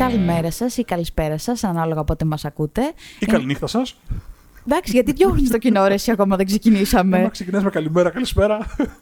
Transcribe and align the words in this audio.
Καλημέρα 0.00 0.50
σας 0.50 0.76
ή 0.76 0.84
καλησπέρα 0.84 1.38
σας, 1.38 1.64
ανάλογα 1.64 2.04
πότε 2.04 2.24
μας 2.24 2.44
ακούτε. 2.44 2.92
Ή 3.18 3.26
καληνύχτα 3.26 3.66
σας. 3.66 3.96
Εντάξει, 4.66 4.92
γιατί 4.92 5.12
διώχνει 5.12 5.48
το 5.48 5.58
κοινό 5.58 5.86
ρε, 5.86 5.94
εσύ 5.94 6.10
ακόμα 6.10 6.36
δεν 6.36 6.46
ξεκινήσαμε. 6.46 7.22
Να 7.22 7.28
ξεκινάς 7.28 7.62
με 7.62 7.70
καλημέρα, 7.70 8.10
καλησπέρα. 8.10 8.58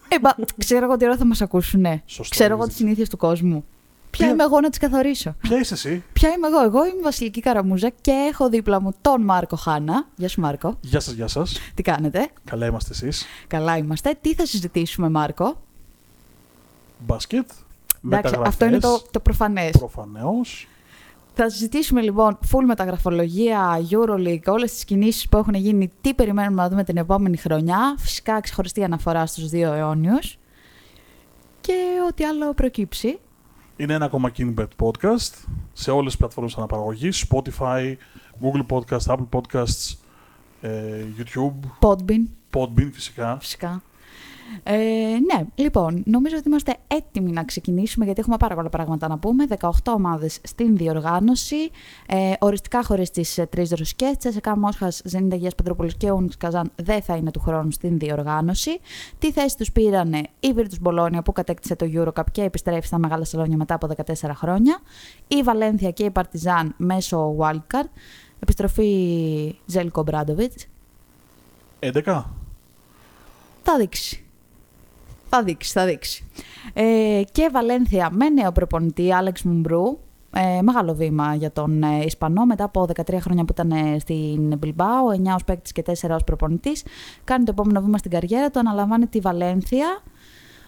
Ε, 0.08 0.18
μπα, 0.20 0.30
ξέρω 0.56 0.84
εγώ 0.84 0.96
τι 0.96 1.04
ώρα 1.04 1.16
θα 1.16 1.24
μας 1.24 1.40
ακούσουν. 1.40 1.80
Ναι. 1.80 2.02
Σωστό, 2.06 2.34
ξέρω 2.34 2.52
εγώ 2.52 2.62
έχεις 2.62 2.74
τις 2.74 2.82
συνήθειες 2.82 3.08
του 3.08 3.16
κόσμου. 3.16 3.64
Ποια 4.10 4.24
Ποια- 4.24 4.28
είμαι 4.28 4.42
εγώ 4.42 4.60
να 4.60 4.68
τις 4.68 4.78
καθορίσω; 4.78 5.34
Ποια 5.40 5.58
είσαι 5.58 5.74
εσύ; 5.74 6.02
Ποια 6.12 6.28
είμαι 6.28 6.46
εγώ; 6.46 6.62
Εγώ 6.62 6.84
είμαι 6.86 6.98
η 6.98 7.02
Βασιλική 7.02 7.40
Καραμούζα 7.40 7.88
και 8.00 8.10
έχω 8.32 8.48
δίπλα 8.48 8.80
μου 8.80 8.94
τον 9.00 9.22
Μάρκο 9.22 9.56
Χάνα. 9.56 10.06
Γεια 10.16 10.28
σου, 10.28 10.40
Μάρκο. 10.40 10.76
Γεια 10.80 11.00
σας, 11.00 11.14
γεια 11.14 11.28
σας. 11.28 11.58
Τι 11.74 11.82
κάνετε; 11.82 12.28
Καλά 12.44 12.66
είμαστε 12.66 12.90
εσείς. 12.92 13.24
Καλά 13.46 13.76
είμαστε. 13.76 14.18
Τι 14.20 14.34
θα 14.34 14.46
συζητήσουμε, 14.46 15.08
Μάρκο; 15.08 15.62
Μπάσκετ. 16.98 17.50
Εντάξει, 18.04 18.34
αυτό 18.44 18.64
είναι 18.64 18.78
το, 18.78 19.02
το 19.10 19.20
προφανές. 19.20 19.70
Προφανώς. 19.70 20.66
Θα 21.40 21.50
συζητήσουμε 21.50 22.00
λοιπόν 22.00 22.38
full 22.50 22.64
μεταγραφολογία, 22.66 23.80
Euroleague, 23.90 24.46
όλες 24.46 24.72
τις 24.72 24.84
κινήσεις 24.84 25.28
που 25.28 25.36
έχουν 25.36 25.54
γίνει, 25.54 25.90
τι 26.00 26.14
περιμένουμε 26.14 26.62
να 26.62 26.68
δούμε 26.68 26.84
την 26.84 26.96
επόμενη 26.96 27.36
χρονιά. 27.36 27.94
Φυσικά 27.98 28.40
ξεχωριστή 28.40 28.84
αναφορά 28.84 29.26
στους 29.26 29.48
δύο 29.48 29.72
αιώνιους 29.72 30.38
και 31.60 31.72
ό,τι 32.08 32.24
άλλο 32.24 32.54
προκύψει. 32.54 33.18
Είναι 33.76 33.94
ένα 33.94 34.04
ακόμα 34.04 34.30
Kingbet 34.38 34.68
podcast 34.82 35.46
σε 35.72 35.90
όλες 35.90 36.06
τις 36.06 36.16
πλατφόρμες 36.16 36.56
αναπαραγωγής. 36.56 37.26
Spotify, 37.30 37.94
Google 38.42 38.66
Podcast, 38.68 39.14
Apple 39.14 39.28
Podcasts, 39.30 39.96
ε, 40.60 41.04
YouTube, 41.18 41.88
Podbean, 41.88 42.26
Podbean 42.54 42.90
φυσικά. 42.92 43.36
φυσικά. 43.40 43.82
Ε, 44.62 44.76
ναι, 45.32 45.46
λοιπόν, 45.54 46.02
νομίζω 46.06 46.36
ότι 46.36 46.48
είμαστε 46.48 46.76
έτοιμοι 46.86 47.30
να 47.32 47.44
ξεκινήσουμε 47.44 48.04
γιατί 48.04 48.20
έχουμε 48.20 48.36
πάρα 48.36 48.54
πολλά 48.54 48.68
πράγματα 48.68 49.08
να 49.08 49.18
πούμε. 49.18 49.46
18 49.58 49.70
ομάδες 49.84 50.38
στην 50.42 50.76
διοργάνωση, 50.76 51.70
ε, 52.06 52.32
οριστικά 52.38 52.84
χωρίς 52.84 53.10
τις 53.10 53.38
ε, 53.38 53.46
τρεις 53.46 53.70
ρωσικές. 53.70 54.16
Τσέσεκα 54.16 54.58
Μόσχας, 54.58 55.00
Ζενίντα 55.04 55.36
Γείας 55.36 55.54
Πετροπολης 55.54 55.96
και 55.96 56.10
Ούνιξ 56.10 56.36
Καζάν 56.36 56.70
δεν 56.76 57.02
θα 57.02 57.16
είναι 57.16 57.30
του 57.30 57.40
χρόνου 57.40 57.70
στην 57.70 57.98
διοργάνωση. 57.98 58.80
Τι 59.18 59.32
θέση 59.32 59.56
τους 59.56 59.72
πήρανε 59.72 60.22
η 60.40 60.54
Virtus 60.56 60.88
Bologna 60.88 61.18
που 61.24 61.32
κατέκτησε 61.32 61.76
το 61.76 61.86
Eurocup 61.94 62.24
και 62.32 62.42
επιστρέφει 62.42 62.86
στα 62.86 62.98
μεγάλα 62.98 63.24
σαλόνια 63.24 63.56
μετά 63.56 63.74
από 63.74 63.88
14 63.96 64.30
χρόνια. 64.34 64.78
Η 65.28 65.42
Βαλένθια 65.42 65.90
και 65.90 66.04
η 66.04 66.10
Παρτιζάν 66.10 66.74
μέσω 66.76 67.36
Wildcard. 67.38 67.88
Επιστροφή 68.40 69.58
Ζέλικο 69.66 70.02
Μπράντοβιτς. 70.02 70.66
11. 71.80 72.24
Θα 73.62 73.76
δείξει. 73.78 74.27
Θα 75.28 75.42
δείξει, 75.42 75.72
θα 75.72 75.84
δείξει. 75.84 76.24
Ε, 76.72 77.22
και 77.32 77.48
Βαλένθια 77.52 78.10
με 78.12 78.28
νέο 78.28 78.52
προπονητή, 78.52 79.12
Άλεξ 79.12 79.42
Μουμπρού. 79.42 79.98
Ε, 80.34 80.62
μεγάλο 80.62 80.94
βήμα 80.94 81.34
για 81.34 81.52
τον 81.52 81.82
ε, 81.82 82.04
Ισπανό 82.04 82.44
μετά 82.44 82.64
από 82.64 82.86
13 82.94 83.16
χρόνια 83.20 83.44
που 83.44 83.52
ήταν 83.52 83.70
ε, 83.70 83.98
στην 83.98 84.58
Μπιλμπάο, 84.58 85.06
9 85.24 85.34
ως 85.34 85.44
παίκτης 85.44 85.72
και 85.72 85.82
4 85.86 85.92
ως 86.10 86.24
προπονητής. 86.24 86.84
Κάνει 87.24 87.44
το 87.44 87.50
επόμενο 87.50 87.80
βήμα 87.80 87.98
στην 87.98 88.10
καριέρα 88.10 88.50
του, 88.50 88.58
αναλαμβάνει 88.58 89.06
τη 89.06 89.20
Βαλένθια, 89.20 90.02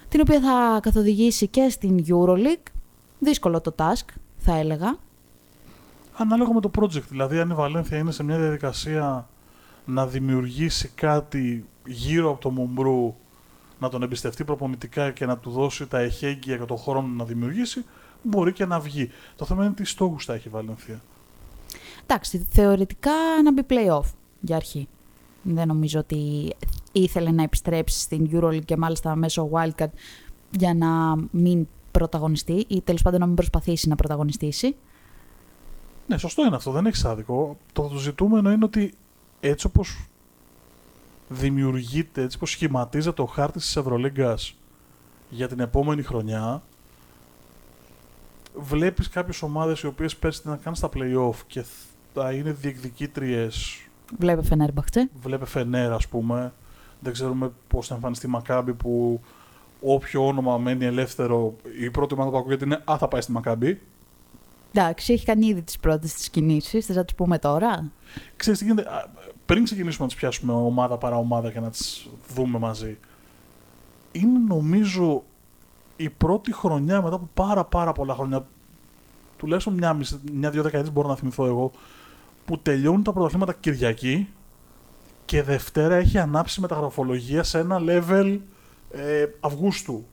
την 0.08 0.20
οποία 0.20 0.40
θα 0.40 0.80
καθοδηγήσει 0.82 1.48
και 1.48 1.68
στην 1.68 2.04
Euroleague. 2.08 2.72
Δύσκολο 3.18 3.60
το 3.60 3.74
task, 3.78 4.14
θα 4.36 4.56
έλεγα. 4.56 4.96
Ανάλογα 6.16 6.52
με 6.52 6.60
το 6.60 6.70
project. 6.78 7.08
Δηλαδή, 7.08 7.38
αν 7.38 7.50
η 7.50 7.54
Βαλένθια 7.54 7.98
είναι 7.98 8.12
σε 8.12 8.22
μια 8.22 8.38
διαδικασία 8.38 9.28
να 9.84 10.06
δημιουργήσει 10.06 10.90
κάτι 10.94 11.64
γύρω 11.86 12.30
από 12.30 12.40
το 12.40 12.50
Μουμπρού, 12.50 13.14
να 13.80 13.88
τον 13.88 14.02
εμπιστευτεί 14.02 14.44
προπονητικά 14.44 15.10
και 15.10 15.26
να 15.26 15.38
του 15.38 15.50
δώσει 15.50 15.86
τα 15.86 15.98
εχέγγυα 15.98 16.56
για 16.56 16.66
τον 16.66 16.78
χρόνο 16.78 17.06
να 17.06 17.24
δημιουργήσει, 17.24 17.84
μπορεί 18.22 18.52
και 18.52 18.64
να 18.64 18.80
βγει. 18.80 19.10
Το 19.36 19.44
θέμα 19.44 19.64
είναι 19.64 19.74
τι 19.74 19.84
στόχους 19.84 20.24
θα 20.24 20.34
έχει 20.34 20.48
η 20.48 20.50
Βαλένθια. 20.50 21.02
Εντάξει, 22.02 22.46
θεωρητικά 22.50 23.12
να 23.44 23.52
μπει 23.52 23.62
play-off 23.68 24.12
για 24.40 24.56
αρχή. 24.56 24.88
Δεν 25.42 25.66
νομίζω 25.66 25.98
ότι 25.98 26.52
ήθελε 26.92 27.30
να 27.30 27.42
επιστρέψει 27.42 28.00
στην 28.00 28.30
Euroleague 28.32 28.64
και 28.64 28.76
μάλιστα 28.76 29.16
μέσω 29.16 29.50
Wildcard 29.52 29.90
για 30.50 30.74
να 30.74 31.16
μην 31.30 31.66
πρωταγωνιστεί 31.90 32.64
ή 32.68 32.80
τέλος 32.80 33.02
πάντων 33.02 33.20
να 33.20 33.26
μην 33.26 33.34
προσπαθήσει 33.34 33.88
να 33.88 33.96
πρωταγωνιστήσει. 33.96 34.76
Ναι, 36.06 36.18
σωστό 36.18 36.44
είναι 36.46 36.56
αυτό, 36.56 36.70
δεν 36.70 36.86
έχει 36.86 37.06
άδικο. 37.06 37.56
Το, 37.72 37.82
το 37.82 37.96
ζητούμενο 37.96 38.52
είναι 38.52 38.64
ότι 38.64 38.94
έτσι 39.40 39.66
όπως 39.66 40.08
δημιουργείται, 41.32 42.22
έτσι 42.22 42.36
όπω 42.36 42.46
σχηματίζεται 42.46 43.22
ο 43.22 43.26
χάρτης 43.26 43.64
της 43.64 43.76
Ευρωλίγκας 43.76 44.56
για 45.28 45.48
την 45.48 45.60
επόμενη 45.60 46.02
χρονιά, 46.02 46.62
βλέπεις 48.54 49.08
κάποιες 49.08 49.42
ομάδες 49.42 49.80
οι 49.80 49.86
οποίες 49.86 50.16
πέρσι 50.16 50.40
να 50.44 50.56
κάνουν 50.56 50.74
στα 50.74 50.88
playoff 50.94 51.36
και 51.46 51.64
θα 52.14 52.32
είναι 52.32 52.52
διεκδικήτριες. 52.52 53.76
Βλέπε 54.18 54.42
Φενέρμπαχτσε. 54.42 55.10
Βλέπε 55.22 55.46
Φενέρ, 55.46 55.92
ας 55.92 56.08
πούμε. 56.08 56.52
Δεν 57.00 57.12
ξέρουμε 57.12 57.52
πώς 57.68 57.86
θα 57.86 57.94
εμφανιστεί 57.94 58.26
η 58.26 58.30
Μακάμπη 58.30 58.74
που 58.74 59.20
όποιο 59.80 60.26
όνομα 60.26 60.58
μένει 60.58 60.84
ελεύθερο, 60.84 61.56
η 61.80 61.90
πρώτη 61.90 62.14
ομάδα 62.14 62.30
που 62.30 62.36
ακούγεται 62.36 62.64
είναι 62.64 62.82
Α, 62.90 62.96
θα 62.98 63.08
πάει 63.08 63.20
στη 63.20 63.32
Μακάμπη. 63.32 63.80
Εντάξει, 64.72 65.12
έχει 65.12 65.24
κάνει 65.24 65.46
ήδη 65.46 65.62
τις 65.62 65.78
πρώτες 65.78 66.14
τις 66.14 66.30
κινήσεις, 66.30 66.86
θες 66.86 66.96
να 66.96 67.04
τις 67.04 67.14
πούμε 67.14 67.38
τώρα; 67.38 67.90
Ξέρεις 68.36 68.58
τι 68.58 68.64
γίνεται, 68.64 68.90
α, 68.90 69.10
πριν 69.50 69.64
ξεκινήσουμε 69.64 70.02
να 70.02 70.10
τις 70.12 70.20
πιάσουμε 70.20 70.52
ομάδα 70.52 70.96
παρά 70.96 71.16
ομάδα 71.16 71.50
και 71.50 71.60
να 71.60 71.70
τις 71.70 72.08
δούμε 72.34 72.58
μαζί, 72.58 72.98
είναι 74.12 74.38
νομίζω 74.48 75.24
η 75.96 76.10
πρώτη 76.10 76.52
χρονιά 76.52 77.02
μετά 77.02 77.14
από 77.14 77.28
πάρα 77.34 77.64
πάρα 77.64 77.92
πολλά 77.92 78.14
χρόνια, 78.14 78.46
τουλάχιστον 79.36 79.74
μια, 79.74 79.94
μισή- 79.94 80.30
μια-δυο 80.32 80.62
δεκαετίες 80.62 80.92
μπορώ 80.92 81.08
να 81.08 81.16
θυμηθώ 81.16 81.46
εγώ, 81.46 81.72
που 82.44 82.58
τελειώνουν 82.58 83.02
τα 83.02 83.12
πρωταθλήματα 83.12 83.52
Κυριακή 83.52 84.28
και 85.24 85.42
Δευτέρα 85.42 85.94
έχει 85.94 86.18
ανάψει 86.18 86.60
μεταγραφολογία 86.60 87.42
σε 87.42 87.58
ένα 87.58 87.78
level 87.80 88.38
ε, 88.90 89.26
Αυγούστου. 89.40 90.06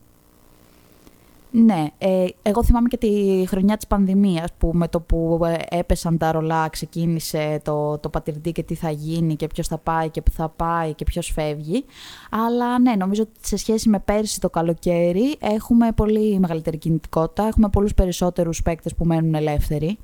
Ναι, 1.51 1.85
ε, 1.97 2.25
εγώ 2.41 2.63
θυμάμαι 2.63 2.87
και 2.87 2.97
τη 2.97 3.43
χρονιά 3.47 3.77
της 3.77 3.87
πανδημίας 3.87 4.47
που 4.57 4.71
με 4.73 4.87
το 4.87 4.99
που 4.99 5.39
ε, 5.43 5.77
έπεσαν 5.77 6.17
τα 6.17 6.31
ρολά 6.31 6.69
ξεκίνησε 6.69 7.61
το, 7.63 7.97
το 7.97 8.09
πατηρντή 8.09 8.51
και 8.51 8.63
τι 8.63 8.75
θα 8.75 8.89
γίνει 8.89 9.35
και 9.35 9.47
ποιος 9.47 9.67
θα 9.67 9.77
πάει 9.77 10.09
και 10.09 10.21
που 10.21 10.31
θα 10.31 10.49
πάει 10.49 10.93
και 10.93 11.03
ποιος 11.03 11.31
φεύγει. 11.31 11.85
Αλλά 12.29 12.79
ναι, 12.79 12.95
νομίζω 12.95 13.21
ότι 13.21 13.47
σε 13.47 13.57
σχέση 13.57 13.89
με 13.89 13.99
πέρσι 13.99 14.39
το 14.39 14.49
καλοκαίρι 14.49 15.35
έχουμε 15.39 15.91
πολύ 15.91 16.39
μεγαλύτερη 16.39 16.77
κινητικότητα, 16.77 17.47
έχουμε 17.47 17.69
πολλούς 17.69 17.93
περισσότερους 17.93 18.61
παίκτες 18.61 18.95
που 18.95 19.05
μένουν 19.05 19.35
ελεύθεροι 19.35 19.97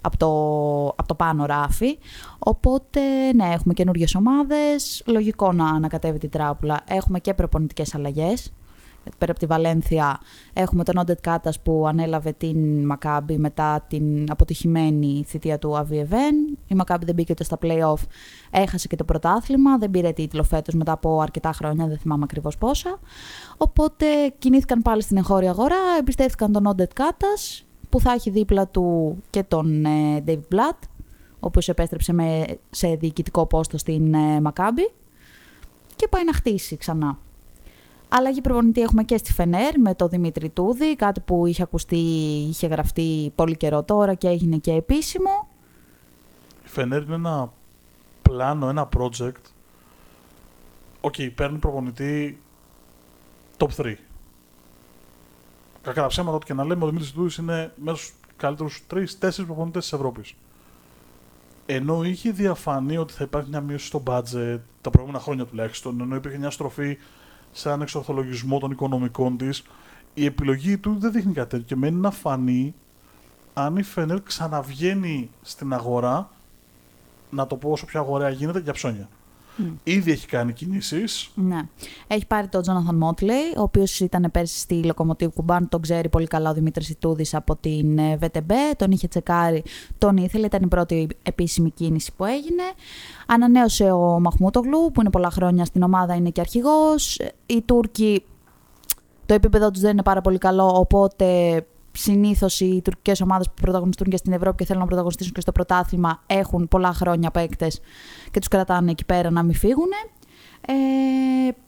από 0.00 0.16
το, 0.16 0.28
από 0.86 1.06
το 1.06 1.14
πάνω 1.14 1.46
ράφι. 1.46 1.98
Οπότε, 2.38 3.00
ναι, 3.34 3.44
έχουμε 3.52 3.74
καινούριες 3.74 4.14
ομάδες, 4.14 5.02
λογικό 5.06 5.52
να 5.52 5.68
ανακατεύει 5.68 6.18
την 6.18 6.30
τράπουλα. 6.30 6.80
Έχουμε 6.88 7.18
και 7.18 7.34
προπονητικές 7.34 7.94
αλλαγές. 7.94 8.52
Γιατί 9.02 9.18
πέρα 9.18 9.30
από 9.30 9.40
τη 9.40 9.46
Βαλένθια 9.46 10.20
έχουμε 10.52 10.84
τον 10.84 10.96
Όντετ 10.96 11.18
Κάτας 11.20 11.60
που 11.60 11.86
ανέλαβε 11.86 12.32
την 12.32 12.84
Μακάμπη 12.86 13.38
μετά 13.38 13.84
την 13.88 14.30
αποτυχημένη 14.30 15.24
θητεία 15.26 15.58
του 15.58 15.76
Αβιεβέν. 15.76 16.58
Η 16.66 16.74
Μακάμπη 16.74 17.04
δεν 17.04 17.14
μπήκε 17.14 17.32
ούτε 17.32 17.44
στα 17.44 17.58
play-off, 17.62 18.02
έχασε 18.50 18.86
και 18.88 18.96
το 18.96 19.04
πρωτάθλημα, 19.04 19.78
δεν 19.78 19.90
πήρε 19.90 20.12
τίτλο 20.12 20.42
φέτος 20.42 20.74
μετά 20.74 20.92
από 20.92 21.20
αρκετά 21.20 21.52
χρόνια, 21.52 21.86
δεν 21.86 21.98
θυμάμαι 21.98 22.24
ακριβώς 22.24 22.58
πόσα. 22.58 22.98
Οπότε 23.56 24.06
κινήθηκαν 24.38 24.82
πάλι 24.82 25.02
στην 25.02 25.16
εγχώρια 25.16 25.50
αγορά, 25.50 25.78
εμπιστεύτηκαν 25.98 26.52
τον 26.52 26.66
Όντετ 26.66 26.92
Κάτας 26.94 27.64
που 27.88 28.00
θα 28.00 28.12
έχει 28.12 28.30
δίπλα 28.30 28.68
του 28.68 29.16
και 29.30 29.42
τον 29.42 29.84
ε, 29.84 30.24
David 30.26 30.54
Blatt, 30.54 30.78
ο 31.30 31.46
οποίος 31.46 31.68
επέστρεψε 31.68 32.12
με, 32.12 32.44
σε 32.70 32.94
διοικητικό 32.94 33.46
πόστο 33.46 33.78
στην 33.78 34.14
ε, 34.14 34.40
Μακάμπι 34.40 34.90
και 35.96 36.08
πάει 36.08 36.24
να 36.24 36.32
χτίσει 36.32 36.76
ξανά. 36.76 37.18
Αλλαγή 38.12 38.40
προπονητή 38.40 38.80
έχουμε 38.80 39.02
και 39.02 39.16
στη 39.16 39.32
Φενέρ 39.32 39.78
με 39.78 39.94
το 39.94 40.08
Δημήτρη 40.08 40.48
Ιτούδη, 40.48 40.96
κάτι 40.96 41.20
που 41.20 41.46
είχε 41.46 41.62
ακουστεί, 41.62 41.96
είχε 42.48 42.66
γραφτεί 42.66 43.32
πολύ 43.34 43.56
καιρό 43.56 43.82
τώρα 43.82 44.14
και 44.14 44.28
έγινε 44.28 44.56
και 44.56 44.72
επίσημο. 44.72 45.48
Η 46.64 46.68
Φενέρ 46.68 47.02
είναι 47.02 47.14
ένα 47.14 47.52
πλάνο, 48.22 48.68
ένα 48.68 48.88
project. 48.96 49.42
Ok, 51.00 51.14
παίρνει 51.34 51.58
προπονητή 51.58 52.40
top 53.56 53.68
3. 53.76 53.94
Κακά 55.82 56.00
τα 56.00 56.06
ψέματα, 56.06 56.36
ό,τι 56.36 56.46
και 56.46 56.54
να 56.54 56.64
λέμε, 56.64 56.84
ο 56.84 56.86
Δημήτρης 56.86 57.12
Ιτούδης 57.12 57.36
είναι 57.36 57.72
μέσα 57.76 57.96
στους 57.96 58.14
καλύτερους 58.36 58.82
3-4 58.90 59.44
προπονητές 59.46 59.82
της 59.82 59.92
Ευρώπης. 59.92 60.34
Ενώ 61.66 62.04
είχε 62.04 62.30
διαφανεί 62.30 62.96
ότι 62.96 63.12
θα 63.12 63.24
υπάρχει 63.24 63.48
μια 63.48 63.60
μείωση 63.60 63.86
στο 63.86 64.02
budget 64.06 64.58
τα 64.80 64.90
προηγούμενα 64.90 65.22
χρόνια 65.22 65.44
τουλάχιστον, 65.46 66.00
ενώ 66.00 66.16
υπήρχε 66.16 66.38
μια 66.38 66.50
στροφή 66.50 66.98
σε 67.52 67.68
έναν 67.68 67.80
εξορθολογισμό 67.80 68.58
των 68.58 68.70
οικονομικών 68.70 69.36
της, 69.36 69.62
η 70.14 70.24
επιλογή 70.24 70.78
του 70.78 70.96
δεν 70.98 71.12
δείχνει 71.12 71.32
κάτι 71.32 71.48
τέτοιο 71.48 71.66
και 71.66 71.76
μένει 71.76 71.96
να 71.96 72.10
φανεί 72.10 72.74
αν 73.54 73.76
η 73.76 73.82
Φενέρ 73.82 74.22
ξαναβγαίνει 74.22 75.30
στην 75.42 75.72
αγορά, 75.72 76.30
να 77.30 77.46
το 77.46 77.56
πω 77.56 77.70
όσο 77.70 77.86
πιο 77.86 78.00
αγοραία 78.00 78.30
γίνεται, 78.30 78.58
για 78.58 78.72
ψώνια. 78.72 79.08
Ήδη 79.84 80.10
έχει 80.10 80.26
κάνει 80.26 80.52
κινήσεις. 80.52 81.30
Ναι. 81.34 81.60
Έχει 82.06 82.26
πάρει 82.26 82.48
τον 82.48 82.62
Τζόναθαν 82.62 82.96
Μότλεϊ, 82.96 83.52
ο 83.56 83.62
οποίος 83.62 84.00
ήταν 84.00 84.28
πέρσι 84.32 84.58
στη 84.58 84.84
Λοκομοτήβ 84.84 85.30
Κουμπάν. 85.34 85.68
Τον 85.68 85.80
ξέρει 85.80 86.08
πολύ 86.08 86.26
καλά 86.26 86.50
ο 86.50 86.54
Δημήτρης 86.54 86.88
Ιτούδης 86.88 87.34
από 87.34 87.56
την 87.56 87.98
VTB. 88.20 88.50
Ε, 88.50 88.74
τον 88.76 88.90
είχε 88.90 89.08
τσεκάρει, 89.08 89.62
τον 89.98 90.16
ήθελε. 90.16 90.46
Ήταν 90.46 90.62
η 90.62 90.66
πρώτη 90.66 91.08
επίσημη 91.22 91.70
κίνηση 91.70 92.12
που 92.16 92.24
έγινε. 92.24 92.62
Ανανέωσε 93.26 93.90
ο 93.90 94.20
Μαχμούτογλου, 94.20 94.90
που 94.94 95.00
είναι 95.00 95.10
πολλά 95.10 95.30
χρόνια 95.30 95.64
στην 95.64 95.82
ομάδα, 95.82 96.14
είναι 96.14 96.30
και 96.30 96.40
αρχηγός. 96.40 97.20
Οι 97.46 97.62
Τούρκοι, 97.62 98.24
το 99.26 99.34
επίπεδο 99.34 99.70
τους 99.70 99.80
δεν 99.80 99.90
είναι 99.90 100.02
πάρα 100.02 100.20
πολύ 100.20 100.38
καλό, 100.38 100.66
οπότε 100.74 101.26
συνήθως 101.92 102.60
οι 102.60 102.80
τουρκικές 102.84 103.20
ομάδες 103.20 103.46
που 103.46 103.54
πρωταγωνιστούν 103.60 104.08
και 104.08 104.16
στην 104.16 104.32
Ευρώπη 104.32 104.56
και 104.56 104.64
θέλουν 104.64 104.80
να 104.80 104.86
πρωταγωνιστήσουν 104.86 105.32
και 105.32 105.40
στο 105.40 105.52
πρωτάθλημα 105.52 106.22
έχουν 106.26 106.68
πολλά 106.68 106.92
χρόνια 106.92 107.30
παίκτες 107.30 107.80
και 108.30 108.38
τους 108.38 108.48
κρατάνε 108.48 108.90
εκεί 108.90 109.04
πέρα 109.04 109.30
να 109.30 109.42
μην 109.42 109.54
φύγουν. 109.54 109.88
Ε, 110.66 110.72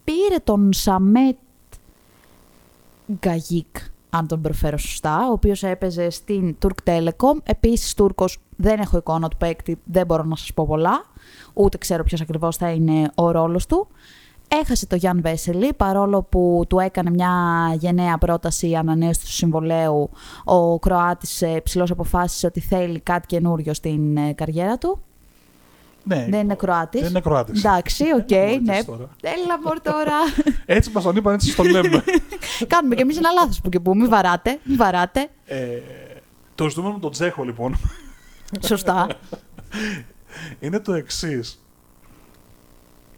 πήρε 0.04 0.36
τον 0.44 0.72
Σαμέτ 0.72 1.36
Γκαγίκ, 3.12 3.76
αν 4.10 4.26
τον 4.26 4.40
προφέρω 4.40 4.76
σωστά, 4.76 5.28
ο 5.28 5.32
οποίος 5.32 5.62
έπαιζε 5.62 6.10
στην 6.10 6.56
Turk 6.62 6.90
Telecom. 6.90 7.36
Επίσης 7.42 7.94
Τούρκος, 7.94 8.38
δεν 8.56 8.80
έχω 8.80 8.96
εικόνα 8.96 9.28
του 9.28 9.36
παίκτη, 9.36 9.78
δεν 9.84 10.06
μπορώ 10.06 10.22
να 10.22 10.36
σας 10.36 10.52
πω 10.52 10.66
πολλά. 10.66 11.04
Ούτε 11.52 11.78
ξέρω 11.78 12.04
ποιος 12.04 12.20
ακριβώς 12.20 12.56
θα 12.56 12.70
είναι 12.70 13.10
ο 13.14 13.30
ρόλος 13.30 13.66
του. 13.66 13.88
Έχασε 14.60 14.86
το 14.86 14.96
Γιαν 14.96 15.20
Βέσελι, 15.20 15.72
παρόλο 15.72 16.22
που 16.22 16.64
του 16.68 16.78
έκανε 16.78 17.10
μια 17.10 17.30
γενναία 17.78 18.18
πρόταση 18.18 18.74
ανανέωσης 18.74 19.24
του 19.24 19.32
συμβολαίου. 19.32 20.10
Ο 20.44 20.78
Κροάτης 20.78 21.42
ε, 21.42 21.60
ψηλός 21.60 21.90
αποφάσισε 21.90 22.46
ότι 22.46 22.60
θέλει 22.60 23.00
κάτι 23.00 23.26
καινούριο 23.26 23.74
στην 23.74 24.16
ε, 24.16 24.32
καριέρα 24.32 24.78
του. 24.78 25.02
Ναι, 26.04 26.26
δεν 26.30 26.40
είναι 26.40 26.54
Κροάτης. 26.54 27.00
Δεν 27.00 27.10
είναι 27.10 27.20
Κροάτης. 27.20 27.64
Εντάξει, 27.64 28.04
ok, 28.18 28.26
okay, 28.28 28.58
ναι. 28.62 28.76
Έλα 29.20 29.60
μωρ 29.64 29.80
τώρα. 29.80 30.16
έτσι 30.66 30.90
μας 30.90 31.02
τον 31.02 31.16
είπαν, 31.16 31.34
έτσι 31.34 31.56
το 31.56 31.62
λέμε. 31.62 32.04
Κάνουμε 32.66 32.94
κι 32.94 33.02
εμείς 33.02 33.16
ένα 33.16 33.30
λάθος 33.30 33.60
που 33.60 33.68
και 33.68 33.80
που. 33.80 33.96
Μην 33.96 34.08
βαράτε, 34.08 34.58
μην 34.62 34.76
βαράτε. 34.76 35.28
Ε, 35.44 35.78
το 36.54 36.68
ζητούμενο 36.68 36.94
με 36.94 37.00
τον 37.00 37.10
Τζέχο 37.10 37.42
λοιπόν. 37.42 37.76
Σωστά. 38.60 39.06
είναι 40.60 40.80
το 40.80 40.92
εξής 40.92 41.61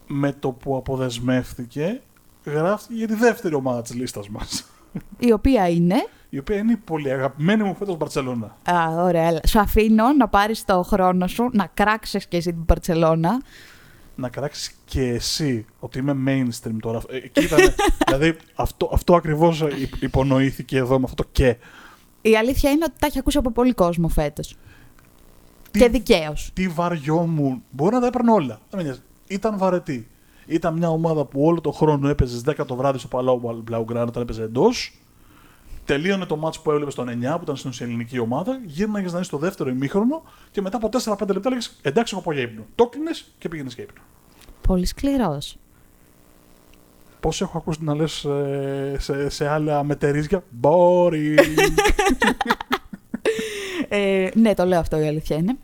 με 0.06 0.32
το 0.32 0.50
που 0.50 0.76
αποδεσμεύτηκε, 0.76 2.00
γράφτηκε 2.44 2.98
για 2.98 3.06
τη 3.06 3.14
δεύτερη 3.14 3.54
ομάδα 3.54 3.82
της 3.82 3.94
λίστας 3.94 4.28
μας. 4.28 4.66
Η 5.18 5.32
οποία 5.32 5.68
είναι... 5.68 6.06
Η 6.30 6.38
οποία 6.38 6.56
είναι 6.56 6.72
η 6.72 6.76
πολύ 6.76 7.10
αγαπημένη 7.10 7.62
μου 7.62 7.74
φέτος 7.74 7.96
Μπαρτσελώνα. 7.96 8.56
Α, 8.70 9.02
ωραία. 9.02 9.40
Σου 9.46 9.60
αφήνω 9.60 10.12
να 10.12 10.28
πάρεις 10.28 10.64
το 10.64 10.82
χρόνο 10.82 11.26
σου, 11.26 11.48
να 11.52 11.66
κράξεις 11.74 12.26
και 12.26 12.36
εσύ 12.36 12.52
την 12.52 12.62
Μπαρτσελώνα. 12.66 13.42
Να 14.14 14.28
κράξεις 14.28 14.74
και 14.84 15.02
εσύ 15.02 15.66
ότι 15.78 15.98
είμαι 15.98 16.16
mainstream 16.26 16.76
τώρα. 16.80 17.00
Ε, 17.08 17.16
εκεί 17.16 17.44
ήταν, 17.44 17.58
δηλαδή 18.06 18.36
αυτό, 18.54 18.90
αυτό 18.92 19.14
ακριβώς 19.14 19.64
υπονοήθηκε 20.00 20.76
εδώ 20.76 20.98
με 20.98 21.04
αυτό 21.04 21.22
το 21.22 21.28
και. 21.32 21.56
Η 22.22 22.36
αλήθεια 22.36 22.70
είναι 22.70 22.84
ότι 22.88 22.94
τα 22.98 23.06
έχει 23.06 23.18
ακούσει 23.18 23.38
από 23.38 23.50
πολύ 23.50 23.72
κόσμο 23.72 24.08
φέτος. 24.08 24.56
και 25.70 25.88
δικαίως. 25.88 26.50
Τι 26.52 26.68
βαριόμουν. 26.68 27.62
Μπορεί 27.70 27.94
να 27.94 28.00
τα 28.00 28.06
έπαιρνε 28.06 28.32
όλα 28.32 28.60
ήταν 29.34 29.58
βαρετή. 29.58 30.08
Ήταν 30.46 30.76
μια 30.76 30.88
ομάδα 30.88 31.24
που 31.24 31.44
όλο 31.44 31.60
το 31.60 31.70
χρόνο 31.70 32.08
έπαιζε 32.08 32.40
10 32.46 32.66
το 32.66 32.74
βράδυ 32.74 32.98
στο 32.98 33.08
Παλάου 33.08 33.62
Μπλαουγκράν 33.64 34.08
όταν 34.08 34.22
έπαιζε 34.22 34.42
εντός. 34.42 34.98
Τελείωνε 35.84 36.26
το 36.26 36.36
μάτσο 36.36 36.62
που 36.62 36.70
έβλεπες 36.70 36.92
στον 36.92 37.08
9 37.08 37.10
που 37.10 37.40
ήταν 37.42 37.56
στην 37.56 37.72
ελληνική 37.78 38.18
ομάδα. 38.18 38.60
Γύρναγες 38.64 39.12
να 39.12 39.18
είσαι 39.18 39.28
στο 39.28 39.38
δεύτερο 39.38 39.70
ημίχρονο 39.70 40.22
και 40.50 40.60
μετά 40.60 40.76
από 40.76 40.88
4-5 41.04 41.28
λεπτά 41.32 41.50
λέγε 41.50 41.66
Εντάξει, 41.82 42.14
έχω 42.14 42.24
πω 42.24 42.32
για 42.32 42.42
ύπνο. 42.42 42.64
Το 42.74 42.86
κλείνε 42.86 43.10
και 43.38 43.48
πήγαινες 43.48 43.74
για 43.74 43.84
ύπνο. 43.84 44.02
Πολύ 44.60 44.86
σκληρός. 44.86 45.56
Πώς 47.20 47.40
έχω 47.40 47.58
ακούσει 47.58 47.78
να 47.82 47.94
λες 47.94 48.24
ε, 48.24 48.96
σε, 48.98 49.28
σε 49.28 49.48
άλλα 49.48 49.84
μετερίζια; 49.84 50.44
Boring. 50.60 51.38
ε, 53.88 54.28
ναι, 54.34 54.54
το 54.54 54.64
λέω 54.64 54.78
αυτό 54.78 54.98
η 54.98 55.06
αλήθεια 55.06 55.36
είναι. 55.36 55.56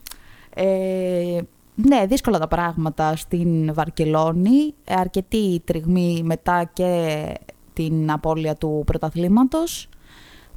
Ε, 0.55 1.41
ναι, 1.75 2.07
δύσκολα 2.07 2.39
τα 2.39 2.49
πράγματα 2.49 3.17
στην 3.17 3.75
Βαρκελόνη. 3.75 4.75
Αρκετή 4.89 5.63
τριγμή 5.65 6.23
μετά 6.25 6.71
και 6.73 7.33
την 7.73 8.11
απώλεια 8.11 8.55
του 8.55 8.83
πρωταθλήματος 8.87 9.89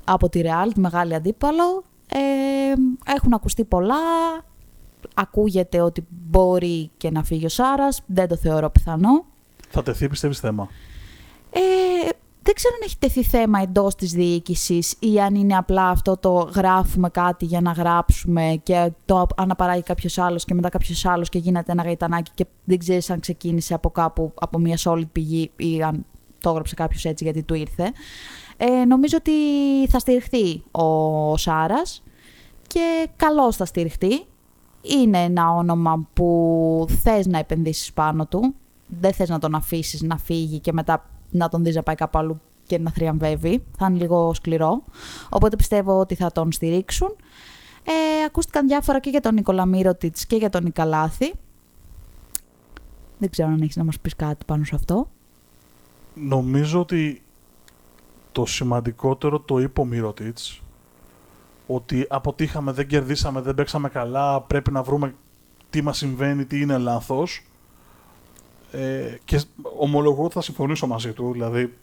από 0.03 0.29
τη 0.29 0.41
Ρεάλ, 0.41 0.73
τη 0.73 0.79
μεγάλη 0.79 1.15
αντίπαλο. 1.15 1.83
Ε, 2.07 2.73
έχουν 3.15 3.33
ακουστεί 3.33 3.63
πολλά. 3.63 3.95
Ακούγεται 5.13 5.81
ότι 5.81 6.07
μπορεί 6.09 6.91
και 6.97 7.11
να 7.11 7.23
φύγει 7.23 7.45
ο 7.45 7.49
Σάρας. 7.49 8.01
Δεν 8.05 8.27
το 8.27 8.35
θεωρώ 8.35 8.69
πιθανό. 8.69 9.25
Θα 9.69 9.83
τεθεί, 9.83 10.09
πιστεύεις, 10.09 10.39
θέμα; 10.39 10.67
Ε, 11.51 11.59
δεν 12.43 12.53
ξέρω 12.53 12.73
αν 12.75 12.81
έχει 12.83 12.97
τεθεί 12.97 13.23
θέμα 13.23 13.59
εντός 13.61 13.95
της 13.95 14.11
διοίκησης 14.11 14.95
ή 14.99 15.19
αν 15.19 15.35
είναι 15.35 15.55
απλά 15.55 15.87
αυτό 15.87 16.17
το 16.17 16.51
γράφουμε 16.55 17.09
κάτι 17.09 17.45
για 17.45 17.61
να 17.61 17.71
γράψουμε 17.71 18.59
και 18.63 18.91
το 19.05 19.27
αναπαράγει 19.35 19.81
κάποιος 19.81 20.17
άλλος 20.17 20.45
και 20.45 20.53
μετά 20.53 20.69
κάποιος 20.69 21.05
άλλος 21.05 21.29
και 21.29 21.37
γίνεται 21.37 21.71
ένα 21.71 21.83
γαϊτανάκι 21.83 22.31
και 22.33 22.45
δεν 22.63 22.77
ξέρεις 22.77 23.09
αν 23.09 23.19
ξεκίνησε 23.19 23.73
από 23.73 23.89
κάπου, 23.89 24.31
από 24.39 24.59
μια 24.59 24.77
solid 24.83 25.07
πηγή 25.11 25.51
ή 25.55 25.83
αν 25.83 26.05
το 26.39 26.49
έγραψε 26.49 26.75
κάποιος 26.75 27.05
έτσι 27.05 27.23
γιατί 27.23 27.43
του 27.43 27.53
ήρθε. 27.53 27.91
Ε, 28.57 28.85
νομίζω 28.85 29.17
ότι 29.17 29.31
θα 29.89 29.99
στηριχθεί 29.99 30.63
ο 30.71 31.37
Σάρας 31.37 32.03
και 32.67 33.07
καλώς 33.15 33.55
θα 33.55 33.65
στηριχτεί. 33.65 34.25
Είναι 34.81 35.17
ένα 35.17 35.51
όνομα 35.51 36.07
που 36.13 36.85
θες 37.01 37.25
να 37.25 37.37
επενδύσεις 37.37 37.93
πάνω 37.93 38.25
του. 38.25 38.55
Δεν 38.87 39.13
θες 39.13 39.29
να 39.29 39.39
τον 39.39 39.55
αφήσεις 39.55 40.01
να 40.01 40.17
φύγει 40.17 40.59
και 40.59 40.73
μετά 40.73 41.05
να 41.33 41.49
τον 41.49 41.63
δεις 41.63 41.75
να 41.75 41.83
πάει 41.83 41.95
κάπου 41.95 42.17
αλλού 42.17 42.41
και 42.65 42.79
να 42.79 42.91
θριαμβεύει. 42.91 43.63
Θα 43.77 43.85
είναι 43.89 43.97
λίγο 43.97 44.33
σκληρό. 44.33 44.83
Οπότε 45.29 45.55
πιστεύω 45.55 45.99
ότι 45.99 46.15
θα 46.15 46.31
τον 46.31 46.51
στηρίξουν. 46.51 47.15
Ε, 47.83 48.23
ακούστηκαν 48.25 48.67
διάφορα 48.67 48.99
και 48.99 49.09
για 49.09 49.21
τον 49.21 49.33
Νικολα 49.33 49.65
Μύρωτιτς 49.65 50.25
και 50.25 50.35
για 50.35 50.49
τον 50.49 50.63
Νικαλάθη. 50.63 51.33
Δεν 53.17 53.29
ξέρω 53.29 53.49
αν 53.49 53.61
έχεις 53.61 53.75
να 53.75 53.83
μας 53.83 53.99
πεις 53.99 54.15
κάτι 54.15 54.45
πάνω 54.45 54.63
σε 54.63 54.75
αυτό. 54.75 55.09
Νομίζω 56.13 56.79
ότι 56.79 57.21
το 58.31 58.45
σημαντικότερο 58.45 59.39
το 59.39 59.59
είπε 59.59 59.81
ο 59.81 59.85
Μύρωτιτς 59.85 60.61
ότι 61.67 62.05
αποτύχαμε, 62.09 62.71
δεν 62.71 62.87
κερδίσαμε, 62.87 63.41
δεν 63.41 63.55
παίξαμε 63.55 63.89
καλά, 63.89 64.41
πρέπει 64.41 64.71
να 64.71 64.83
βρούμε 64.83 65.15
τι 65.69 65.81
μας 65.81 65.97
συμβαίνει, 65.97 66.45
τι 66.45 66.61
είναι 66.61 66.77
λάθος 66.77 67.45
ε, 68.75 69.17
και 69.25 69.41
ομολογώ 69.79 70.23
ότι 70.23 70.33
θα 70.33 70.41
συμφωνήσω 70.41 70.87
μαζί 70.87 71.13
του. 71.13 71.31
Δηλαδή, 71.31 71.73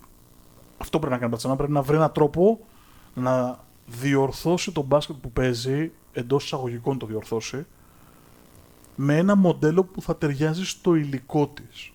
αυτό 0.78 0.98
πρέπει 0.98 1.12
να 1.12 1.28
κάνει 1.28 1.52
η 1.52 1.56
Πρέπει 1.56 1.72
να 1.72 1.82
βρει 1.82 1.96
έναν 1.96 2.12
τρόπο 2.12 2.60
να 3.14 3.58
διορθώσει 3.86 4.72
τον 4.72 4.84
μπάσκετ 4.84 5.16
που 5.16 5.30
παίζει, 5.32 5.92
εντός 6.12 6.44
εισαγωγικών 6.44 6.98
το 6.98 7.06
διορθώσει, 7.06 7.66
με 8.96 9.16
ένα 9.16 9.34
μοντέλο 9.34 9.84
που 9.84 10.02
θα 10.02 10.16
ταιριάζει 10.16 10.64
στο 10.64 10.94
υλικό 10.94 11.48
της. 11.48 11.92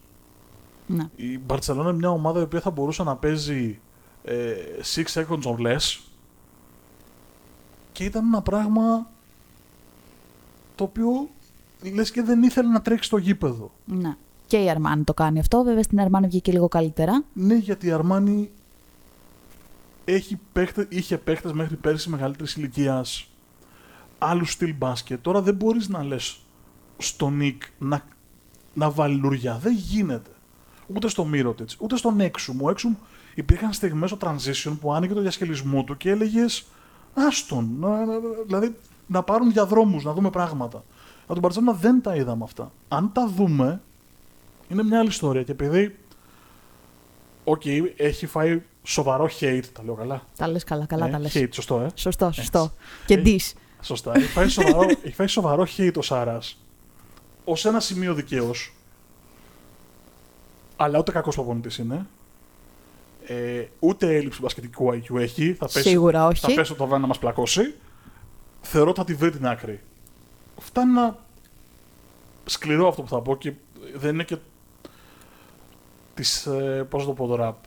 Ναι. 0.88 1.10
Η 1.16 1.40
Μπαρσελόνα 1.40 1.90
είναι 1.90 1.98
μια 1.98 2.10
ομάδα 2.10 2.40
η 2.40 2.44
οποία 2.44 2.62
θα 2.62 2.70
μπορούσε 2.72 3.04
να 3.04 3.16
παίζει 3.16 3.80
ε, 4.24 4.54
six 4.96 5.06
seconds 5.06 5.42
or 5.42 5.58
less 5.58 6.00
και 7.92 8.04
ήταν 8.04 8.26
ένα 8.26 8.42
πράγμα 8.42 9.10
το 10.76 10.84
οποίο 10.84 11.30
λες 11.94 12.12
και 12.12 12.22
δεν 12.22 12.44
ήθελε 12.44 12.70
να 12.70 12.82
τρέξει 12.82 13.08
στο 13.08 13.18
γήπεδο. 13.18 13.72
Ναι. 13.86 14.18
Και 14.48 14.58
η 14.58 14.70
Αρμάνη 14.70 15.04
το 15.04 15.14
κάνει 15.14 15.40
αυτό. 15.40 15.64
Βέβαια 15.64 15.84
στην 15.84 16.00
Αρμάνη 16.00 16.28
βγήκε 16.28 16.52
λίγο 16.52 16.68
καλύτερα. 16.68 17.24
Ναι, 17.34 17.56
γιατί 17.56 17.88
η 17.88 17.92
Αρμάνη 17.92 18.52
έχει 20.06 20.40
παίχτε, 20.54 20.88
είχε 20.90 21.18
παίχτες 21.18 21.52
μέχρι 21.52 21.76
πέρσι 21.76 22.10
μεγαλύτερης 22.10 22.56
ηλικίας 22.56 23.30
άλλους 24.18 24.52
στυλ 24.52 24.76
μπάσκετ. 24.78 25.22
Τώρα 25.22 25.42
δεν 25.42 25.56
μπορείς 25.56 25.90
να 25.90 26.04
λες 26.04 26.40
στον 26.98 27.38
Νικ 27.38 27.64
να, 27.78 28.02
να 28.74 28.90
βάλει 28.90 29.16
λουριά. 29.16 29.58
Δεν 29.58 29.74
γίνεται. 29.74 30.30
Ούτε 30.88 31.08
στο 31.08 31.26
Μίροτιτς, 31.26 31.78
ούτε 31.80 31.98
στον 31.98 32.20
Έξουμ. 32.20 32.64
Ο 32.64 32.70
Έξουμ 32.70 32.94
υπήρχαν 33.36 33.74
στιγμές 33.74 34.10
στο 34.10 34.18
transition 34.22 34.78
που 34.82 34.94
άνοιγε 34.94 35.14
το 35.14 35.22
διασκελισμό 35.22 35.84
του 35.84 35.98
και 35.98 36.10
έλεγες 36.10 36.66
άσ' 37.14 37.40
τον. 37.40 37.76
Να, 37.80 38.06
να, 38.06 38.14
δηλαδή 38.46 38.76
να 39.08 39.24
πάρουν 39.24 39.52
διαδρόμους, 39.52 40.04
να 40.04 40.14
δούμε 40.14 40.30
πράγματα. 40.30 40.84
Από 41.24 41.34
τον 41.34 41.42
Μπαρτσελόνα 41.42 41.74
δεν 41.74 42.02
τα 42.02 42.16
είδαμε 42.16 42.44
αυτά. 42.44 42.72
Αν 42.88 43.12
τα 43.14 43.28
δούμε, 43.28 43.82
είναι 44.68 44.84
μια 44.84 45.00
άλλη 45.00 45.08
ιστορία. 45.08 45.44
Και 45.44 45.52
επειδή. 45.52 45.96
Ok, 47.44 47.62
okay, 47.66 47.82
έχει 47.96 48.26
φάει 48.26 48.62
σοβαρό 48.84 49.30
hate, 49.40 49.64
τα 49.74 49.84
λέω 49.84 49.94
καλά; 49.94 50.24
Τα 50.38 50.48
λες 50.48 50.64
καλά, 50.64 50.86
καλά 50.86 51.08
ε, 51.08 51.12
τα 51.12 51.20
λες. 51.20 51.34
Hate, 51.36 51.50
σωστό, 51.52 51.80
ε. 51.80 51.88
Σωστό, 51.96 52.32
σωστό. 52.32 52.72
Και 53.06 53.18
ντύς. 53.18 53.56
Σωστά. 53.82 54.12
Έχει 54.16 54.28
φάει 54.28 54.48
σοβαρό, 54.48 54.90
έχει 55.04 55.14
φάει 55.14 55.28
σοβαρό 55.28 55.68
hate 55.78 55.94
ο 55.98 56.02
Σάρας. 56.02 56.58
Ως 57.44 57.66
ένα 57.66 57.80
σημείο 57.80 58.14
δικαίως. 58.14 58.74
Αλλά 60.76 61.00
ούτε 61.00 61.12
κακός 61.12 61.36
προπονητής 61.36 61.78
είναι. 61.78 62.06
Ε, 63.28 63.66
ούτε 63.80 64.16
έλλειψη 64.16 64.42
μπασκετικού 64.42 64.92
IQ 64.94 65.16
έχει. 65.20 65.54
Θα 65.54 65.66
πέσει, 65.66 65.90
Σίγουρα 65.90 66.28
όχι. 66.28 66.40
Θα 66.40 66.54
πέσει 66.54 66.74
το 66.74 66.88
βάνα 66.88 67.02
να 67.02 67.08
μας 67.08 67.20
πλακώσει. 67.20 67.76
Θεωρώ 68.62 68.90
ότι 68.90 69.00
θα 69.00 69.06
τη 69.06 69.14
βρει 69.14 69.32
την 69.32 69.48
άκρη. 69.48 69.80
Φτάνει 70.60 70.92
να 70.92 71.18
σκληρό 72.46 72.88
αυτό 72.88 73.02
που 73.02 73.08
θα 73.08 73.22
πω 73.22 73.38
και 73.38 73.54
δεν 73.96 74.14
είναι 74.14 74.24
και 74.24 74.38
της, 76.16 76.46
ε, 76.46 76.86
πώς 76.90 77.02
να 77.02 77.08
το 77.08 77.14
πω 77.14 77.28
τώρα, 77.28 77.58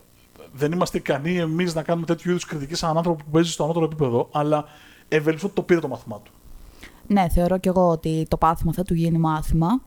δεν 0.52 0.72
είμαστε 0.72 0.98
ικανοί 0.98 1.36
εμείς 1.36 1.74
να 1.74 1.82
κάνουμε 1.82 2.06
τέτοιου 2.06 2.30
είδους 2.30 2.44
κριτική 2.44 2.74
σε 2.74 2.84
έναν 2.84 2.96
άνθρωπο 2.96 3.24
που 3.24 3.30
παίζει 3.30 3.50
στο 3.50 3.64
ανώτερο 3.64 3.84
επίπεδο, 3.84 4.28
αλλά 4.32 4.64
ευελπιστώ 5.08 5.46
ότι 5.46 5.56
το 5.56 5.62
πήρε 5.62 5.80
το 5.80 5.88
μάθημά 5.88 6.20
του. 6.24 6.32
Ναι, 7.06 7.28
θεωρώ 7.28 7.58
κι 7.58 7.68
εγώ 7.68 7.88
ότι 7.88 8.26
το 8.28 8.36
πάθημα 8.36 8.72
θα 8.72 8.82
του 8.82 8.94
γίνει 8.94 9.18
μάθημα 9.18 9.80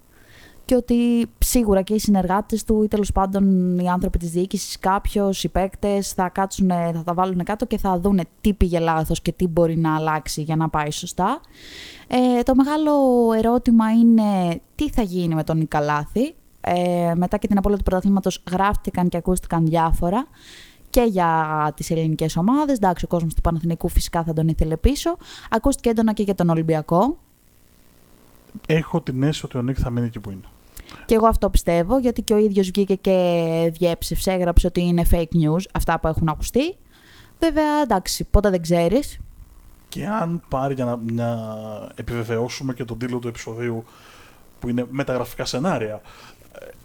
και 0.65 0.75
ότι 0.75 1.25
σίγουρα 1.38 1.82
και 1.82 1.94
οι 1.94 2.00
συνεργάτες 2.00 2.63
του 2.63 2.84
ή 2.84 2.88
τέλος 2.88 3.12
πάντων 3.12 3.77
οι 3.80 3.89
άνθρωποι 3.89 4.18
της 4.18 4.32
διοίκησης, 4.32 4.80
κάποιος, 4.80 5.44
οι 5.44 5.50
παίκτες 5.50 6.13
θα 6.13 6.30
κάτσουν, 6.30 6.70
θα 6.70 7.03
τα 7.06 7.13
βάλουν 7.13 7.44
κάτω 7.44 7.65
και 7.65 7.77
θα 7.77 8.00
δούνε 8.00 8.24
τι 8.41 8.53
πήγε 8.53 8.80
λάθος 8.80 9.22
και 9.22 9.32
τι 9.32 9.48
μπορεί 9.48 9.77
να 9.77 9.96
αλλάξει 9.96 10.41
για 10.41 10.56
να 10.56 10.70
πάει 10.70 10.91
σωστά. 10.91 11.41
Ε, 12.08 12.41
το 12.44 12.56
μεγάλο 12.56 12.94
ερώτημα 13.38 13.91
είναι 13.91 14.62
τι 14.75 14.89
θα 14.89 15.01
γίνει 15.01 15.36
με 15.36 15.44
τον 15.44 15.58
Νικαλάθη. 15.58 16.36
Ε, 16.62 17.13
μετά 17.15 17.38
και 17.38 17.48
την 17.48 17.58
απώλεια 17.58 17.77
του 17.77 17.84
πρωταθλήματος 17.84 18.44
γράφτηκαν 18.51 19.10
και 19.10 19.18
ακούστηκαν 19.18 19.65
διάφορα 19.65 20.27
και 20.89 21.01
για 21.01 21.72
τις 21.75 21.91
ελληνικές 21.91 22.38
ομάδες. 22.38 22.75
Εντάξει, 22.75 23.06
ο 23.06 23.08
κόσμος 23.08 23.34
του 23.34 23.41
Παναθηναϊκού 23.41 23.88
φυσικά 23.88 24.24
θα 24.24 24.34
τον 24.34 24.48
ήθελε 24.48 24.77
πίσω. 24.77 25.18
Ακούστηκε 25.50 25.89
έντονα 25.89 26.13
και 26.13 26.24
για 26.24 26.36
τον 26.36 26.50
Ολυμπιακό. 26.50 27.18
Έχω 28.68 29.01
την 29.01 29.24
αίσθηση 29.24 29.46
ότι 29.46 29.58
ο 29.58 29.62
Νίκ 29.62 29.77
θα 29.80 29.89
μείνει 29.89 30.06
εκεί 30.06 30.20
που 30.20 30.32
είναι. 30.32 30.46
Και 31.06 31.15
εγώ 31.15 31.27
αυτό 31.27 31.50
πιστεύω, 31.50 32.00
γιατί 32.00 32.22
και 32.22 32.34
ο 32.34 32.38
ίδιος 32.38 32.70
βγήκε 32.70 32.96
και 32.96 33.72
διέψευσε, 33.74 34.32
έγραψε 34.32 34.68
ότι 34.68 34.82
είναι 34.82 35.03
fake 35.12 35.36
news, 35.44 35.62
αυτά 35.74 36.00
που 36.00 36.08
έχουν 36.08 36.30
ακουστεί. 36.30 36.75
Βέβαια, 37.39 37.82
εντάξει, 37.82 38.24
πότε 38.24 38.50
δεν 38.50 38.62
ξέρεις. 38.62 39.20
Και 39.89 40.08
αν 40.08 40.41
πάρει 40.48 40.74
για 40.74 40.86
να, 40.86 41.00
να 41.12 41.38
επιβεβαιώσουμε 41.96 42.74
και 42.74 42.86
τον 42.86 42.98
τίτλο 42.98 43.20
του 43.20 43.27
επεισοδίου 43.27 43.84
που 44.60 44.70
είναι 44.70 44.86
μεταγραφικά 44.89 45.46
σενάρια, 45.46 45.94
ε, 45.94 46.00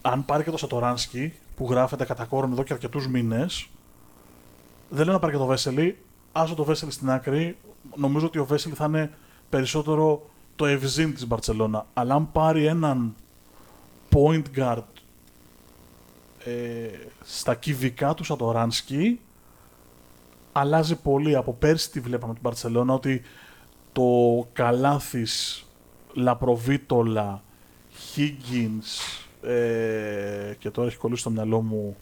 αν 0.02 0.25
πάρει 0.25 0.45
και 0.45 0.50
το 0.50 0.56
Σατοράνσκι 0.56 1.33
που 1.56 1.66
γράφεται 1.71 2.04
κατά 2.04 2.25
κόρον 2.25 2.52
εδώ 2.52 2.62
και 2.62 2.73
αρκετούς 2.73 3.09
μήνες, 3.09 3.68
δεν 4.88 5.04
λέω 5.04 5.14
να 5.14 5.21
πάρει 5.21 5.33
και 5.33 5.38
το 5.38 5.47
Βέσελη. 5.47 5.99
Άσο 6.33 6.54
το 6.54 6.64
Βέσελη 6.64 6.90
στην 6.90 7.11
άκρη. 7.11 7.56
Νομίζω 7.97 8.26
ότι 8.26 8.38
ο 8.38 8.45
Βέσελη 8.45 8.75
θα 8.75 8.85
είναι 8.85 9.12
περισσότερο 9.49 10.30
το 10.56 10.66
ευζήν 10.66 11.14
της 11.14 11.26
Μπαρσελόνα. 11.26 11.87
Αλλά 11.95 12.14
αν 12.14 12.33
πάρει 12.33 12.66
έναν 12.66 13.14
point 14.12 14.42
guard 14.56 14.83
ε, 16.45 16.88
στα 17.25 17.54
κυβικά 17.54 18.14
του 18.14 18.25
Σατοράνσκι, 18.25 19.21
αλλάζει 20.52 20.97
πολύ. 20.97 21.37
Από 21.37 21.52
πέρσι 21.52 21.90
τη 21.90 22.00
βλέπαμε 22.00 22.33
την 22.33 22.42
Μπαρσελόνα 22.42 22.95
ότι 22.95 23.23
το 23.92 24.11
καλάθις 24.52 25.64
Λαπροβίτολα, 26.12 27.42
Higgins, 28.14 29.25
ε, 29.47 30.55
και 30.59 30.71
τώρα 30.71 30.88
έχει 30.88 30.97
κολλήσει 30.97 31.21
στο 31.21 31.31
μυαλό 31.31 31.61
μου 31.61 31.97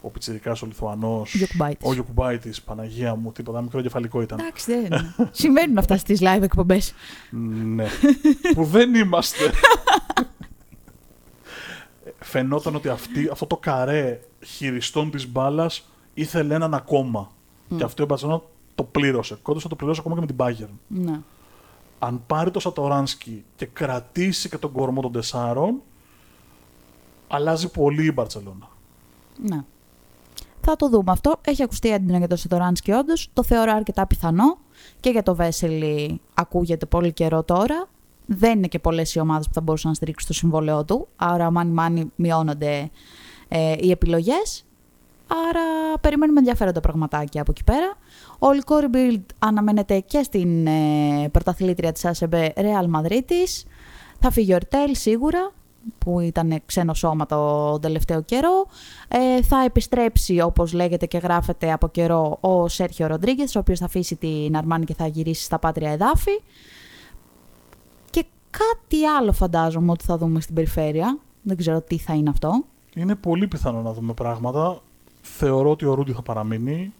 ο 0.00 0.08
Πιτσιρικάς 0.08 0.62
ο 0.62 0.66
Λιθουανός, 0.66 1.34
ο 1.80 1.92
Γιοκουμπάιτης, 1.92 2.62
Παναγία 2.62 3.14
μου, 3.14 3.32
τίποτα, 3.32 3.62
μικρό 3.62 3.80
κεφαλικό 3.82 4.20
ήταν. 4.22 4.38
Εντάξει, 4.38 4.72
δεν 4.72 5.14
Συμβαίνουν 5.30 5.78
αυτά 5.78 5.96
στις 5.96 6.20
live 6.22 6.42
εκπομπές. 6.42 6.94
ναι, 7.64 7.86
που 8.54 8.64
δεν 8.64 8.94
είμαστε. 8.94 9.50
Φαινόταν 12.18 12.74
ότι 12.74 12.88
αυτή, 12.88 13.28
αυτό 13.32 13.46
το 13.46 13.56
καρέ 13.56 14.20
χειριστών 14.44 15.10
της 15.10 15.30
μπάλας 15.30 15.88
ήθελε 16.14 16.54
έναν 16.54 16.74
ακόμα. 16.74 17.30
Και 17.76 17.84
αυτό 17.84 18.02
η 18.02 18.06
Μπαρσελόνα 18.06 18.42
το 18.74 18.82
πλήρωσε. 18.82 19.38
Κόντω 19.42 19.60
θα 19.60 19.68
το 19.68 19.76
πληρώσει 19.76 20.00
ακόμα 20.00 20.14
και 20.14 20.20
με 20.20 20.26
την 20.26 20.36
Bayern. 20.38 20.72
Ναι. 20.86 21.20
Αν 21.98 22.22
πάρει 22.26 22.50
το 22.50 22.60
Σατοράνσκι 22.60 23.44
και 23.56 23.66
κρατήσει 23.66 24.48
και 24.48 24.58
τον 24.58 24.72
κορμό 24.72 25.00
των 25.00 25.12
τεσσάρων, 25.12 25.82
αλλάζει 27.28 27.70
πολύ 27.70 28.06
η 28.06 28.12
Μπαρσελόνα. 28.14 28.68
Ναι. 29.42 29.64
Θα 30.60 30.76
το 30.76 30.88
δούμε 30.88 31.12
αυτό. 31.12 31.36
Έχει 31.40 31.62
ακουστεί 31.62 31.88
έντονα 31.88 32.18
για 32.18 32.28
το 32.28 32.36
Σετοράνσκι 32.36 32.92
όντως. 32.92 33.30
Το 33.32 33.42
θεωρώ 33.42 33.72
αρκετά 33.72 34.06
πιθανό. 34.06 34.58
Και 35.00 35.10
για 35.10 35.22
το 35.22 35.34
Βέσελη 35.34 36.20
ακούγεται 36.34 36.86
πολύ 36.86 37.12
καιρό 37.12 37.42
τώρα. 37.42 37.88
Δεν 38.26 38.56
είναι 38.56 38.66
και 38.66 38.78
πολλές 38.78 39.14
οι 39.14 39.20
ομάδες 39.20 39.46
που 39.46 39.52
θα 39.52 39.60
μπορούσαν 39.60 39.90
να 39.90 39.96
στηρίξουν 39.96 40.28
το 40.28 40.34
συμβόλαιό 40.34 40.84
του. 40.84 41.08
Άρα, 41.16 41.50
μάνι 41.50 41.70
μάνι 41.70 42.12
μειώνονται 42.16 42.90
ε, 43.48 43.74
οι 43.78 43.90
επιλογές. 43.90 44.64
Άρα, 45.48 45.98
περιμένουμε 46.00 46.38
ενδιαφέροντα 46.38 46.80
πραγματάκια 46.80 47.40
από 47.40 47.50
εκεί 47.50 47.64
πέρα. 47.64 47.96
Ο 48.38 48.46
Ολικό 48.46 48.76
Rebuild 48.80 49.22
αναμένεται 49.38 50.00
και 50.00 50.22
στην 50.22 50.66
ε, 50.66 51.28
πρωταθλήτρια 51.32 51.92
της 51.92 52.04
ΑΣΕΜΠΕ 52.04 52.52
Real 52.56 53.00
Madrid. 53.00 53.22
Θα 54.20 54.30
φύγει 54.30 54.52
ο 54.52 54.54
Ορτέλ 54.54 54.96
σίγουρα 54.96 55.52
που 55.98 56.20
ήταν 56.20 56.62
ξένο 56.66 56.94
σώμα 56.94 57.26
το 57.26 57.78
τελευταίο 57.78 58.22
καιρό. 58.22 58.66
Ε, 59.08 59.42
θα 59.42 59.62
επιστρέψει, 59.64 60.40
όπως 60.40 60.72
λέγεται 60.72 61.06
και 61.06 61.18
γράφεται 61.18 61.72
από 61.72 61.88
καιρό, 61.88 62.38
ο 62.40 62.68
Σέρχιο 62.68 63.06
Ροντρίγκες, 63.06 63.56
ο 63.56 63.58
οποίος 63.58 63.78
θα 63.78 63.84
αφήσει 63.84 64.16
την 64.16 64.56
Αρμάνη 64.56 64.84
και 64.84 64.94
θα 64.94 65.06
γυρίσει 65.06 65.42
στα 65.42 65.58
πάτρια 65.58 65.90
εδάφη. 65.90 66.40
Και 68.10 68.24
κάτι 68.50 69.04
άλλο 69.06 69.32
φαντάζομαι 69.32 69.90
ότι 69.90 70.04
θα 70.04 70.18
δούμε 70.18 70.40
στην 70.40 70.54
περιφέρεια. 70.54 71.18
Δεν 71.42 71.56
ξέρω 71.56 71.80
τι 71.80 71.98
θα 71.98 72.14
είναι 72.14 72.30
αυτό. 72.30 72.64
Είναι 72.94 73.14
πολύ 73.14 73.48
πιθανό 73.48 73.82
να 73.82 73.92
δούμε 73.92 74.12
πράγματα. 74.12 74.80
Θεωρώ 75.20 75.70
ότι 75.70 75.84
ο 75.84 75.94
Ρούντι 75.94 76.12
θα 76.12 76.22
παραμείνει. 76.22 76.92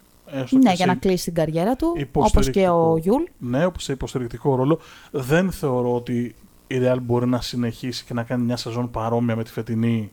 ναι, 0.51 0.73
για 0.73 0.87
να 0.87 0.95
κλείσει 0.95 1.25
την 1.25 1.35
καριέρα 1.35 1.77
του, 1.77 1.97
όπως 2.13 2.51
και 2.51 2.69
ο 2.69 2.97
Γιούλ. 2.97 3.23
Ναι, 3.39 3.65
όπως 3.67 3.85
σε 3.85 3.93
υποστηρικτικό 3.93 4.55
ρόλο. 4.55 4.79
Δεν 5.11 5.51
θεωρώ 5.51 5.95
ότι 5.95 6.35
η 6.69 6.81
Real 6.83 6.97
μπορεί 7.03 7.27
να 7.27 7.41
συνεχίσει 7.41 8.05
και 8.05 8.15
να 8.15 8.23
κάνει 8.23 8.45
μια 8.45 8.57
σεζόν 8.57 8.91
παρόμοια 8.91 9.37
με 9.37 9.45
τη 9.45 9.51
φετινή 9.51 10.13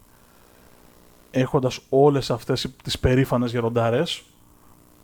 έχοντας 1.31 1.79
όλες 1.89 2.31
αυτές 2.31 2.75
τις 2.83 2.99
περήφανες 2.99 3.51
γεροντάρες. 3.51 4.23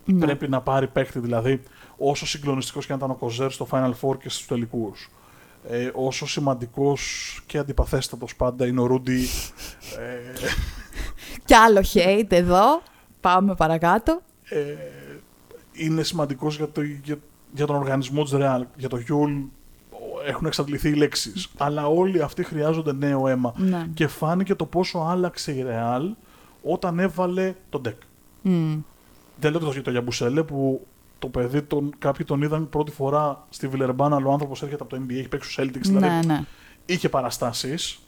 Ναι. 0.04 0.24
πρέπει 0.24 0.48
να 0.48 0.60
πάρει 0.60 0.86
παίκτη 0.88 1.18
δηλαδή 1.18 1.62
όσο 1.96 2.26
συγκλονιστικός 2.26 2.86
και 2.86 2.92
αν 2.92 2.98
ήταν 2.98 3.10
ο 3.10 3.14
Κοζέρ 3.14 3.50
στο 3.50 3.66
Final 3.70 3.92
Four 4.00 4.18
και 4.18 4.28
στους 4.28 4.46
τελικούς 4.46 5.10
ε, 5.68 5.90
όσο 5.94 6.26
σημαντικός 6.26 7.42
και 7.46 7.58
αντιπαθέστατος 7.58 8.36
πάντα 8.36 8.66
είναι 8.66 8.80
ο 8.80 8.86
Ρούντι 8.86 9.26
ε, 9.98 10.48
κι 11.44 11.54
άλλο 11.54 11.84
hate 11.94 12.32
εδώ. 12.32 12.82
Πάμε 13.20 13.54
παρακάτω. 13.54 14.20
ε, 14.48 14.76
είναι 15.72 16.02
σημαντικός 16.02 16.56
για, 16.56 16.70
το, 16.70 16.82
για, 16.82 17.18
για 17.54 17.66
τον 17.66 17.76
οργανισμό 17.76 18.22
της 18.22 18.32
Real 18.34 18.62
για 18.76 18.88
το 18.88 18.96
Γιούλ 18.96 19.32
έχουν 20.26 20.46
εξαντληθεί 20.46 20.88
οι 20.88 20.94
λέξεις. 20.94 21.48
Αλλά 21.58 21.86
όλοι 21.86 22.22
αυτοί 22.22 22.44
χρειάζονται 22.44 22.92
νέο 22.92 23.28
αίμα. 23.28 23.54
Ναι. 23.56 23.86
Και 23.94 24.06
φάνηκε 24.06 24.54
το 24.54 24.66
πόσο 24.66 24.98
άλλαξε 24.98 25.52
η 25.52 25.64
Real 25.68 26.14
όταν 26.62 26.98
έβαλε 26.98 27.54
τον 27.68 27.80
Ντεκ. 27.80 28.00
Mm. 28.44 28.82
Δεν 29.40 29.50
λέω 29.50 29.60
το, 29.60 29.82
το 29.82 29.90
Γιαμπουσέλε 29.90 30.42
που 30.42 30.86
το 31.18 31.28
παιδί 31.28 31.62
τον, 31.62 31.92
κάποιοι 31.98 32.26
τον 32.26 32.42
είδαν 32.42 32.68
πρώτη 32.68 32.90
φορά 32.90 33.46
στη 33.48 33.68
Βιλερμπάν, 33.68 34.14
αλλά 34.14 34.26
ο 34.26 34.32
άνθρωπος 34.32 34.62
έρχεται 34.62 34.82
από 34.82 34.96
το 34.96 35.02
NBA, 35.06 35.12
έχει 35.12 35.28
παίξει 35.28 35.50
στο 35.50 35.62
Celtics, 35.62 35.80
δηλαδή 35.82 36.06
ναι, 36.06 36.20
ναι. 36.34 36.44
είχε 36.86 37.08
παραστάσεις. 37.08 37.98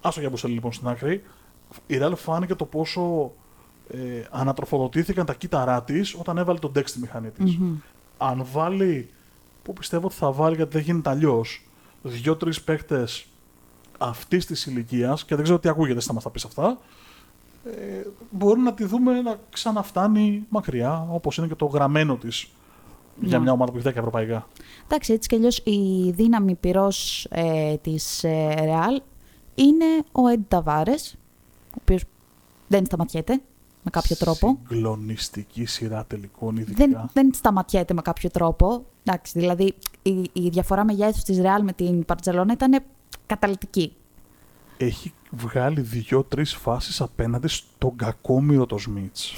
Α 0.00 0.10
το 0.14 0.20
Γιαμπουσέλε 0.20 0.52
λοιπόν 0.52 0.72
στην 0.72 0.88
άκρη. 0.88 1.22
Η 1.86 1.98
Real 2.00 2.12
φάνηκε 2.16 2.54
το 2.54 2.64
πόσο 2.64 3.32
ε, 3.90 3.98
ανατροφοδοτήθηκαν 4.30 5.26
τα 5.26 5.34
κύτταρά 5.34 5.82
της 5.82 6.14
όταν 6.18 6.38
έβαλε 6.38 6.58
τον 6.58 6.72
Ντεκ 6.72 6.88
στη 6.88 6.98
μηχανή 6.98 7.30
της. 7.30 7.58
Mm-hmm. 7.60 7.76
Αν 8.18 8.46
βάλει 8.52 9.08
που 9.68 9.74
πιστεύω 9.74 10.06
ότι 10.06 10.14
θα 10.14 10.32
βάλει 10.32 10.56
γιατί 10.56 10.72
δεν 10.72 10.82
γίνεται 10.82 11.10
αλλιώς. 11.10 11.66
Δύο-τρει 12.02 12.60
παίκτε 12.60 13.06
αυτής 13.98 14.46
της 14.46 14.66
ηλικίας, 14.66 15.24
και 15.24 15.34
δεν 15.34 15.44
ξέρω 15.44 15.58
τι 15.58 15.68
ακούγεται, 15.68 16.00
θα 16.00 16.12
μας 16.12 16.22
τα 16.22 16.30
πεις 16.30 16.44
αυτά, 16.44 16.78
ε, 17.64 18.06
μπορεί 18.30 18.60
να 18.60 18.74
τη 18.74 18.84
δούμε 18.84 19.20
να 19.20 19.38
ξαναφτάνει 19.50 20.46
μακριά, 20.48 21.06
όπως 21.10 21.36
είναι 21.36 21.46
και 21.46 21.54
το 21.54 21.66
γραμμένο 21.66 22.16
της 22.16 22.48
για 23.20 23.36
ναι. 23.36 23.42
μια 23.42 23.52
ομάδα 23.52 23.72
που 23.72 23.78
έχει 23.78 23.88
10 23.88 23.96
ευρωπαϊκά. 23.96 24.46
Εντάξει, 24.84 25.12
έτσι 25.12 25.28
κι 25.28 25.34
αλλιώς 25.34 25.58
η 25.58 26.10
δύναμη 26.10 26.54
πυρός 26.54 27.26
ε, 27.30 27.76
της 27.76 28.24
ε, 28.24 28.54
Real 28.58 29.02
είναι 29.54 29.84
ο 30.12 30.28
Έντι 30.28 30.44
Ταβάρε, 30.48 30.94
ο 31.70 31.78
οποίος 31.80 32.04
δεν 32.68 32.86
σταματιέται 32.86 33.40
με 33.82 33.90
κάποιο 33.90 34.16
τρόπο. 34.16 34.58
Συγκλονιστική 34.68 35.64
σειρά 35.64 36.04
τελικών, 36.04 36.56
ειδικά. 36.56 36.86
Δεν, 36.86 37.10
δεν 37.12 37.34
σταματιέται 37.34 37.94
με 37.94 38.02
κάποιο 38.02 38.30
τρόπο. 38.30 38.86
Εντάξει, 39.04 39.38
δηλαδή 39.38 39.74
η, 40.02 40.30
η 40.32 40.48
διαφορά 40.48 40.84
μεγέθου 40.84 41.22
της 41.22 41.38
Ρεάλ 41.38 41.62
με 41.62 41.72
την 41.72 42.04
Παρσελόνα 42.04 42.52
ήταν 42.52 42.82
καταλητική. 43.26 43.92
Έχει 44.76 45.12
βγάλει 45.30 45.80
δύο-τρεις 45.80 46.54
φάσεις 46.54 47.00
απέναντι 47.00 47.48
στον 47.48 47.96
κακόμοιρο 47.96 48.66
το 48.66 48.78
Σμιτς. 48.78 49.34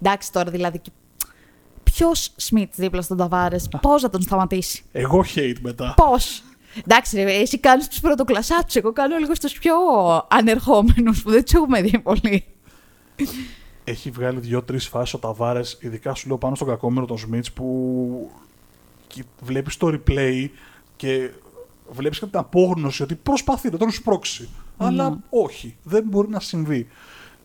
Εντάξει 0.00 0.32
τώρα 0.32 0.50
δηλαδή. 0.50 0.80
Ποιος 1.82 2.32
Σμιτς 2.36 2.76
δίπλα 2.76 3.02
στον 3.02 3.16
Ταβάρες, 3.16 3.68
πώς 3.80 4.02
θα 4.02 4.10
τον 4.10 4.22
σταματήσει; 4.22 4.84
Εγώ 4.92 5.24
hate 5.34 5.56
μετά. 5.60 5.94
Πώς; 5.96 6.42
Εντάξει, 6.84 7.16
ρε, 7.16 7.32
εσύ 7.32 7.58
κάνεις 7.58 7.88
τους 7.88 8.00
πρωτοκλασσάτου. 8.00 8.78
Εγώ 8.78 8.92
κάνω 8.92 9.16
λίγο 9.16 9.34
στους 9.34 9.58
πιο 9.58 9.74
ανερχόμενους 10.28 11.22
που 11.22 11.30
δεν 11.30 11.44
τους 11.44 11.52
έχουμε 11.52 11.82
δει 11.82 11.98
πολύ 11.98 12.44
έχει 13.84 14.10
βγάλει 14.10 14.40
δύο-τρει 14.40 14.78
φάσεις 14.78 15.14
ο 15.14 15.18
Ταβάρες, 15.18 15.78
ειδικά 15.80 16.14
σου 16.14 16.28
λέω 16.28 16.38
πάνω 16.38 16.54
στον 16.54 16.68
κακόμερο 16.68 17.06
τον 17.06 17.18
Σμιτς, 17.18 17.52
που 17.52 18.30
βλέπεις 19.40 19.76
το 19.76 19.86
replay 19.86 20.48
και 20.96 21.30
βλέπεις 21.90 22.18
και 22.18 22.26
την 22.26 22.38
απόγνωση 22.38 23.02
ότι 23.02 23.14
προσπαθεί 23.14 23.70
να 23.70 23.78
τον 23.78 23.90
σπρώξει. 23.90 24.48
Αλλά 24.76 25.18
όχι, 25.30 25.76
δεν 25.82 26.04
μπορεί 26.06 26.28
να 26.28 26.40
συμβεί. 26.40 26.88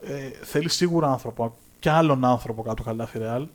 Ε, 0.01 0.29
θέλει 0.41 0.69
σίγουρα 0.69 1.11
άνθρωπο, 1.11 1.55
και 1.79 1.89
άλλον 1.89 2.25
άνθρωπο 2.25 2.61
κάτω 2.61 2.75
το 2.75 2.83
καλάθι 2.83 3.17
Ρεάλ. 3.17 3.47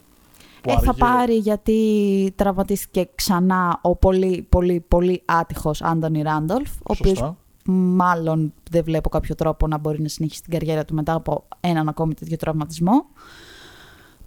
Ε, 0.64 0.78
θα 0.78 0.94
πάρει 0.94 1.36
γιατί 1.36 2.32
τραυματίστηκε 2.36 3.08
ξανά 3.14 3.78
ο 3.82 3.96
πολύ 3.96 4.46
πολύ 4.48 4.84
πολύ 4.88 5.22
άτυχος 5.24 5.82
Άντωνι 5.82 6.22
Ράντολφ, 6.22 6.70
ο 6.70 6.94
οποίος 6.98 7.34
μάλλον 7.64 8.52
δεν 8.70 8.84
βλέπω 8.84 9.08
κάποιο 9.08 9.34
τρόπο 9.34 9.66
να 9.66 9.78
μπορεί 9.78 10.02
να 10.02 10.08
συνεχίσει 10.08 10.42
την 10.42 10.52
καριέρα 10.52 10.84
του 10.84 10.94
μετά 10.94 11.14
από 11.14 11.44
έναν 11.60 11.88
ακόμη 11.88 12.14
τέτοιο 12.14 12.36
τραυματισμό. 12.36 13.04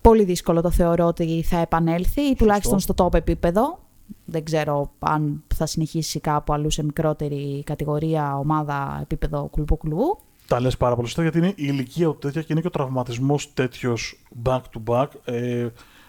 Πολύ 0.01 0.23
δύσκολο 0.23 0.61
το 0.61 0.71
θεωρώ 0.71 1.05
ότι 1.05 1.43
θα 1.43 1.57
επανέλθει 1.57 2.21
ή 2.21 2.35
τουλάχιστον 2.35 2.79
στο 2.79 2.93
top 2.97 3.13
επίπεδο. 3.13 3.79
Δεν 4.25 4.43
ξέρω 4.43 4.91
αν 4.99 5.43
θα 5.55 5.65
συνεχίσει 5.65 6.19
κάπου 6.19 6.53
αλλού 6.53 6.69
σε 6.69 6.83
μικρότερη 6.83 7.63
κατηγορία, 7.65 8.37
ομάδα, 8.37 8.99
επίπεδο 9.01 9.47
κουλπού-κουλπού. 9.51 10.19
Τα 10.47 10.59
λες 10.59 10.77
πάρα 10.77 10.95
πολύ 10.95 11.07
σωστά 11.07 11.21
γιατί 11.21 11.37
είναι 11.37 11.47
η 11.47 11.53
ηλικία 11.55 12.07
του 12.07 12.17
τέτοια 12.19 12.41
και 12.41 12.47
είναι 12.49 12.61
και 12.61 12.67
ο 12.67 12.69
τραυματισμός 12.69 13.53
τέτοιος 13.53 14.23
back 14.43 14.59
to 14.59 14.93
back. 14.93 15.07
Ε, 15.23 15.67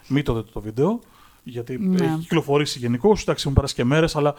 μην 0.09 0.25
το 0.25 0.35
δείτε 0.35 0.51
το 0.53 0.61
βίντεο, 0.61 1.01
γιατί 1.43 1.79
ναι. 1.79 2.05
έχει 2.05 2.19
κυκλοφορήσει 2.19 2.79
γενικώς. 2.79 3.23
Εντάξει, 3.23 3.43
έχουν 3.43 3.55
περάσει 3.55 3.75
και 3.75 3.85
μέρες, 3.85 4.17
αλλά 4.17 4.35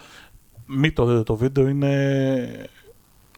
μην 0.68 0.94
το 0.94 1.04
δείτε 1.04 1.22
το 1.22 1.36
βίντεο. 1.36 1.68
Είναι 1.68 2.68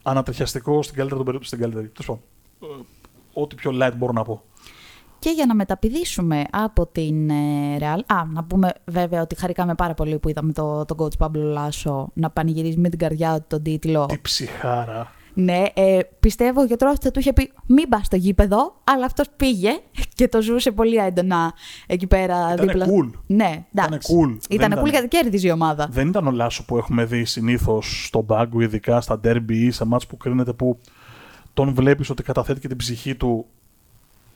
ανατριχιαστικό 0.03 0.81
στην 0.81 0.95
καλύτερη 0.95 1.23
των 1.23 1.25
περίπτωσης. 1.25 1.57
Στην 1.57 1.59
καλύτερη. 1.59 1.91
Τέλος 2.03 2.19
ε, 2.61 2.83
ό,τι 3.33 3.55
πιο 3.55 3.71
light 3.73 3.93
μπορώ 3.97 4.11
να 4.11 4.23
πω. 4.23 4.43
Και 5.19 5.29
για 5.29 5.45
να 5.45 5.55
μεταπηδήσουμε 5.55 6.43
από 6.51 6.87
την 6.87 7.29
ε, 7.29 7.77
Real. 7.79 7.99
Α, 8.07 8.25
να 8.25 8.43
πούμε 8.43 8.73
βέβαια 8.85 9.21
ότι 9.21 9.35
χαρήκαμε 9.35 9.75
πάρα 9.75 9.93
πολύ 9.93 10.19
που 10.19 10.29
είδαμε 10.29 10.51
τον 10.53 10.85
το 10.85 10.95
coach 10.97 11.17
Παύλο 11.17 11.43
Λάσο 11.43 12.11
να 12.13 12.29
πανηγυρίζει 12.29 12.77
με 12.77 12.89
την 12.89 12.99
καρδιά 12.99 13.39
του 13.39 13.45
τον 13.47 13.63
τίτλο. 13.63 14.05
Τι 14.05 14.17
ψυχάρα. 14.21 15.11
Ναι, 15.33 15.63
ε, 15.73 15.99
πιστεύω 16.19 16.61
ο 16.61 16.65
γιατρός 16.65 16.97
θα 16.99 17.11
του 17.11 17.19
είχε 17.19 17.33
πει: 17.33 17.51
Μην 17.65 17.89
πας 17.89 18.05
στο 18.05 18.15
γήπεδο, 18.15 18.75
αλλά 18.83 19.05
αυτός 19.05 19.27
πήγε 19.37 19.69
και 20.15 20.27
το 20.27 20.41
ζούσε 20.41 20.71
πολύ 20.71 20.95
έντονα 20.95 21.53
εκεί 21.87 22.07
πέρα 22.07 22.53
ήταν 22.53 22.67
δίπλα. 22.67 22.85
Cool. 22.85 23.11
Ναι, 23.27 23.65
ήταν 23.73 23.89
cool. 23.89 24.37
Ήταν 24.49 24.79
cool 24.79 24.89
γιατί 24.89 25.07
κέρδιζε 25.07 25.47
η 25.47 25.51
ομάδα. 25.51 25.87
Δεν 25.91 26.07
ήταν 26.07 26.27
ο 26.27 26.31
Λάσο 26.31 26.65
που 26.65 26.77
έχουμε 26.77 27.05
δει 27.05 27.25
συνήθως 27.25 28.05
στον 28.05 28.25
πάγκο, 28.25 28.61
ειδικά 28.61 29.01
στα 29.01 29.19
derby 29.23 29.51
ή 29.51 29.71
σε 29.71 29.85
μάτς 29.85 30.07
που 30.07 30.17
κρίνεται 30.17 30.53
που 30.53 30.77
τον 31.53 31.73
βλέπεις 31.73 32.09
ότι 32.09 32.23
καταθέτει 32.23 32.59
και 32.59 32.67
την 32.67 32.77
ψυχή 32.77 33.15
του 33.15 33.45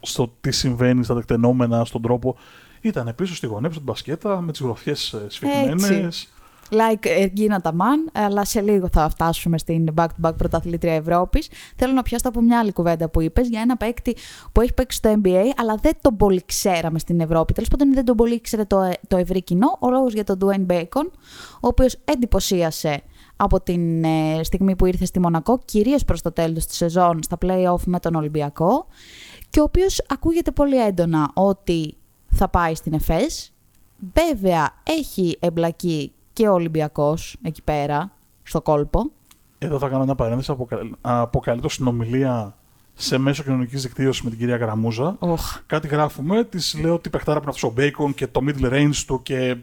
στο 0.02 0.34
τι 0.42 0.52
συμβαίνει 0.52 1.04
στα 1.04 1.16
τεκτενόμενα, 1.16 1.86
στον 1.86 2.02
τρόπο. 2.02 2.36
Ήταν 2.82 3.14
πίσω 3.16 3.36
στη 3.36 3.48
γωνία, 3.48 3.70
στην 3.70 3.84
μπασκέτα, 3.84 4.42
με 4.42 4.52
τις 4.52 4.62
γροθιές 4.62 5.14
ε, 5.14 5.26
σφιγμένε. 5.28 6.10
Like 6.70 7.06
Εργίνα 7.06 7.62
Ταμάν, 7.62 8.10
αλλά 8.14 8.46
σε 8.46 8.62
λίγο 8.62 8.88
θα 8.92 9.10
φτάσουμε 9.10 9.58
στην 9.58 9.88
back-to-back 9.96 10.34
πρωταθλήτρια 10.38 10.94
Ευρώπης. 10.94 11.50
Θέλω 11.76 11.94
να 11.94 12.02
πιάσω 12.02 12.28
από 12.28 12.42
μια 12.42 12.60
άλλη 12.60 12.72
κουβέντα 12.72 13.10
που 13.10 13.22
είπες 13.22 13.48
για 13.48 13.62
ένα 13.62 13.78
παίκτη 13.78 14.16
που 14.52 14.62
έχει 14.62 14.74
παίξει 14.74 14.98
στο 14.98 15.22
NBA, 15.24 15.44
αλλά 15.58 15.76
δεν 15.82 15.94
τον 16.02 16.18
πολύ 16.18 16.44
ξέραμε 16.46 17.00
στην 17.00 17.20
Ευρώπη. 17.20 17.54
Τέλος 17.54 17.70
πάντων, 17.70 17.94
δεν 17.94 18.06
τον 18.06 18.16
πολύ 18.16 18.42
ξέρε 18.42 18.64
το, 18.64 18.92
το 19.08 19.18
ευρύ 19.18 19.44
κοινό. 19.44 19.78
Ο 19.80 19.90
λόγος 19.90 20.14
για 20.14 20.24
τον 20.24 20.38
Dwayne 20.42 20.72
Bacon, 20.72 21.10
ο 21.54 21.68
οποίος 21.68 21.98
εντυπωσίασε 22.06 23.02
από 23.36 23.62
την 23.62 24.04
ε, 24.04 24.44
στιγμή 24.44 24.76
που 24.76 24.86
ήρθε 24.86 25.06
στη 25.06 25.20
Μονακό, 25.20 25.60
κυρίως 25.66 26.06
προς 26.06 26.22
το 26.22 26.32
τέλος 26.32 26.66
της 26.66 26.78
σεζόν, 26.78 27.24
στα 27.24 27.38
play-off 27.46 27.84
με 27.86 28.00
τον 28.00 28.16
Ολυμπιακό, 28.16 28.88
και 29.50 29.60
ο 29.60 29.64
οποίος 29.64 30.02
ακούγεται 30.08 30.52
πολύ 30.52 30.86
έντονα 30.86 31.32
ότι 31.34 31.98
θα 32.32 32.50
πάει 32.50 32.76
στην 32.76 32.94
ΕΦΕΣ. 32.94 33.54
Βέβαια, 34.14 34.70
έχει 34.84 35.38
εμπλακεί 35.40 36.15
και 36.36 36.48
ο 36.48 36.54
Ολυμπιακός 36.54 37.38
εκεί 37.42 37.62
πέρα, 37.62 38.12
στο 38.44 38.62
κόλπο. 38.62 39.12
Εδώ 39.58 39.80
θα 39.80 39.90
κάνω 39.90 40.04
μια 40.04 40.16
παρένθεση. 40.16 40.56
Αποκαλύπτω 41.02 41.70
συνομιλία 41.70 42.56
σε 42.94 43.18
μέσο 43.18 43.44
κοινωνικής 43.44 43.82
δικτύωσης 43.82 44.22
με 44.22 44.30
την 44.30 44.40
κυρία 44.40 44.58
Γραμμούζα. 44.58 45.18
Κάτι 45.66 45.88
γράφουμε, 45.88 46.44
της 46.44 46.80
λέω 46.82 46.94
ότι 46.94 47.10
παιχτάρα 47.10 47.38
από 47.38 47.50
αυτό 47.50 47.68
ο 47.68 47.72
Μπέικον 47.72 48.14
και 48.14 48.28
το 48.28 48.42
middle 48.48 48.72
range 48.72 49.04
του 49.08 49.22
και 49.22 49.58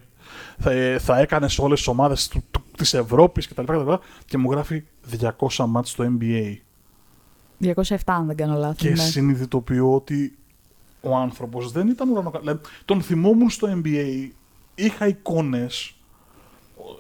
θα, 0.59 0.73
θα 0.99 1.19
έκανε 1.19 1.49
σε 1.49 1.63
όλες 1.63 1.79
τις 1.79 1.89
ομάδες 1.89 2.33
της 2.77 2.95
Ευρώπης 2.95 3.49
κτλ. 3.49 3.63
Και, 3.63 3.99
και 4.25 4.39
μου 4.39 4.51
γράφει 4.51 4.85
200 5.21 5.65
μάτς 5.69 5.91
στο 5.91 6.05
NBA. 6.19 6.57
207, 7.61 7.97
αν 8.05 8.27
δεν 8.27 8.37
κάνω 8.37 8.59
λάθος. 8.59 8.77
Και 8.77 8.89
ναι. 8.89 8.97
συνειδητοποιώ 8.97 9.95
ότι 9.95 10.39
ο 11.01 11.17
άνθρωπος 11.17 11.73
δεν 11.73 11.89
ήταν 11.89 12.11
ουρανοκαλέ. 12.11 12.57
Τον 12.85 13.03
θυμόμουν 13.03 13.51
στο 13.51 13.81
NBA. 13.83 14.29
Είχα 14.75 15.07
εικόνες 15.07 15.97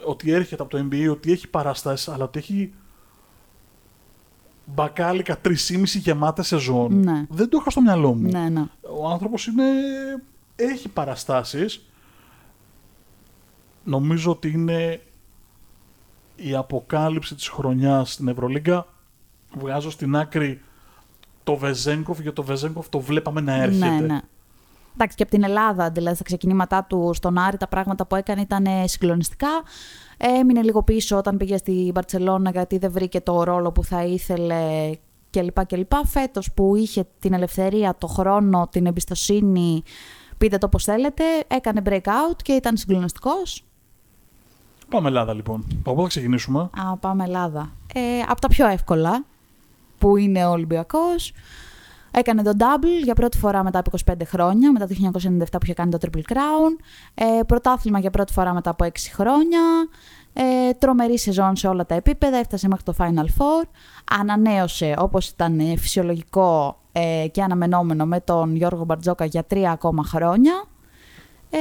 ότι 0.05 0.31
έρχεται 0.31 0.63
από 0.63 0.77
το 0.77 0.89
NBA, 0.91 1.11
ότι 1.11 1.33
έχει 1.33 1.49
παραστάσεις, 1.49 2.09
αλλά 2.09 2.25
ότι 2.25 2.39
έχει 2.39 2.73
μπακάλικα 4.65 5.41
3,5 5.45 5.55
γεμάτε 5.85 6.43
σεζόν. 6.43 7.01
Ναι. 7.01 7.27
Δεν 7.29 7.49
το 7.49 7.59
είχα 7.61 7.71
στο 7.71 7.81
μυαλό 7.81 8.15
μου. 8.15 8.29
Ναι, 8.31 8.49
ναι. 8.49 8.65
Ο 8.99 9.09
άνθρωπος 9.09 9.47
είναι... 9.47 9.65
έχει 10.57 10.89
παραστάσεις. 10.89 11.87
Νομίζω 13.85 14.31
ότι 14.31 14.51
είναι 14.51 15.01
η 16.37 16.55
αποκάλυψη 16.55 17.35
της 17.35 17.49
χρονιάς 17.49 18.13
στην 18.13 18.29
Ευρωλίγκα. 18.29 18.87
Βγάζω 19.59 19.91
στην 19.91 20.17
άκρη 20.17 20.61
το 21.45 21.57
Βεζέγκοφ, 21.57 22.21
για 22.21 22.33
το 22.33 22.43
Βεζέγκοφ 22.43 22.89
το 22.89 23.01
βλέπαμε 23.01 23.41
να 23.41 23.55
έρχεται. 23.55 23.89
Ναι, 23.89 24.01
ναι. 24.01 24.21
Εντάξει, 24.95 25.17
και 25.17 25.23
από 25.23 25.33
την 25.33 25.45
Ελλάδα, 25.45 25.91
δηλαδή 25.91 26.15
στα 26.15 26.25
ξεκινήματά 26.25 26.85
του 26.85 27.11
στον 27.15 27.39
Άρη, 27.39 27.57
τα 27.57 27.69
πράγματα 27.69 28.07
που 28.07 28.17
έκανε 28.17 28.41
ήταν 28.41 28.67
συγκλονιστικά. 28.85 29.49
Έμεινε 30.17 30.63
λίγο 30.63 30.83
πίσω 30.83 31.17
όταν 31.17 31.37
πήγε 31.37 31.57
στη 31.57 31.91
Μπαρσελόνα 31.95 32.51
γιατί 32.51 32.79
δεν 32.79 32.93
βρήκε 32.93 33.21
το 33.21 33.43
ρόλο 33.43 33.73
που 33.73 33.85
θα 33.85 34.05
ήθελε 34.05 34.91
κλπ. 35.31 35.67
κλπ. 35.67 35.93
Φέτος 36.05 36.53
που 36.53 36.77
είχε 36.77 37.07
την 37.19 37.33
ελευθερία, 37.33 37.95
το 37.99 38.07
χρόνο, 38.07 38.69
την 38.71 38.87
εμπιστοσύνη, 38.87 39.83
πείτε 40.39 40.59
το 40.59 40.69
πώς 40.69 40.85
θέλετε, 40.85 41.25
έκανε 41.47 41.83
breakout 41.85 42.37
και 42.43 42.53
ήταν 42.53 42.77
συγκλονιστικός. 42.77 43.65
Πάμε 44.89 45.09
Ελλάδα 45.09 45.35
λοιπόν. 45.35 45.65
Από 45.79 45.95
πού 45.95 46.03
θα 46.03 46.09
ξεκινήσουμε; 46.09 46.61
Α, 46.61 46.97
πάμε 46.97 47.25
Ελλάδα. 47.25 47.73
Ε, 47.95 48.01
από 48.29 48.41
τα 48.41 48.49
πιο 48.49 48.67
εύκολα, 48.67 49.25
που 49.99 50.17
είναι 50.17 50.47
ο 50.47 50.51
Ολυμπιακός. 50.51 51.33
Έκανε 52.15 52.43
τον 52.43 52.57
double 52.59 53.03
για 53.05 53.15
πρώτη 53.15 53.39
φορά 53.39 53.63
μετά 53.65 53.79
από 53.79 53.91
25 54.07 54.13
χρόνια, 54.27 54.73
μετά 54.73 54.87
το 54.87 54.95
1997 55.13 55.45
που 55.51 55.59
είχε 55.63 55.75
κάνει 55.75 55.91
το 55.91 55.99
Triple 56.01 56.33
Crown. 56.33 56.85
Ε, 57.15 57.43
πρωτάθλημα 57.47 57.99
για 57.99 58.11
πρώτη 58.11 58.33
φορά 58.33 58.55
μετά 58.55 58.71
από 58.71 58.85
6 58.85 58.91
χρόνια. 59.13 59.61
Ε, 60.33 60.73
τρομερή 60.79 61.19
σεζόν 61.19 61.57
σε 61.57 61.69
όλα 61.69 61.87
τα 61.87 61.95
επίπεδα, 61.95 62.37
έφτασε 62.37 62.69
μέχρι 62.69 62.85
το 62.85 62.95
Final 62.99 63.25
Four. 63.25 63.69
Ανανέωσε 64.21 64.95
όπως 64.99 65.29
ήταν 65.29 65.61
φυσιολογικό 65.79 66.79
ε, 66.93 67.27
και 67.31 67.43
αναμενόμενο 67.43 68.05
με 68.07 68.21
τον 68.21 68.57
Γιώργο 68.57 68.85
Μπαρτζόκα 68.85 69.25
για 69.25 69.45
τρία 69.45 69.71
ακόμα 69.71 70.05
χρόνια. 70.05 70.65
Ε, 71.51 71.59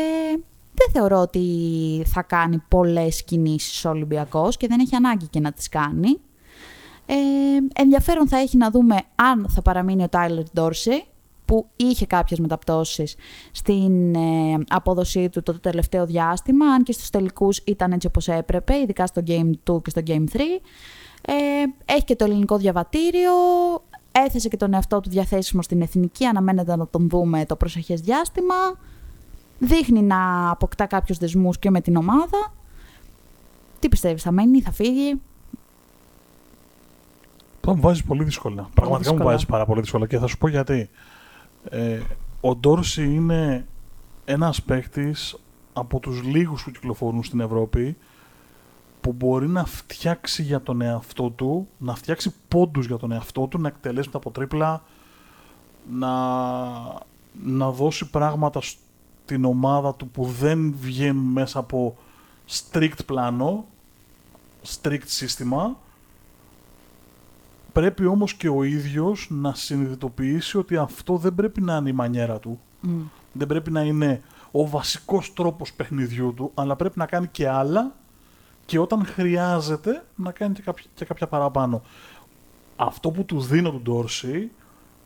δεν 0.73 0.91
θεωρώ 0.91 1.17
ότι 1.17 1.43
θα 2.05 2.21
κάνει 2.21 2.63
πολλές 2.67 3.23
κινήσεις 3.23 3.85
ο 3.85 3.89
Ολυμπιακός 3.89 4.57
και 4.57 4.67
δεν 4.67 4.79
έχει 4.79 4.95
ανάγκη 4.95 5.27
και 5.27 5.39
να 5.39 5.51
τις 5.51 5.69
κάνει. 5.69 6.19
Ε, 7.13 7.81
ενδιαφέρον 7.81 8.27
θα 8.27 8.37
έχει 8.37 8.57
να 8.57 8.71
δούμε 8.71 8.95
αν 9.15 9.45
θα 9.49 9.61
παραμείνει 9.61 10.03
ο 10.03 10.09
Τάιλερ 10.09 10.43
Ντόρσι, 10.53 11.03
που 11.45 11.67
είχε 11.75 12.05
κάποιες 12.05 12.39
μεταπτώσεις 12.39 13.15
στην 13.51 14.15
ε, 14.15 14.57
απόδοσή 14.69 15.29
του 15.29 15.43
το 15.43 15.59
τελευταίο 15.59 16.05
διάστημα, 16.05 16.65
αν 16.65 16.83
και 16.83 16.91
στους 16.91 17.09
τελικούς 17.09 17.57
ήταν 17.57 17.91
έτσι 17.91 18.07
όπως 18.07 18.27
έπρεπε, 18.27 18.75
ειδικά 18.75 19.05
στο 19.05 19.23
Game 19.27 19.51
2 19.71 19.81
και 19.81 19.89
στο 19.89 20.01
Game 20.07 20.23
3. 20.33 20.39
Ε, 21.21 21.33
έχει 21.85 22.03
και 22.03 22.15
το 22.15 22.25
ελληνικό 22.25 22.57
διαβατήριο, 22.57 23.31
έθεσε 24.11 24.47
και 24.47 24.57
τον 24.57 24.73
εαυτό 24.73 24.99
του 24.99 25.09
διαθέσιμο 25.09 25.61
στην 25.61 25.81
εθνική, 25.81 26.25
αναμένεται 26.25 26.75
να 26.75 26.87
τον 26.87 27.09
δούμε 27.09 27.45
το 27.45 27.55
προσεχές 27.55 28.01
διάστημα. 28.01 28.55
Δείχνει 29.59 30.01
να 30.01 30.49
αποκτά 30.49 30.85
κάποιους 30.85 31.17
δεσμούς 31.17 31.59
και 31.59 31.69
με 31.69 31.81
την 31.81 31.95
ομάδα. 31.95 32.53
Τι 33.79 33.89
πιστεύεις, 33.89 34.21
θα 34.21 34.31
μένει, 34.31 34.61
θα 34.61 34.71
φύγει; 34.71 35.21
Το 37.61 37.75
μου 37.75 37.81
βάζει 37.81 38.03
πολύ 38.03 38.23
δύσκολα. 38.23 38.69
Πραγματικά 38.73 39.13
μου 39.13 39.23
βάζει 39.23 39.45
πάρα 39.45 39.65
πολύ 39.65 39.81
δύσκολα 39.81 40.07
και 40.07 40.17
θα 40.17 40.27
σου 40.27 40.37
πω 40.37 40.47
γιατί. 40.47 40.89
Ε, 41.69 41.99
ο 42.41 42.55
Ντόρση 42.55 43.03
είναι 43.03 43.65
ένας 44.25 44.61
παίκτης 44.61 45.35
από 45.73 45.99
τους 45.99 46.23
λίγους 46.23 46.63
που 46.63 46.71
κυκλοφορούν 46.71 47.23
στην 47.23 47.39
Ευρώπη 47.39 47.97
που 49.01 49.11
μπορεί 49.13 49.47
να 49.47 49.65
φτιάξει 49.65 50.43
για 50.43 50.61
τον 50.61 50.81
εαυτό 50.81 51.29
του, 51.29 51.67
να 51.77 51.95
φτιάξει 51.95 52.33
πόντους 52.47 52.85
για 52.85 52.97
τον 52.97 53.11
εαυτό 53.11 53.47
του, 53.47 53.59
να 53.59 53.67
εκτελέσει 53.67 54.09
τα 54.09 54.17
από 54.17 54.31
τρίπλα, 54.31 54.83
να, 55.91 56.09
να 57.43 57.71
δώσει 57.71 58.09
πράγματα 58.09 58.61
στην 58.61 59.45
ομάδα 59.45 59.95
του 59.95 60.09
που 60.09 60.25
δεν 60.25 60.75
βγαίνουν 60.79 61.23
μέσα 61.23 61.59
από 61.59 61.97
strict 62.49 63.05
πλάνο, 63.05 63.65
strict 64.65 65.05
σύστημα 65.05 65.77
Πρέπει 67.71 68.05
όμως 68.05 68.33
και 68.33 68.49
ο 68.49 68.63
ίδιος 68.63 69.27
να 69.29 69.53
συνειδητοποιήσει 69.53 70.57
ότι 70.57 70.77
αυτό 70.77 71.17
δεν 71.17 71.35
πρέπει 71.35 71.61
να 71.61 71.75
είναι 71.75 71.89
η 71.89 71.93
μανιέρα 71.93 72.39
του. 72.39 72.59
Δεν 73.31 73.47
πρέπει 73.47 73.71
να 73.71 73.81
είναι 73.81 74.21
ο 74.51 74.67
βασικός 74.67 75.33
τρόπος 75.33 75.73
παιχνιδιού 75.73 76.33
του, 76.33 76.51
αλλά 76.53 76.75
πρέπει 76.75 76.97
να 76.97 77.05
κάνει 77.05 77.27
και 77.27 77.47
άλλα 77.47 77.95
και 78.65 78.79
όταν 78.79 79.05
χρειάζεται 79.05 80.05
να 80.15 80.31
κάνει 80.31 80.53
και 80.53 80.61
κάποια, 80.61 80.85
και 80.93 81.05
κάποια 81.05 81.27
παραπάνω. 81.27 81.81
Αυτό 82.75 83.11
που 83.11 83.25
του 83.25 83.41
δίνω 83.41 83.71
του 83.71 83.81
Ντόρσεϊ 83.81 84.51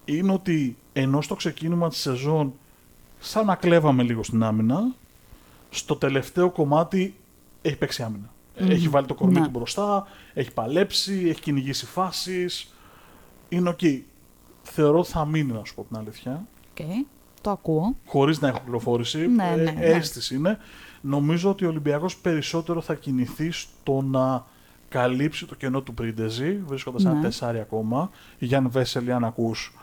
είναι 0.05 0.33
ότι 0.33 0.77
ενώ 0.93 1.21
στο 1.21 1.35
ξεκίνημα 1.35 1.89
της 1.89 1.97
σεζόν 1.97 2.53
σαν 3.19 3.45
να 3.45 3.55
κλέβαμε 3.55 4.03
λίγο 4.03 4.23
στην 4.23 4.43
άμυνα, 4.43 4.95
στο 5.69 5.95
τελευταίο 5.95 6.51
κομμάτι 6.51 7.15
έχει 7.61 7.77
παίξει 7.77 8.03
άμυνα. 8.03 8.33
Μμμ. 8.59 8.69
Έχει 8.71 8.87
βάλει 8.89 9.05
το 9.07 9.13
κορμί 9.13 9.39
Ναι. 9.39 9.43
του 9.45 9.49
μπροστά, 9.49 10.07
έχει 10.33 10.51
παλέψει, 10.53 11.25
έχει 11.29 11.41
κυνηγήσει 11.41 11.85
φάσεις. 11.85 12.73
Είναι 13.49 13.69
οκ. 13.69 13.79
Θεωρώ 14.63 14.99
ότι 14.99 15.09
θα 15.09 15.25
μείνει, 15.25 15.51
να 15.51 15.61
σου 15.65 15.75
πω 15.75 15.83
την 15.83 15.97
αλήθεια. 15.97 16.45
Οκ, 16.79 16.85
Το 17.41 17.49
ακούω. 17.49 17.95
Χωρίς 18.05 18.39
να 18.41 18.47
έχω 18.47 18.59
πληροφόρηση. 18.63 19.27
Ναι, 19.27 19.53
ναι, 19.55 19.61
ε, 19.69 19.71
ναι. 19.73 19.85
αίσθηση 19.85 20.35
είναι. 20.35 20.57
Νομίζω 21.01 21.49
ότι 21.49 21.65
ο 21.65 21.67
Ολυμπιακός 21.67 22.17
περισσότερο 22.17 22.81
θα 22.81 22.93
κινηθεί 22.95 23.51
στο 23.51 24.01
να 24.01 24.45
καλύψει 24.89 25.45
το 25.45 25.55
κενό 25.55 25.81
του 25.81 25.93
Πρίντεζη, 25.93 26.61
βρίσκοντας 26.65 27.05
ένα 27.05 27.13
Ναι. 27.13 27.21
τεσάρι 27.21 27.59
ακόμα. 27.59 28.09
Γιαν 28.39 28.69
Βέσελι, 28.69 29.11
αν 29.11 29.23
ακούς, 29.25 29.73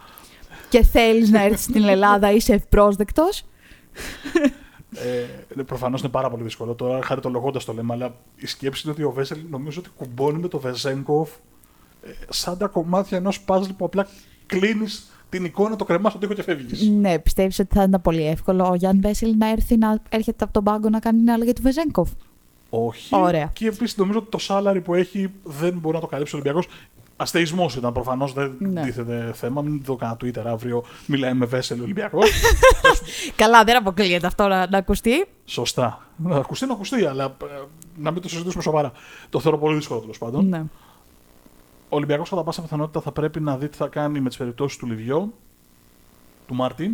Και 0.69 0.83
θέλεις 0.83 1.31
να 1.31 1.43
έρθεις 1.43 1.63
στην 1.63 1.85
Ελλάδα, 1.89 2.33
είσαι 2.33 2.53
ευπρόσδεκτος; 2.55 3.45
Ε, 4.95 5.63
Προφανώς 5.63 6.01
είναι 6.01 6.11
πάρα 6.11 6.31
πολύ 6.31 6.43
δύσκολο. 6.43 6.75
Τώρα 6.75 7.03
χαριτολογώντας 7.03 7.65
το 7.65 7.73
λέμε, 7.73 7.93
αλλά 7.93 8.15
η 8.37 8.47
σκέψη 8.47 8.83
είναι 8.85 8.93
ότι 8.93 9.03
ο 9.03 9.11
Βέσελι 9.11 9.39
νομίζω 9.51 9.81
ότι 9.81 9.91
κουμπώνει 9.97 10.39
με 10.39 10.49
το 10.49 10.59
Βεζένκοφ 10.59 11.31
ε, 12.03 12.11
σαν 12.29 12.59
τα 12.59 12.67
κομμάτια 12.67 13.17
ενός 13.17 13.41
παζλ 13.41 13.71
που 13.71 13.85
απλά 13.85 14.07
κλείνεις 14.47 15.11
την 15.29 15.45
εικόνα, 15.45 15.77
το 15.77 15.85
κρεμάς 15.85 16.13
στον 16.13 16.21
τοίχο 16.21 16.35
και 16.35 16.43
φεύγεις. 16.43 16.89
Ναι, 16.89 17.19
πιστεύεις 17.19 17.59
ότι 17.59 17.75
θα 17.75 17.83
ήταν 17.83 18.01
πολύ 18.03 18.27
εύκολο 18.27 18.69
ο 18.69 18.75
Γιάννη 18.75 19.01
Βέσελη 19.01 19.37
να 19.37 19.51
έρθει 19.51 19.77
να 19.77 20.03
έρχεται 20.09 20.45
από 20.45 20.53
τον 20.53 20.65
πάγκο 20.65 20.89
να 20.89 20.99
κάνει 20.99 21.23
μια 21.23 21.33
αλλαγή 21.33 21.53
του 21.53 21.63
Βεζέγκοφ. 21.63 22.11
Όχι. 22.71 23.15
Ωραία. 23.15 23.51
Και 23.53 23.67
επίσης 23.67 23.97
νομίζω 23.97 24.19
ότι 24.19 24.31
το 24.31 24.39
σάλαρι 24.39 24.81
που 24.81 24.95
έχει 24.95 25.33
δεν 25.43 25.79
μπορεί 25.79 25.95
να 25.95 26.01
το 26.01 26.07
καλύψει 26.07 26.35
ο 26.35 26.39
Ολυμπιακός. 26.39 26.69
Αστεϊσμός 27.23 27.77
ήταν 27.77 27.93
προφανώς, 27.93 28.33
δεν 28.33 28.55
Ναι. 28.59 28.83
τίθεται 28.83 29.33
θέμα. 29.35 29.63
Μην 29.63 29.83
δω 29.85 29.97
κανένα 29.97 30.19
Twitter 30.23 30.43
αύριο. 30.47 30.85
Μιλάει 31.07 31.35
με 31.35 31.47
Βέσελ 31.47 31.81
Ολυμπιακός. 31.81 32.31
Καλά, 33.37 33.65
δεν 33.65 33.77
αποκλείεται 33.77 34.27
αυτό 34.27 34.47
να, 34.49 34.69
να 34.69 34.79
ακουστεί. 34.79 35.27
Σωστά. 35.45 36.07
Να 36.17 36.37
ακουστεί, 36.37 36.67
να 36.67 36.73
ακουστεί, 36.73 37.05
αλλά 37.05 37.25
ε, 37.25 37.47
να 37.97 38.11
μην 38.11 38.23
το 38.23 38.29
συζητήσουμε 38.29 38.63
σοβαρά. 38.63 38.93
Το 39.31 39.41
θεωρώ 39.41 39.59
πολύ 39.59 39.77
δύσκολο 39.77 40.01
τέλος 40.01 40.19
πάντων. 40.19 40.49
Ναι. 40.49 40.59
Ο 41.89 41.97
Ολυμπιακός 41.97 42.29
κατά 42.29 42.43
πάσα 42.43 42.63
πιθανότητα 42.63 43.01
θα 43.01 43.13
πρέπει 43.13 43.41
να 43.41 43.57
δει 43.57 43.69
τι 43.69 43.77
θα 43.77 43.87
κάνει 43.89 44.21
με 44.21 44.29
τις 44.29 44.39
περιπτώσεις 44.39 44.79
του 44.79 44.87
Λιβιό, 44.87 45.33
του 46.47 46.55
Μάρτιν 46.55 46.93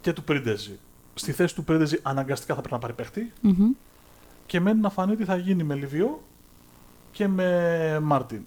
και 0.00 0.12
του 0.12 0.22
Πρίντεζη. 0.24 0.78
Στη 1.14 1.32
θέση 1.32 1.54
του 1.54 1.64
Πρίντεζη 1.64 1.98
αναγκαστικά 2.02 2.54
θα 2.54 2.60
πρέπει 2.60 2.74
να 2.74 2.80
πάρει 2.80 2.92
παίχτη 2.92 3.32
Μμμ. 3.40 3.70
και 4.46 4.60
μένει 4.60 4.80
να 4.80 4.90
φανεί 4.90 5.16
τι 5.16 5.24
θα 5.24 5.36
γίνει 5.36 5.62
με 5.62 5.74
Λιβιό 5.74 6.22
και 7.18 7.28
με 7.28 8.00
Μάρτιν. 8.02 8.42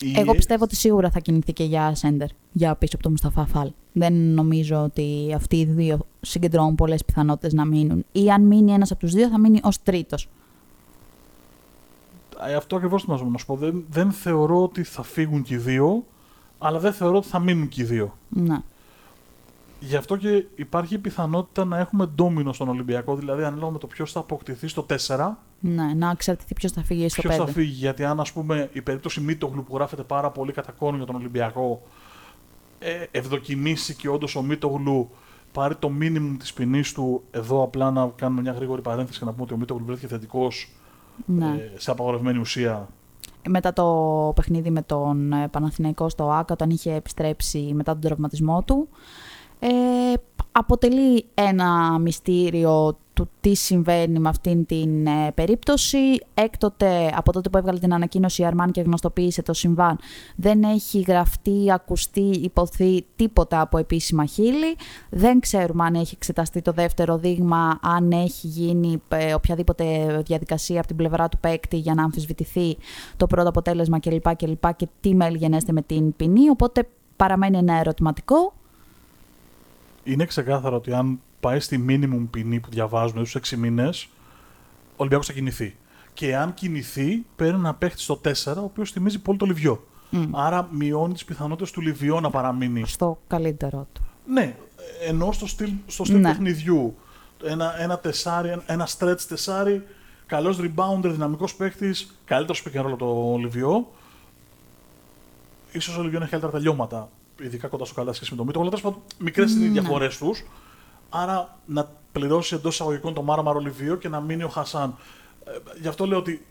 Η- 0.00 0.14
Εγώ 0.18 0.32
πιστεύω 0.34 0.64
ότι 0.64 0.76
σίγουρα 0.76 1.10
θα 1.10 1.18
κινηθεί 1.20 1.52
και 1.52 1.64
για 1.64 1.94
σέντερ, 1.94 2.28
για 2.52 2.74
πίσω 2.74 2.92
από 2.94 3.02
τον 3.02 3.12
Μουσταφά 3.12 3.46
Φαλ. 3.46 3.70
Δεν 3.92 4.12
νομίζω 4.14 4.82
ότι 4.82 5.32
αυτοί 5.34 5.56
οι 5.56 5.64
δύο 5.64 5.98
συγκεντρώνουν 6.20 6.74
πολλές 6.74 7.04
πιθανότητες 7.04 7.52
να 7.52 7.64
μείνουν. 7.64 8.04
Ή 8.12 8.30
αν 8.30 8.42
μείνει 8.42 8.72
ένας 8.72 8.90
από 8.90 9.00
τους 9.00 9.12
δύο, 9.12 9.28
θα 9.28 9.38
μείνει 9.38 9.60
ως 9.62 9.82
τρίτος. 9.82 10.28
Ε, 12.48 12.54
Αυτό 12.54 12.76
ακριβώς 12.76 13.04
θέλω 13.04 13.28
να 13.30 13.38
σου 13.38 13.46
πω. 13.46 13.56
Δεν, 13.56 13.84
δεν 13.90 14.10
θεωρώ 14.12 14.62
ότι 14.62 14.82
θα 14.82 15.02
φύγουν 15.02 15.42
και 15.42 15.54
οι 15.54 15.58
δύο, 15.58 16.04
αλλά 16.58 16.78
δεν 16.78 16.92
θεωρώ 16.92 17.16
ότι 17.16 17.26
θα 17.28 17.38
μείνουν 17.38 17.68
και 17.68 17.80
οι 17.80 17.84
δύο. 17.84 18.16
Ναι. 18.28 18.58
Γι' 19.80 19.96
αυτό 19.96 20.16
και 20.16 20.44
υπάρχει 20.54 20.94
η 20.94 20.98
πιθανότητα 20.98 21.64
να 21.64 21.78
έχουμε 21.78 22.06
ντόμινο 22.06 22.52
στον 22.52 22.68
Ολυμπιακό, 22.68 23.14
δηλαδή 23.16 23.42
ανάλογα 23.42 23.70
με 23.72 23.78
το 23.78 23.86
ποιος 23.86 24.12
θα 24.12 24.20
αποκτηθεί 24.20 24.68
στο 24.68 24.86
4, 25.06 25.38
ναι. 25.60 25.94
Να 25.94 26.10
εξαρτηθεί 26.10 26.54
ποιος 26.54 26.72
θα 26.72 26.82
φύγει 26.82 27.08
στο 27.08 27.22
ποιος 27.22 27.34
5. 27.34 27.38
θα 27.38 27.46
φύγει. 27.46 27.72
Γιατί 27.72 28.04
αν, 28.04 28.20
ας 28.20 28.32
πούμε, 28.32 28.70
η 28.72 28.82
περίπτωση 28.82 29.20
Μίτογλου 29.20 29.64
που 29.64 29.76
γράφεται 29.76 30.02
πάρα 30.02 30.30
πολύ 30.30 30.52
κατά 30.52 30.72
κόνο 30.72 30.96
για 30.96 31.06
τον 31.06 31.14
Ολυμπιακό, 31.14 31.82
ε, 32.78 33.04
ευδοκιμήσει 33.10 33.94
και 33.94 34.08
όντως 34.08 34.36
ο 34.36 34.42
Μίτογλου 34.42 35.10
πάρει 35.52 35.74
το 35.74 35.88
μίνιμουμ 35.88 36.36
της 36.36 36.52
ποινής 36.52 36.92
του, 36.92 37.22
εδώ 37.30 37.62
απλά 37.62 37.90
να 37.90 38.12
κάνουμε 38.16 38.40
μια 38.40 38.52
γρήγορη 38.52 38.82
παρένθεση 38.82 39.18
και 39.18 39.24
να 39.24 39.30
πούμε 39.30 39.42
ότι 39.42 39.54
ο 39.54 39.56
Μίτογλου 39.56 39.84
βρέθηκε 39.84 40.06
θετικός 40.06 40.72
Ναι. 41.26 41.46
ε, 41.46 41.72
σε 41.78 41.90
απαγορευμένη 41.90 42.38
ουσία. 42.38 42.88
Μετά 43.48 43.72
το 43.72 44.32
παιχνίδι 44.34 44.70
με 44.70 44.82
τον 44.82 45.32
ε, 45.32 45.48
Παναθηναϊκό 45.48 46.08
στο 46.08 46.30
ΆΚΑ, 46.30 46.54
όταν 46.54 46.70
είχε 46.70 46.94
επιστρέψει 46.94 47.72
μετά 47.74 47.92
τον 47.92 48.00
τραυματισμό 48.00 48.62
του, 48.62 48.88
ε, 49.58 49.68
αποτελεί 50.52 51.24
ένα 51.34 51.98
μυστήριο 51.98 52.98
του 53.12 53.28
τι 53.40 53.54
συμβαίνει 53.54 54.18
με 54.18 54.28
αυτήν 54.28 54.66
την 54.66 55.06
ε, 55.06 55.32
περίπτωση. 55.34 55.98
Έκτοτε, 56.34 57.12
από 57.16 57.32
τότε 57.32 57.48
που 57.48 57.58
έβγαλε 57.58 57.78
την 57.78 57.94
ανακοίνωση 57.94 58.42
η 58.42 58.44
Αρμάν 58.44 58.70
και 58.70 58.80
γνωστοποίησε 58.80 59.42
το 59.42 59.52
συμβάν, 59.52 59.98
δεν 60.36 60.62
έχει 60.62 61.00
γραφτεί, 61.00 61.72
ακουστεί, 61.72 62.20
υποθεί 62.20 63.04
τίποτα 63.16 63.60
από 63.60 63.78
επίσημα 63.78 64.24
χείλη. 64.24 64.76
Δεν 65.10 65.40
ξέρουμε 65.40 65.84
αν 65.84 65.94
έχει 65.94 66.14
εξεταστεί 66.14 66.62
το 66.62 66.72
δεύτερο 66.72 67.16
δείγμα, 67.16 67.78
αν 67.82 68.10
έχει 68.10 68.46
γίνει 68.46 69.02
ε, 69.08 69.34
οποιαδήποτε 69.34 70.16
διαδικασία 70.26 70.78
από 70.78 70.86
την 70.86 70.96
πλευρά 70.96 71.28
του 71.28 71.38
παίκτη 71.38 71.76
για 71.76 71.94
να 71.94 72.02
αμφισβητηθεί 72.02 72.76
το 73.16 73.26
πρώτο 73.26 73.48
αποτέλεσμα 73.48 73.98
κλπ. 74.00 74.36
Και, 74.36 74.46
και, 74.46 74.74
και 74.76 74.88
τι 75.00 75.14
μέλη 75.14 75.36
γενέστε 75.36 75.72
με 75.72 75.82
την 75.82 76.16
ποινή. 76.16 76.48
Οπότε 76.48 76.88
παραμένει 77.16 77.56
ένα 77.56 77.78
ερωτηματικό. 77.78 78.52
Είναι 80.12 80.24
ξεκάθαρο 80.24 80.76
ότι 80.76 80.92
αν 80.92 81.20
πάει 81.40 81.60
στη 81.60 81.84
minimum 81.88 82.26
ποινή 82.30 82.60
που 82.60 82.68
διαβάζουμε 82.70 83.24
στους 83.24 83.50
6 83.52 83.56
μήνες, 83.56 84.08
ο 84.90 84.94
Ολυμπιακός 84.96 85.26
θα 85.26 85.32
κινηθεί. 85.32 85.76
Και 86.14 86.36
αν 86.36 86.54
κινηθεί, 86.54 87.24
παίρνει 87.36 87.58
ένα 87.58 87.74
παίχτη 87.74 88.00
στο 88.00 88.20
4, 88.24 88.56
ο 88.56 88.64
οποίος 88.64 88.90
θυμίζει 88.90 89.18
πολύ 89.18 89.38
το 89.38 89.46
Λιβιό. 89.46 89.84
Μμ. 90.10 90.36
Άρα 90.36 90.68
μειώνει 90.72 91.12
τις 91.12 91.24
πιθανότητες 91.24 91.70
του 91.70 91.80
Λιβιό 91.80 92.20
να 92.20 92.30
παραμείνει. 92.30 92.86
Στο 92.86 93.18
καλύτερό 93.26 93.86
του. 93.92 94.02
Ναι, 94.26 94.56
ενώ 95.06 95.32
στο 95.32 95.46
στυλ, 95.46 95.70
στο 95.86 96.04
στυλ 96.04 96.20
Ναι. 96.20 96.28
παιχνιδιού. 96.28 96.96
Ένα, 97.44 97.80
ένα 97.80 97.98
τεσάρι, 97.98 98.48
ένα- 98.48 98.62
ένα 98.66 98.88
stretch 98.98 99.20
τεσάρι, 99.28 99.86
καλός 100.26 100.58
rebounder, 100.60 101.10
δυναμικός 101.10 101.54
παίχτης, 101.54 102.18
καλύτερος 102.24 102.62
pick 102.66 102.76
and 102.78 102.84
roll 102.84 102.92
από 102.92 102.96
το 102.96 103.36
Λιβιό. 103.38 103.90
Ίσως 105.72 105.96
ο 105.96 106.02
Λιβιό 106.02 106.18
να 106.18 106.24
έχει 106.24 106.30
καλύτερα 106.32 106.52
τελειώματα, 106.52 107.10
ειδικά 107.42 107.68
κοντά 107.68 107.84
στο 107.84 107.94
καλά 107.94 108.12
σχέση 108.12 108.30
με 108.30 108.36
το 108.36 108.44
Μίτο. 108.44 108.60
Αλλά 108.60 108.68
τέλος 108.68 108.84
πάντων, 108.84 109.00
μικρές 109.18 109.52
είναι 109.52 109.64
οι 109.64 109.68
Ναι. 109.68 109.80
διαφορές 109.80 110.16
τους. 110.18 110.44
Άρα 111.10 111.58
να 111.66 111.90
πληρώσει 112.12 112.54
εντός 112.54 112.74
εισαγωγικών 112.74 113.14
το 113.14 113.22
Μάραμαρο 113.22 113.58
Λιβιό 113.58 113.96
και 113.96 114.08
να 114.08 114.20
μείνει 114.20 114.42
ο 114.42 114.48
Χασάν. 114.48 114.94
Ε, 115.44 115.50
γι' 115.80 115.88
αυτό 115.88 116.06
λέω 116.06 116.18
ότι 116.18 116.46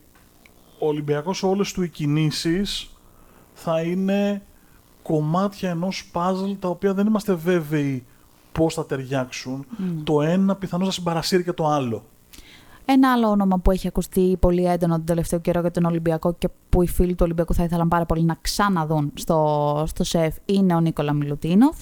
ο 0.80 0.88
Ολυμπιακός 0.88 1.44
όλες 1.44 1.72
του 1.72 1.84
οι 1.84 1.90
κινήσεις 1.90 2.90
θα 3.54 3.82
είναι 3.82 4.42
κομμάτια 5.04 5.70
ενός 5.70 6.10
puzzle 6.14 6.56
τα 6.60 6.68
οποία 6.68 6.94
δεν 6.94 7.08
είμαστε 7.08 7.34
βέβαιοι 7.34 8.06
πώς 8.52 8.74
θα 8.74 8.86
ταιριάξουν. 8.86 9.66
Το 10.04 10.22
ένα 10.22 10.56
πιθανώς 10.56 10.86
να 10.88 10.94
συμπαρασύρει 10.94 11.44
και 11.44 11.54
το 11.54 11.68
άλλο. 11.68 12.06
Ένα 12.92 13.12
άλλο 13.12 13.28
όνομα 13.30 13.58
που 13.60 13.72
έχει 13.72 13.88
ακουστεί 13.88 14.38
πολύ 14.40 14.66
έντονο 14.66 14.96
τον 14.96 15.06
τελευταίο 15.06 15.40
καιρό 15.40 15.60
για 15.62 15.72
τον 15.72 15.86
Ολυμπιακό 15.86 16.34
και 16.34 16.50
που 16.70 16.82
οι 16.84 16.88
φίλοι 16.88 17.12
του 17.12 17.22
Ολυμπιακού 17.22 17.54
θα 17.54 17.64
ήθελαν 17.64 17.88
πάρα 17.88 18.06
πολύ 18.06 18.24
να 18.24 18.36
ξαναδούν 18.42 19.12
στο, 19.14 19.84
στο 19.88 20.04
ΣΕΦ 20.04 20.36
είναι 20.46 20.76
ο 20.76 20.80
Νίκολα 20.80 21.14
Μιλουτίνοφ, 21.14 21.78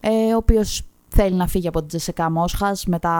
ε, 0.00 0.32
ο 0.32 0.36
οποίος 0.36 0.82
θέλει 1.08 1.34
να 1.34 1.46
φύγει 1.46 1.68
από 1.68 1.78
την 1.78 1.88
Τζεσεκά 1.88 2.30
Μόσχας 2.30 2.84
μετά 2.86 3.14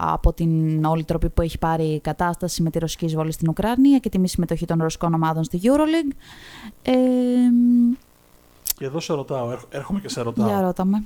από 0.00 0.32
την 0.32 0.84
όλη 0.84 1.04
τροπή 1.04 1.28
που 1.28 1.42
έχει 1.42 1.58
πάρει 1.58 1.84
η 1.84 2.00
κατάσταση 2.00 2.62
με 2.62 2.70
τη 2.70 2.78
ρωσική 2.78 3.04
εισβολή 3.04 3.32
στην 3.32 3.48
Ουκρανία 3.48 3.98
και 3.98 4.08
τη 4.08 4.18
μη 4.18 4.28
συμμετοχή 4.28 4.64
των 4.66 4.78
ρωσικών 4.82 5.14
ομάδων 5.14 5.44
στη 5.44 5.60
EuroLeague. 5.62 6.16
Ε, 6.82 6.92
Και 8.78 8.84
εδώ 8.84 9.00
σε 9.00 9.12
ρωτάω, 9.14 9.50
έρχ- 9.50 9.64
έρχομαι 9.74 10.00
και 10.00 10.08
σε 10.08 10.20
ρωτάω. 10.22 10.46
για 10.48 10.60
ρώτα 10.60 10.84
με. 10.84 11.02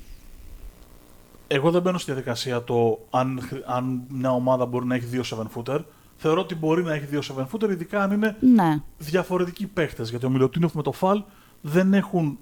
Εγώ 1.52 1.70
δεν 1.70 1.82
μπαίνω 1.82 1.98
στη 1.98 2.12
διαδικασία 2.12 2.64
το 2.64 2.98
αν, 3.10 3.40
χρ- 3.42 3.62
αν 3.70 4.02
μια 4.08 4.30
ομάδα 4.32 4.66
μπορεί 4.66 4.86
να 4.86 4.94
έχει 4.94 5.04
δύο 5.04 5.22
7-footer. 5.30 5.78
Θεωρώ 6.16 6.40
ότι 6.40 6.54
μπορεί 6.54 6.82
να 6.82 6.94
έχει 6.94 7.04
δύο 7.04 7.20
7-footer, 7.36 7.70
ειδικά 7.70 8.02
αν 8.02 8.10
είναι 8.12 8.36
Ναι, 8.40 8.82
διαφορετικοί 8.98 9.66
παίχτες. 9.66 10.02
Γιατί 10.02 10.26
ο 10.26 10.30
Μιλουτίνοφ 10.30 10.72
με 10.74 10.82
το 10.82 10.92
Φαλ 10.92 11.22
δεν 11.60 11.94
έχουν, 11.94 12.38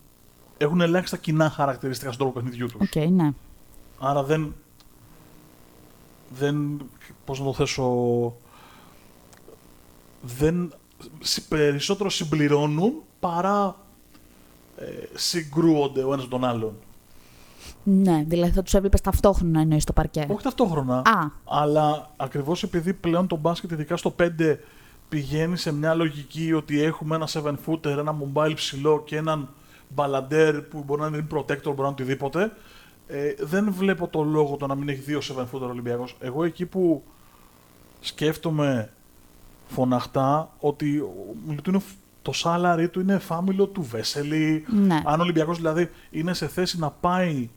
έχουν 0.58 0.80
ελάχιστα 0.80 1.16
κοινά 1.16 1.50
χαρακτηριστικά 1.50 2.12
στον 2.12 2.26
τρόπο 2.26 2.40
παιχνιδιού 2.40 2.66
τους. 2.66 2.80
οκ, 2.96 3.10
ναι. 3.10 3.30
Άρα 3.98 4.22
δεν. 4.22 4.54
Δεν. 6.38 6.80
Πώς 7.24 7.38
να 7.38 7.44
το 7.44 7.52
θέσω. 7.52 7.92
Δεν. 10.22 10.72
συ- 11.20 11.48
Περισσότερο 11.48 12.10
συμπληρώνουν 12.10 12.92
παρά 13.20 13.76
ε, 14.76 14.84
συγκρούονται 15.14 16.02
ο 16.02 16.12
ένας 16.12 16.24
με 16.24 16.30
τον 16.30 16.44
άλλον. 16.44 16.72
Ναι, 17.90 18.24
δηλαδή 18.26 18.52
θα 18.52 18.62
τους 18.62 18.74
έβλεπες 18.74 19.00
ταυτόχρονα 19.00 19.60
εννοείς 19.60 19.82
στο 19.82 19.92
παρκέ. 19.92 20.26
Όχι 20.28 20.42
ταυτόχρονα. 20.42 20.96
Α, 20.96 21.30
Αλλά 21.44 22.10
ακριβώς 22.16 22.62
επειδή 22.62 22.92
πλέον 22.92 23.26
το 23.26 23.36
μπάσκετ, 23.36 23.70
ειδικά 23.70 23.96
στο 23.96 24.14
5, 24.18 24.56
πηγαίνει 25.08 25.56
σε 25.56 25.72
μια 25.72 25.94
λογική 25.94 26.52
ότι 26.52 26.82
έχουμε 26.82 27.14
ένα 27.14 27.28
7-footer, 27.32 27.86
ένα 27.86 28.16
mobile 28.22 28.52
ψηλό 28.54 29.02
και 29.02 29.16
έναν 29.16 29.48
μπαλαντέρ 29.88 30.62
που 30.62 30.82
μπορεί 30.86 31.00
να 31.00 31.06
είναι 31.06 31.26
protector, 31.34 31.62
μπορεί 31.62 31.76
να 31.76 31.82
είναι 31.82 31.88
οτιδήποτε. 31.88 32.52
Ε, 33.06 33.34
δεν 33.38 33.72
βλέπω 33.72 34.08
το 34.08 34.22
λόγο 34.22 34.56
το 34.56 34.66
να 34.66 34.74
μην 34.74 34.88
έχει 34.88 35.00
δύο 35.00 35.20
7-footer 35.20 35.68
Ολυμπιακός. 35.70 36.16
Εγώ 36.20 36.44
εκεί 36.44 36.66
που 36.66 37.02
σκέφτομαι 38.00 38.90
φωναχτά 39.66 40.50
ότι 40.58 40.98
ο 40.98 41.34
Μιλουτίνοφ 41.46 41.84
το 42.22 42.32
salary 42.44 42.86
του 42.90 43.00
είναι 43.00 43.18
φάμιλο 43.18 43.66
του 43.66 43.82
Βέσελη. 43.82 44.64
Ναι. 44.68 45.02
Αν 45.04 45.20
ο 45.20 45.22
Ολυμπιακός 45.22 45.56
δηλαδή 45.56 45.90
είναι 46.10 46.34
σε 46.34 46.48
θέση 46.48 46.78
να 46.78 46.90
πάει 46.90 47.48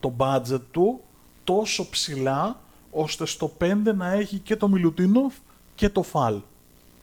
το 0.00 0.12
budget 0.18 0.60
του 0.70 1.00
τόσο 1.44 1.88
ψηλά, 1.90 2.60
ώστε 2.90 3.26
στο 3.26 3.52
5 3.60 3.74
να 3.96 4.12
έχει 4.12 4.38
και 4.38 4.56
το 4.56 4.68
Μιλουτίνοφ 4.68 5.34
και 5.74 5.88
το 5.88 6.02
Φαλ. 6.02 6.40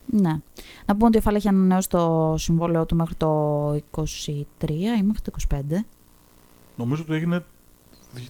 Ναι. 0.06 0.40
Να 0.86 0.94
πούμε 0.94 1.06
ότι 1.06 1.18
ο 1.18 1.22
Φάλ 1.22 1.36
έχει 1.36 1.48
ανανεώσει 1.48 1.90
το 1.90 2.36
συμβόλαιο 2.38 2.86
του 2.86 2.96
μέχρι 2.96 3.16
το 3.16 3.72
23 3.74 4.10
ή 5.00 5.04
μέχρι 5.04 5.22
το 5.22 5.32
25. 5.54 5.60
Νομίζω 6.76 7.02
ότι 7.02 7.14
έγινε 7.14 7.44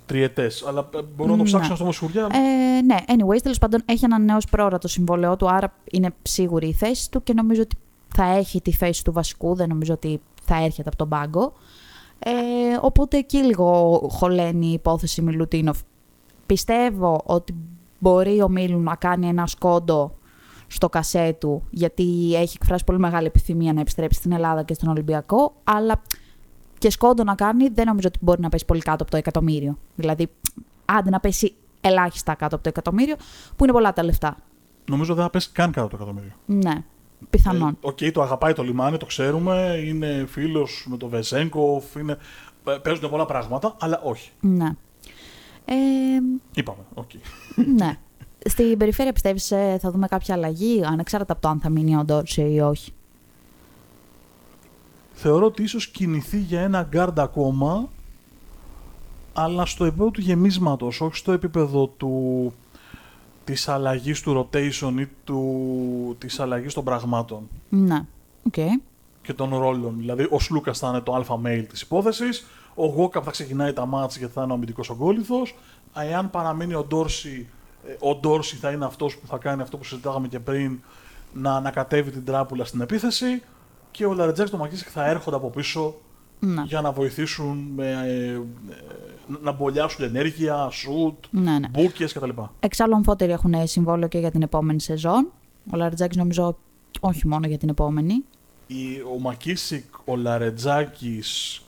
τριετές. 0.05 0.63
Αλλά 0.67 0.89
ε, 0.95 1.01
μπορώ 1.15 1.31
να 1.31 1.37
το 1.37 1.43
Ναι. 1.43 1.49
ψάξω 1.49 1.75
στο 1.75 1.85
Μοσχουριά. 1.85 2.27
Ε, 2.31 2.81
ναι, 2.81 2.95
anyways, 3.07 3.41
τέλος 3.41 3.57
πάντων 3.57 3.81
έχει 3.85 4.05
ανανεώσει 4.05 4.47
πρόωρα 4.51 4.77
το 4.77 4.87
συμβόλαιό 4.87 5.35
του, 5.35 5.49
άρα 5.49 5.73
είναι 5.91 6.13
σίγουρη 6.21 6.67
η 6.67 6.73
θέση 6.73 7.11
του 7.11 7.23
και 7.23 7.33
νομίζω 7.33 7.61
ότι 7.61 7.75
θα 8.15 8.23
έχει 8.25 8.61
τη 8.61 8.71
θέση 8.71 9.03
του 9.03 9.11
βασικού, 9.11 9.55
δεν 9.55 9.69
νομίζω 9.69 9.93
ότι 9.93 10.21
θα 10.41 10.55
έρχεται 10.63 10.87
από 10.89 10.97
τον 10.97 11.09
πάγκο. 11.09 11.53
Ε, 12.19 12.31
οπότε 12.81 13.17
εκεί 13.17 13.37
λίγο 13.37 13.97
χωλαίνει 14.11 14.67
η 14.67 14.71
υπόθεση 14.71 15.21
Μιλουτίνοφ. 15.21 15.79
Πιστεύω 16.45 17.21
ότι 17.25 17.55
μπορεί 17.99 18.41
ο 18.41 18.49
Μίλου 18.49 18.79
να 18.79 18.95
κάνει 18.95 19.27
ένα 19.27 19.47
σκόντο 19.47 20.15
στο 20.67 20.89
κασέ 20.89 21.37
του, 21.39 21.63
γιατί 21.69 22.33
έχει 22.35 22.57
εκφράσει 22.61 22.83
πολύ 22.83 22.99
μεγάλη 22.99 23.27
επιθυμία 23.27 23.73
να 23.73 23.79
επιστρέψει 23.79 24.19
στην 24.19 24.31
Ελλάδα 24.31 24.63
και 24.63 24.73
στον 24.73 24.89
Ολυμπιακό, 24.89 25.53
αλλά 25.63 26.01
και 26.77 26.89
σκόντο 26.91 27.23
να 27.23 27.35
κάνει 27.35 27.67
δεν 27.67 27.85
νομίζω 27.85 28.07
ότι 28.07 28.19
μπορεί 28.21 28.41
να 28.41 28.49
πέσει 28.49 28.65
πολύ 28.65 28.81
κάτω 28.81 29.03
από 29.03 29.11
το 29.11 29.17
εκατομμύριο. 29.17 29.77
Δηλαδή, 29.95 30.27
άντε 30.85 31.09
να 31.09 31.19
πέσει 31.19 31.55
ελάχιστα 31.81 32.35
κάτω 32.35 32.55
από 32.55 32.63
το 32.63 32.69
εκατομμύριο, 32.69 33.15
που 33.55 33.63
είναι 33.63 33.73
πολλά 33.73 33.93
τα 33.93 34.03
λεφτά. 34.03 34.37
Νομίζω 34.89 35.13
δεν 35.13 35.23
θα 35.23 35.29
πέσει 35.29 35.49
καν 35.51 35.71
κάτω 35.71 35.87
από 35.87 35.97
το 35.97 36.03
εκατομμύριο. 36.03 36.33
Ναι, 36.45 36.83
πιθανόν. 37.29 37.69
Ε, 37.69 37.87
Οκ, 37.87 37.97
το 38.13 38.21
αγαπάει 38.21 38.53
το 38.53 38.63
λιμάνι, 38.63 38.97
το 38.97 39.05
ξέρουμε. 39.05 39.81
Είναι 39.85 40.25
φίλος 40.29 40.85
με 40.89 40.97
τον 40.97 41.09
Βεζένκοφ. 41.09 41.95
Είναι... 41.95 42.17
ε, 42.67 42.77
Παίζουν 42.81 43.09
πολλά 43.09 43.25
πράγματα, 43.25 43.75
αλλά 43.79 44.01
όχι. 44.03 44.29
Ναι. 44.39 44.69
Ε, 45.65 45.75
Είπαμε. 46.53 46.83
οκ. 46.93 47.09
ναι. 47.77 47.97
Στην 48.45 48.77
περιφέρεια 48.77 49.13
πιστεύεις 49.13 49.51
ε, 49.51 49.77
θα 49.81 49.91
δούμε 49.91 50.07
κάποια 50.07 50.35
αλλαγή, 50.35 50.81
ανεξάρτητα 50.85 51.33
από 51.33 51.41
το 51.41 51.47
αν 51.47 51.59
θα 51.59 51.69
μείνει 51.69 51.95
ο 51.97 52.03
Ντόρσεϊ 52.03 52.41
ή 52.41 52.59
όχι; 52.59 52.91
Θεωρώ 55.13 55.45
ότι 55.45 55.63
ίσως 55.63 55.87
κινηθεί 55.87 56.39
για 56.39 56.61
ένα 56.61 56.87
γκάρντ 56.89 57.19
ακόμα, 57.19 57.89
αλλά 59.33 59.65
στο 59.65 59.85
επίπεδο 59.85 60.11
του 60.11 60.21
γεμίσματος, 60.21 61.01
όχι 61.01 61.15
στο 61.15 61.31
επίπεδο 61.31 61.87
του, 61.87 62.53
της 63.47 63.67
αλλαγής 63.67 64.21
του 64.21 64.49
rotation 64.51 64.93
ή 64.99 65.07
του, 65.23 66.15
της 66.19 66.39
αλλαγής 66.39 66.73
των 66.73 66.83
πραγμάτων 66.83 67.47
Ναι. 67.69 68.05
Οκ. 68.43 68.53
και 69.21 69.33
των 69.33 69.57
ρόλων. 69.57 69.95
Δηλαδή, 69.97 70.27
ο 70.29 70.39
Σλούκα 70.39 70.73
θα 70.73 70.87
είναι 70.87 70.99
το 70.99 71.13
alpha 71.15 71.39
male 71.45 71.65
της 71.69 71.81
υπόθεσης, 71.81 72.45
ο 72.75 72.85
Γουόκαπ 72.85 73.23
θα 73.25 73.31
ξεκινάει 73.31 73.73
τα 73.73 73.85
ματς 73.85 74.17
γιατί 74.17 74.33
θα 74.33 74.41
είναι 74.43 74.51
ο 74.51 74.55
αμυντικός 74.55 74.89
ογκόλιθος, 74.89 75.55
εάν 75.93 76.29
παραμείνει 76.29 76.73
ο 76.73 76.83
Ντόρσεϊ, 76.83 77.47
ε, 77.87 77.95
ο 77.99 78.15
Ντόρσεϊ 78.15 78.55
θα 78.55 78.71
είναι 78.71 78.85
αυτός 78.85 79.17
που 79.17 79.27
θα 79.27 79.37
κάνει 79.37 79.61
αυτό 79.61 79.77
που 79.77 79.83
συζητάγαμε 79.83 80.27
και 80.27 80.39
πριν, 80.39 80.79
να 81.33 81.55
ανακατεύει 81.55 82.11
την 82.11 82.25
τράπουλα 82.25 82.65
στην 82.65 82.81
επίθεση 82.81 83.41
και 83.91 84.05
ο 84.05 84.13
Λαρετζάκης 84.13 84.51
και 84.51 84.57
ο 84.57 84.59
Μακίσικ 84.59 84.87
θα 84.91 85.05
έρχονται 85.07 85.35
από 85.35 85.49
πίσω 85.49 85.95
Ναι. 86.39 86.61
για 86.65 86.81
να 86.81 86.91
βοηθήσουν 86.91 87.57
με, 87.75 87.87
ε, 87.91 88.31
ε, 88.31 88.41
να 89.41 89.51
μπολιάσουν 89.51 90.05
ενέργεια, 90.05 90.69
σουτ, 90.71 91.23
ναι, 91.31 91.59
ναι. 91.59 91.67
μπούκες 91.67 92.13
κτλ. 92.13 92.29
Εξάλλου, 92.59 92.95
αμφότεροι 92.95 93.31
έχουν 93.31 93.53
συμβόλαιο 93.63 94.07
και 94.07 94.17
για 94.17 94.31
την 94.31 94.41
επόμενη 94.41 94.81
σεζόν. 94.81 95.31
Ο 95.71 95.75
Λαριτζάκης 95.77 96.17
νομίζω 96.17 96.57
όχι 96.99 97.27
μόνο 97.27 97.47
για 97.47 97.57
την 97.57 97.69
επόμενη. 97.69 98.13
Η- 98.67 99.01
Ο 99.15 99.19
Μακίσικ, 99.19 99.83
ο 100.05 100.15
Λαρετζάκης 100.15 101.61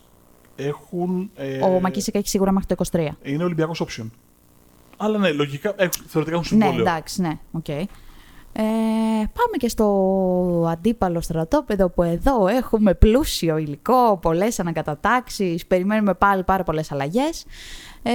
έχουν... 0.56 1.30
ε, 1.36 1.60
Ο 1.64 1.80
Μακίσικ 1.80 2.16
έχει 2.16 2.28
σίγουρα 2.30 2.52
μέχρι 2.52 2.76
το 2.76 2.86
23. 2.92 3.08
Είναι 3.22 3.44
Ολυμπιακός 3.44 3.84
option. 3.88 4.10
Αλλά 4.98 5.18
ναι, 5.18 5.32
λογικά, 5.32 5.74
έχουν, 5.78 6.04
θεωρητικά 6.08 6.38
έχουν 6.38 6.58
Ναι, 6.58 6.64
συμβόλαιο. 6.66 6.90
εντάξει, 6.90 7.22
ναι, 7.22 7.40
οκ. 7.52 7.66
Ε, 8.52 8.62
πάμε 9.18 9.58
και 9.58 9.70
στο 9.70 9.86
αντίπαλο 10.72 11.22
στρατόπεδο 11.22 11.90
που 11.90 12.04
εδώ 12.04 12.48
έχουμε 12.48 12.94
πλούσιο 12.94 13.58
υλικό, 13.58 14.18
πολλές 14.22 14.60
ανακατατάξεις, 14.60 15.66
περιμένουμε 15.66 16.14
πάλι 16.14 16.44
πάρα 16.44 16.64
πολλές 16.64 16.92
αλλαγές. 16.92 17.46
Ε, 18.04 18.12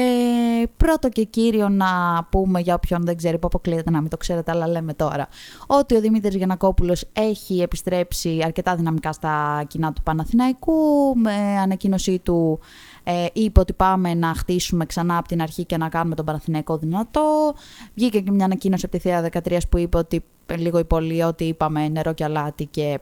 πρώτο 0.77 1.09
και 1.09 1.25
κύριο 1.25 1.69
να 1.69 1.87
πούμε 2.31 2.61
για 2.61 2.75
όποιον 2.75 3.05
δεν 3.05 3.17
ξέρει 3.17 3.39
που 3.39 3.47
αποκλείεται 3.47 3.91
να 3.91 4.01
μην 4.01 4.11
το 4.11 4.17
ξέρετε 4.17 4.51
αλλά 4.51 4.69
λέμε 4.69 4.95
τώρα 4.95 5.29
ότι 5.67 5.97
ο 5.97 6.01
Δημήτρης 6.01 6.35
Γιαννακόπουλος 6.35 7.05
έχει 7.13 7.61
επιστρέψει 7.61 8.41
αρκετά 8.45 8.77
δυναμικά 8.77 9.13
στα 9.13 9.65
κοινά 9.67 9.93
του 9.93 10.03
Παναθηναϊκού 10.03 11.13
με 11.17 11.33
ανακοίνωσή 11.63 12.19
του 12.19 12.61
ε, 13.05 13.27
είπε 13.33 13.61
ότι 13.61 13.73
πάμε 13.73 14.15
να 14.15 14.35
χτίσουμε 14.35 14.87
ξανά 14.87 15.19
από 15.19 15.29
την 15.29 15.43
αρχή 15.43 15.65
και 15.65 15.77
να 15.77 15.89
κάνουμε 15.89 16.15
τον 16.15 16.25
Παναθηναϊκό 16.25 16.77
δυνατό. 16.77 17.55
Βγήκε 17.95 18.21
και 18.21 18.31
μια 18.31 18.45
ανακοίνωση 18.45 18.87
από 18.87 18.97
τη 18.97 19.03
Θεία 19.03 19.31
13 19.33 19.59
που 19.69 19.79
είπε 19.79 19.97
ότι 19.97 20.25
ε, 20.47 20.57
λίγο 20.57 20.79
ή 20.79 20.85
πολύ 20.85 21.23
ότι 21.23 21.45
είπαμε 21.45 21.89
νερό 21.89 22.13
και 22.13 22.25
αλάτι 22.25 22.67
και 22.67 23.01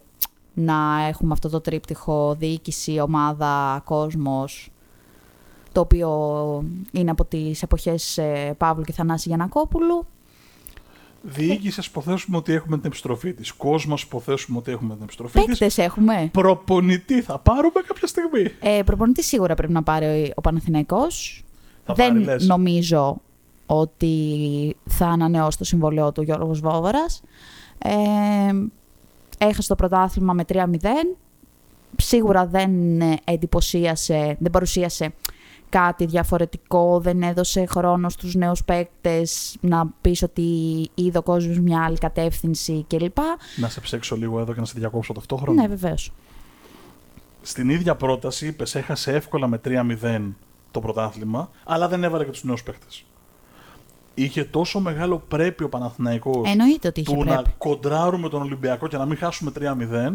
να 0.55 1.07
έχουμε 1.09 1.33
αυτό 1.33 1.49
το 1.49 1.61
τρίπτυχο 1.61 2.35
διοίκηση, 2.39 3.01
ομάδα, 3.01 3.83
κόσμος 3.85 4.73
το 5.73 5.81
οποίο 5.81 6.11
είναι 6.93 7.11
από 7.11 7.25
τις 7.25 7.63
εποχές 7.63 8.19
ε, 8.19 8.55
Παύλου 8.59 8.83
και 8.85 8.93
Θανάση 8.93 9.29
Γιανακόπουλου. 9.29 10.07
Διοίκηση, 11.23 11.81
ας 11.81 11.87
υποθέσουμε 11.87 12.37
ότι 12.37 12.53
έχουμε 12.53 12.77
την 12.77 12.87
επιστροφή 12.87 13.33
της. 13.33 13.53
Κόσμος, 13.53 14.03
υποθέσουμε 14.03 14.59
ότι 14.59 14.71
έχουμε 14.71 14.95
την 14.95 15.03
επιστροφή 15.03 15.39
της. 15.39 15.47
Παίκτες 15.59 15.79
έχουμε. 15.79 16.29
Προπονητή 16.33 17.23
θα 17.23 17.39
πάρουμε 17.39 17.81
κάποια 17.87 18.07
στιγμή. 18.07 18.51
Ε, 18.61 18.83
προπονητή 18.83 19.23
σίγουρα 19.23 19.55
πρέπει 19.55 19.73
να 19.73 19.83
πάρει 19.83 20.33
ο 20.35 20.41
Παναθηναϊκός. 20.41 21.45
Θα 21.85 21.95
Δεν 21.95 22.13
πάρει, 22.13 22.25
λες. 22.25 22.47
νομίζω 22.47 23.21
ότι 23.67 24.77
θα 24.89 25.07
ανανεώσει 25.07 25.59
το 25.59 25.65
συμβολέο 25.65 26.13
του 26.13 26.23
Γιώργος 26.23 26.61
Βόβαρας. 26.61 27.23
Ε, 27.79 27.91
έχασε 29.39 29.69
το 29.69 29.75
πρωτάθλημα 29.75 30.33
με 30.33 30.45
3-0. 30.53 30.57
Σίγουρα 31.97 32.47
δεν 32.47 33.01
ε, 33.01 33.17
εντυπωσίασε, 33.25 34.37
δεν 34.41 34.51
παρουσίασε 34.51 35.15
κάτι 35.73 36.07
διαφορετικό, 36.07 37.01
δεν 37.01 37.23
έδωσε 37.23 37.67
χρόνο 37.67 38.09
στους 38.09 38.35
νέους 38.35 38.65
παίκτες 38.65 39.57
να 39.61 39.87
πεις 40.01 40.23
ότι 40.23 40.43
είδε 40.95 41.19
ο 41.19 41.23
κόσμος 41.23 41.59
μια 41.59 41.85
άλλη 41.85 41.99
κατεύθυνση 41.99 42.85
κλπ. 42.89 43.17
Να 43.57 43.69
σε 43.69 43.81
ψέξω 43.81 44.17
λίγο 44.17 44.41
εδώ 44.41 44.55
και 44.55 44.61
να 44.61 44.67
σε 44.67 44.75
διακόψω 44.77 45.13
ταυτόχρονα. 45.13 45.63
Ναι, 45.63 45.69
βεβαίως. 45.69 46.13
Στην 47.43 47.71
ίδια 47.71 47.95
πρόταση 47.95 48.47
είπες 48.47 48.75
έχασε 48.75 49.13
εύκολα 49.13 49.47
με 49.47 49.61
3-0 49.65 50.35
το 50.71 50.81
πρωτάθλημα, 50.81 51.51
αλλά 51.65 51.89
δεν 51.89 52.05
έβαλε 52.05 52.25
και 52.25 52.31
τους 52.31 52.45
νέους 52.45 52.63
παίκτες. 52.63 53.05
Είχε 54.15 54.45
τόσο 54.45 54.81
μεγάλο 54.81 55.23
πρέπει 55.29 55.65
ο 55.65 55.69
Παναθηναϊκός 55.69 56.51
Εννοείται 56.51 56.89
ότι 56.89 57.01
είχε 57.01 57.15
του 57.15 57.25
να 57.25 57.35
πρέπει. 57.35 57.51
κοντράρουμε 57.59 58.29
τον 58.29 58.43
Ολυμπιακό 58.43 58.89
και 58.89 58.97
να 58.97 59.07
μην 59.07 59.17
χάσουμε 59.17 59.53
3-0, 59.59 60.13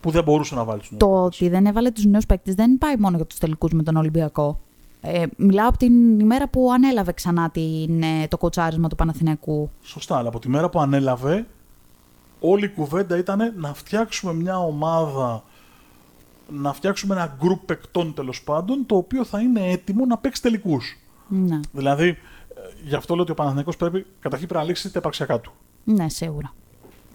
που 0.00 0.10
δεν 0.10 0.24
μπορούσε 0.24 0.54
να 0.54 0.64
βάλει 0.64 0.80
τους 0.80 0.90
νέους 0.90 1.00
Το 1.00 1.06
παίκτες. 1.08 1.24
ότι 1.40 1.48
δεν 1.48 1.66
έβαλε 1.66 1.90
τους 1.90 2.04
νέους 2.04 2.26
παίκτες 2.26 2.54
δεν 2.54 2.78
πάει 2.78 2.96
μόνο 2.98 3.16
για 3.16 3.26
τους 3.26 3.38
τελικούς 3.38 3.72
με 3.72 3.82
τον 3.82 3.96
Ολυμπιακό. 3.96 4.60
Ε, 5.00 5.22
μιλάω 5.36 5.68
από 5.68 5.78
την 5.78 6.20
ημέρα 6.20 6.48
που 6.48 6.72
ανέλαβε 6.72 7.12
ξανά 7.12 7.50
την, 7.50 8.02
ε, 8.02 8.28
το 8.28 8.38
κοτσάρισμα 8.38 8.88
του 8.88 8.96
Παναθηναϊκού. 8.96 9.70
Σωστά, 9.82 10.16
αλλά 10.16 10.28
από 10.28 10.38
τη 10.38 10.48
μέρα 10.48 10.68
που 10.68 10.80
ανέλαβε, 10.80 11.46
όλη 12.40 12.64
η 12.64 12.68
κουβέντα 12.68 13.16
ήταν 13.16 13.52
να 13.56 13.74
φτιάξουμε 13.74 14.34
μια 14.34 14.58
ομάδα, 14.58 15.42
να 16.48 16.72
φτιάξουμε 16.72 17.14
ένα 17.14 17.36
γκρουπ 17.40 17.64
παικτών 17.64 18.14
τέλος 18.14 18.42
πάντων, 18.42 18.86
το 18.86 18.96
οποίο 18.96 19.24
θα 19.24 19.40
είναι 19.40 19.60
έτοιμο 19.70 20.04
να 20.06 20.18
παίξει 20.18 20.42
τελικούς. 20.42 20.98
Ναι, 21.28 21.60
Δηλαδή, 21.72 22.08
ε, 22.08 22.16
γι' 22.84 22.94
αυτό 22.94 23.14
λέω 23.14 23.22
ότι 23.22 23.32
ο 23.32 23.34
Παναθηναϊκός 23.34 23.76
πρέπει 23.76 24.06
καταρχήν 24.20 24.48
πρέπει 24.48 24.64
να 24.64 24.70
λύσει 24.70 24.92
τα 24.92 24.98
υπαρξιακά 24.98 25.40
του. 25.40 25.52
ναι 25.84 26.08
σίγουρα. 26.08 26.52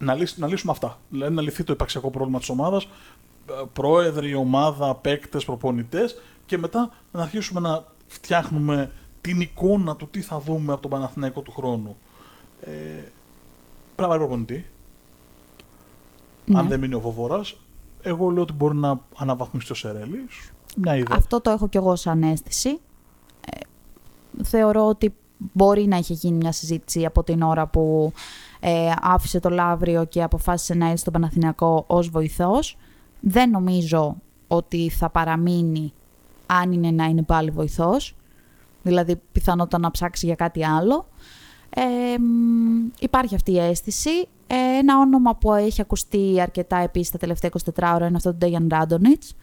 Να, 0.01 0.13
λύσει, 0.13 0.39
να 0.39 0.47
λύσουμε 0.47 0.71
αυτά. 0.71 0.99
Δηλαδή, 1.09 1.33
να 1.33 1.41
λυθεί 1.41 1.63
το 1.63 1.73
υπαρξιακό 1.73 2.09
πρόβλημα 2.09 2.39
της 2.39 2.49
ομάδας, 2.49 2.87
πρόεδροι, 3.73 4.33
ομάδα, 4.33 4.95
παίκτες, 4.95 5.45
προπονητές, 5.45 6.21
και 6.45 6.57
μετά 6.57 6.89
να 7.11 7.21
αρχίσουμε 7.21 7.59
να 7.59 7.83
φτιάχνουμε 8.07 8.91
την 9.21 9.41
εικόνα 9.41 9.95
του 9.95 10.07
τι 10.11 10.21
θα 10.21 10.39
δούμε 10.39 10.73
από 10.73 10.81
τον 10.81 10.91
Παναθηναϊκό 10.91 11.41
του 11.41 11.51
χρόνου. 11.51 11.97
Ε, 12.61 12.69
πρέπει 12.69 14.01
να 14.01 14.07
βάλει 14.07 14.19
προπονητή. 14.19 14.65
Ναι. 16.45 16.59
Αν 16.59 16.67
δεν 16.67 16.79
μείνει 16.79 16.93
ο 16.93 16.99
Βοβόρα, 16.99 17.41
εγώ 18.01 18.29
λέω 18.29 18.41
ότι 18.41 18.53
μπορεί 18.53 18.75
να 18.75 18.99
αναβαθμιστεί 19.15 19.71
ο 19.71 19.75
Σερέλης. 19.75 20.51
Μια 20.75 20.95
ιδέα. 20.95 21.17
Αυτό 21.17 21.41
το 21.41 21.49
έχω 21.49 21.67
κι 21.67 21.77
εγώ 21.77 21.95
σαν 21.95 22.23
αίσθηση. 22.23 22.69
Ε, 22.69 24.43
θεωρώ 24.43 24.87
ότι 24.87 25.13
μπορεί 25.37 25.87
να 25.87 25.97
είχε 25.97 26.13
γίνει 26.13 26.37
μια 26.37 26.51
συζήτηση 26.51 27.05
από 27.05 27.23
την 27.23 27.41
ώρα 27.41 27.67
που 27.67 28.13
ε, 28.63 28.91
άφησε 29.01 29.39
το 29.39 29.49
Λαύριο 29.49 30.05
και 30.05 30.23
αποφάσισε 30.23 30.73
να 30.73 30.85
έρθει 30.85 30.97
στον 30.97 31.13
Παναθηναϊκό 31.13 31.83
ως 31.87 32.09
βοηθός. 32.09 32.77
Δεν 33.19 33.49
νομίζω 33.49 34.17
ότι 34.47 34.89
θα 34.89 35.09
παραμείνει 35.09 35.93
αν 36.45 36.71
είναι 36.71 36.91
να 36.91 37.05
είναι 37.05 37.23
πάλι 37.23 37.49
βοηθός. 37.49 38.15
Δηλαδή 38.81 39.21
πιθανότατα 39.31 39.79
να 39.79 39.91
ψάξει 39.91 40.25
για 40.25 40.35
κάτι 40.35 40.65
άλλο. 40.65 41.07
Ε, 41.69 42.17
μ, 42.19 42.87
υπάρχει 42.99 43.35
αυτή 43.35 43.51
η 43.51 43.59
αίσθηση. 43.59 44.27
Ε, 44.47 44.55
ένα 44.79 44.97
όνομα 44.97 45.35
που 45.35 45.53
έχει 45.53 45.81
ακουστεί 45.81 46.41
αρκετά 46.41 46.77
επίσης 46.77 47.11
τα 47.11 47.17
τελευταία 47.17 47.49
24 47.75 47.93
ώρα 47.95 48.07
είναι 48.07 48.17
αυτό 48.17 48.29
του 48.29 48.37
Ντέγιαν 48.37 48.67
Ράντονιτς, 48.71 49.35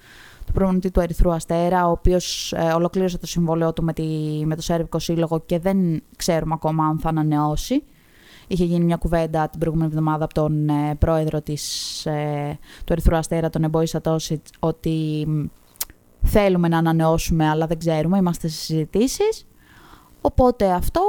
του 0.46 0.52
προπονητή 0.52 0.90
του 0.90 1.00
Ερυθρού 1.00 1.32
Αστέρα, 1.32 1.86
ο 1.86 1.90
οποίος 1.90 2.52
ε, 2.52 2.72
ολοκλήρωσε 2.74 3.18
το 3.18 3.26
συμβόλαιό 3.26 3.72
του 3.72 3.82
με, 3.82 3.92
τη, 3.92 4.02
με 4.44 4.56
το 4.56 4.62
Σέρβικο 4.62 4.98
Σύλλογο 4.98 5.40
και 5.46 5.58
δεν 5.58 6.02
ξέρουμε 6.16 6.54
ακόμα 6.54 6.86
αν 6.86 6.98
θα 6.98 7.08
ανανεώσει. 7.08 7.82
Είχε 8.48 8.64
γίνει 8.64 8.84
μια 8.84 8.96
κουβέντα 8.96 9.48
την 9.48 9.60
προηγούμενη 9.60 9.90
εβδομάδα 9.90 10.24
από 10.24 10.34
τον 10.34 10.68
ε, 10.68 10.94
πρόεδρο 10.98 11.40
της, 11.40 12.06
ε, 12.06 12.58
του 12.84 12.92
Ερυθρού 12.92 13.16
Αστέρα, 13.16 13.50
τον 13.50 13.64
Νεμπόισα 13.64 13.86
Τσόβιτς, 13.86 14.46
ότι 14.58 15.24
μ, 15.28 15.44
θέλουμε 16.22 16.68
να 16.68 16.78
ανανεώσουμε, 16.78 17.48
αλλά 17.48 17.66
δεν 17.66 17.78
ξέρουμε, 17.78 18.18
είμαστε 18.18 18.48
σε 18.48 18.56
συζητήσεις. 18.56 19.46
Οπότε 20.20 20.72
αυτό, 20.72 21.00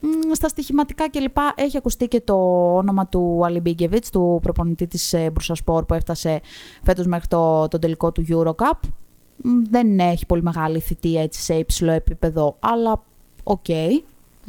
μ, 0.00 0.32
στα 0.32 0.48
στοιχηματικά 0.48 1.10
κλπ. 1.10 1.36
έχει 1.54 1.76
ακουστεί 1.76 2.08
και 2.08 2.20
το 2.20 2.34
όνομα 2.76 3.06
του 3.06 3.40
Αλιμπιγιέβιτς, 3.44 4.10
του 4.10 4.38
προπονητή 4.42 4.86
της 4.86 5.12
ε, 5.12 5.30
Μπουρσασπόρ 5.30 5.84
που 5.84 5.94
έφτασε 5.94 6.40
φέτος 6.82 7.06
μέχρι 7.06 7.28
το, 7.28 7.68
τον 7.68 7.80
τελικό 7.80 8.12
του 8.12 8.24
Eurocup. 8.28 8.88
Μ, 9.36 9.48
Δεν 9.70 9.98
έχει 9.98 10.26
πολύ 10.26 10.42
μεγάλη 10.42 10.80
θητεία 10.80 11.22
έτσι 11.22 11.40
σε 11.40 11.54
υψηλό 11.54 11.92
επίπεδο, 11.92 12.56
αλλά 12.58 13.02
ok, 13.42 13.64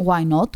why 0.06 0.28
not; 0.32 0.50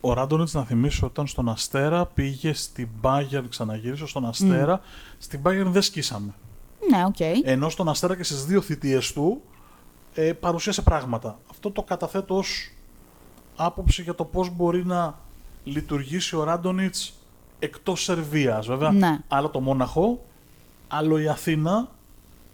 Ο 0.00 0.12
Ράντονιτς, 0.12 0.54
να 0.54 0.64
θυμίσω, 0.64 1.06
όταν 1.06 1.26
στον 1.26 1.48
Αστέρα 1.48 2.06
πήγε 2.06 2.52
στην 2.52 2.88
Bayern, 3.02 3.44
ξαναγύρισε 3.48 4.06
στον 4.06 4.26
Αστέρα. 4.26 4.80
Στην 5.18 5.40
Bayern 5.44 5.66
δεν 5.66 5.82
σκίσαμε. 5.82 6.34
Ναι, 6.90 7.04
οκ. 7.04 7.20
Ενώ 7.42 7.68
στον 7.68 7.88
Αστέρα 7.88 8.16
και 8.16 8.22
στις 8.22 8.44
δύο 8.44 8.60
θητείες 8.60 9.12
του 9.12 9.40
ε, 10.14 10.32
παρουσίασε 10.32 10.82
πράγματα. 10.82 11.38
Αυτό 11.50 11.70
το 11.70 11.82
καταθέτω 11.82 12.36
ως 12.36 12.70
άποψη 13.56 14.02
για 14.02 14.14
το 14.14 14.24
πώς 14.24 14.50
μπορεί 14.50 14.86
να 14.86 15.18
λειτουργήσει 15.64 16.36
ο 16.36 16.42
Ράντονιτς 16.44 17.12
εκτός 17.58 18.02
Σερβίας. 18.02 18.66
Βέβαια, 18.66 18.90
Ναι. 18.90 19.18
άλλο 19.28 19.48
το 19.48 19.60
Μόναχο, 19.60 20.24
άλλο 20.88 21.18
η 21.18 21.28
Αθήνα, 21.28 21.88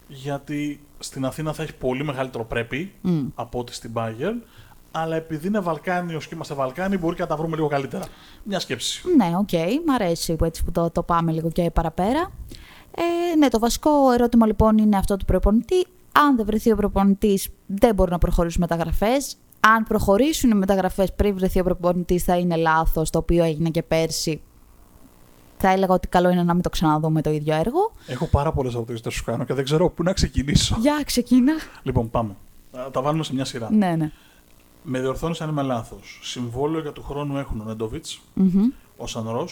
γιατί 0.07 0.79
στην 0.99 1.25
Αθήνα 1.25 1.53
θα 1.53 1.63
έχει 1.63 1.73
πολύ 1.75 2.03
μεγαλύτερο 2.03 2.45
πρέπει 2.45 2.93
Μμ. 3.01 3.25
από 3.35 3.59
ό,τι 3.59 3.73
στην 3.73 3.91
Bayern. 3.93 4.35
Αλλά 4.97 5.15
επειδή 5.15 5.47
είναι 5.47 5.59
Βαλκάνιος 5.59 6.19
και 6.19 6.29
είμαστε 6.33 6.53
Βαλκάνοι, 6.53 6.97
μπορεί 6.97 7.15
και 7.15 7.21
να 7.21 7.27
τα 7.27 7.35
βρούμε 7.35 7.55
λίγο 7.55 7.67
καλύτερα. 7.67 8.03
Μια 8.43 8.59
σκέψη. 8.59 9.01
Ναι, 9.17 9.31
οκ. 9.37 9.51
Μ' 9.87 9.91
αρέσει 9.91 10.35
που 10.35 10.45
έτσι 10.45 10.63
που 10.63 10.71
το, 10.71 10.89
το 10.89 11.03
πάμε 11.03 11.31
λίγο 11.31 11.49
και 11.51 11.71
παραπέρα. 11.71 12.31
Ε, 12.97 13.35
ναι, 13.35 13.47
το 13.47 13.59
βασικό 13.59 14.11
ερώτημα 14.11 14.45
λοιπόν 14.45 14.77
είναι 14.77 14.97
αυτό 14.97 15.17
του 15.17 15.25
προπονητή. 15.25 15.85
Αν 16.11 16.35
δεν 16.35 16.45
βρεθεί 16.45 16.71
ο 16.71 16.75
προπονητής, 16.75 17.47
δεν 17.65 17.95
μπορούν 17.95 18.11
να 18.11 18.17
προχωρήσουν 18.17 18.61
μεταγραφές. 18.61 19.35
Αν 19.59 19.83
προχωρήσουν 19.83 20.49
οι 20.49 20.53
μεταγραφές 20.53 21.13
πριν 21.13 21.35
βρεθεί 21.35 21.59
ο 21.59 21.63
προπονητής, 21.63 22.23
θα 22.23 22.37
είναι 22.37 22.55
λάθος, 22.55 23.09
το 23.09 23.17
οποίο 23.19 23.43
έγινε 23.43 23.69
και 23.69 23.83
πέρσι. 23.83 24.41
Θα 25.57 25.69
έλεγα 25.69 25.93
ότι 25.93 26.07
καλό 26.07 26.29
είναι 26.29 26.43
να 26.43 26.53
μην 26.53 26.63
το 26.63 26.69
ξαναδούμε 26.69 27.21
το 27.21 27.29
ίδιο 27.29 27.55
έργο. 27.55 27.91
Έχω 28.07 28.25
πάρα 28.25 28.51
πολλές 28.51 28.73
ερωτήσεις 28.73 29.01
να 29.05 29.11
σου 29.11 29.23
κάνω 29.23 29.43
και 29.43 29.53
δεν 29.53 29.63
ξέρω 29.63 29.89
πού 29.89 30.03
να 30.03 30.13
ξεκινήσω. 30.13 30.77
Για 30.79 31.01
ξεκίνα. 31.05 31.53
λοιπόν, 31.83 32.09
πάμε. 32.09 32.35
Α, 32.71 32.91
Τα 32.91 33.01
βάλουμε 33.01 33.23
σε 33.23 33.33
μια 33.33 33.45
σειρά. 33.45 33.69
Ναι, 33.71 33.95
ναι. 33.95 34.11
Με 34.87 34.99
διορθώνεις 34.99 35.41
αν 35.41 35.49
είμαι 35.49 35.61
λάθος. 35.61 36.19
Συμβόλαιο 36.23 36.81
για 36.81 36.91
του 36.91 37.03
χρόνου 37.03 37.37
έχουν 37.37 37.59
ο 37.61 37.63
Νέντοβιτς, 37.63 38.21
Μμμ. 38.33 38.69
ο 38.97 39.07
Σανρό, 39.07 39.47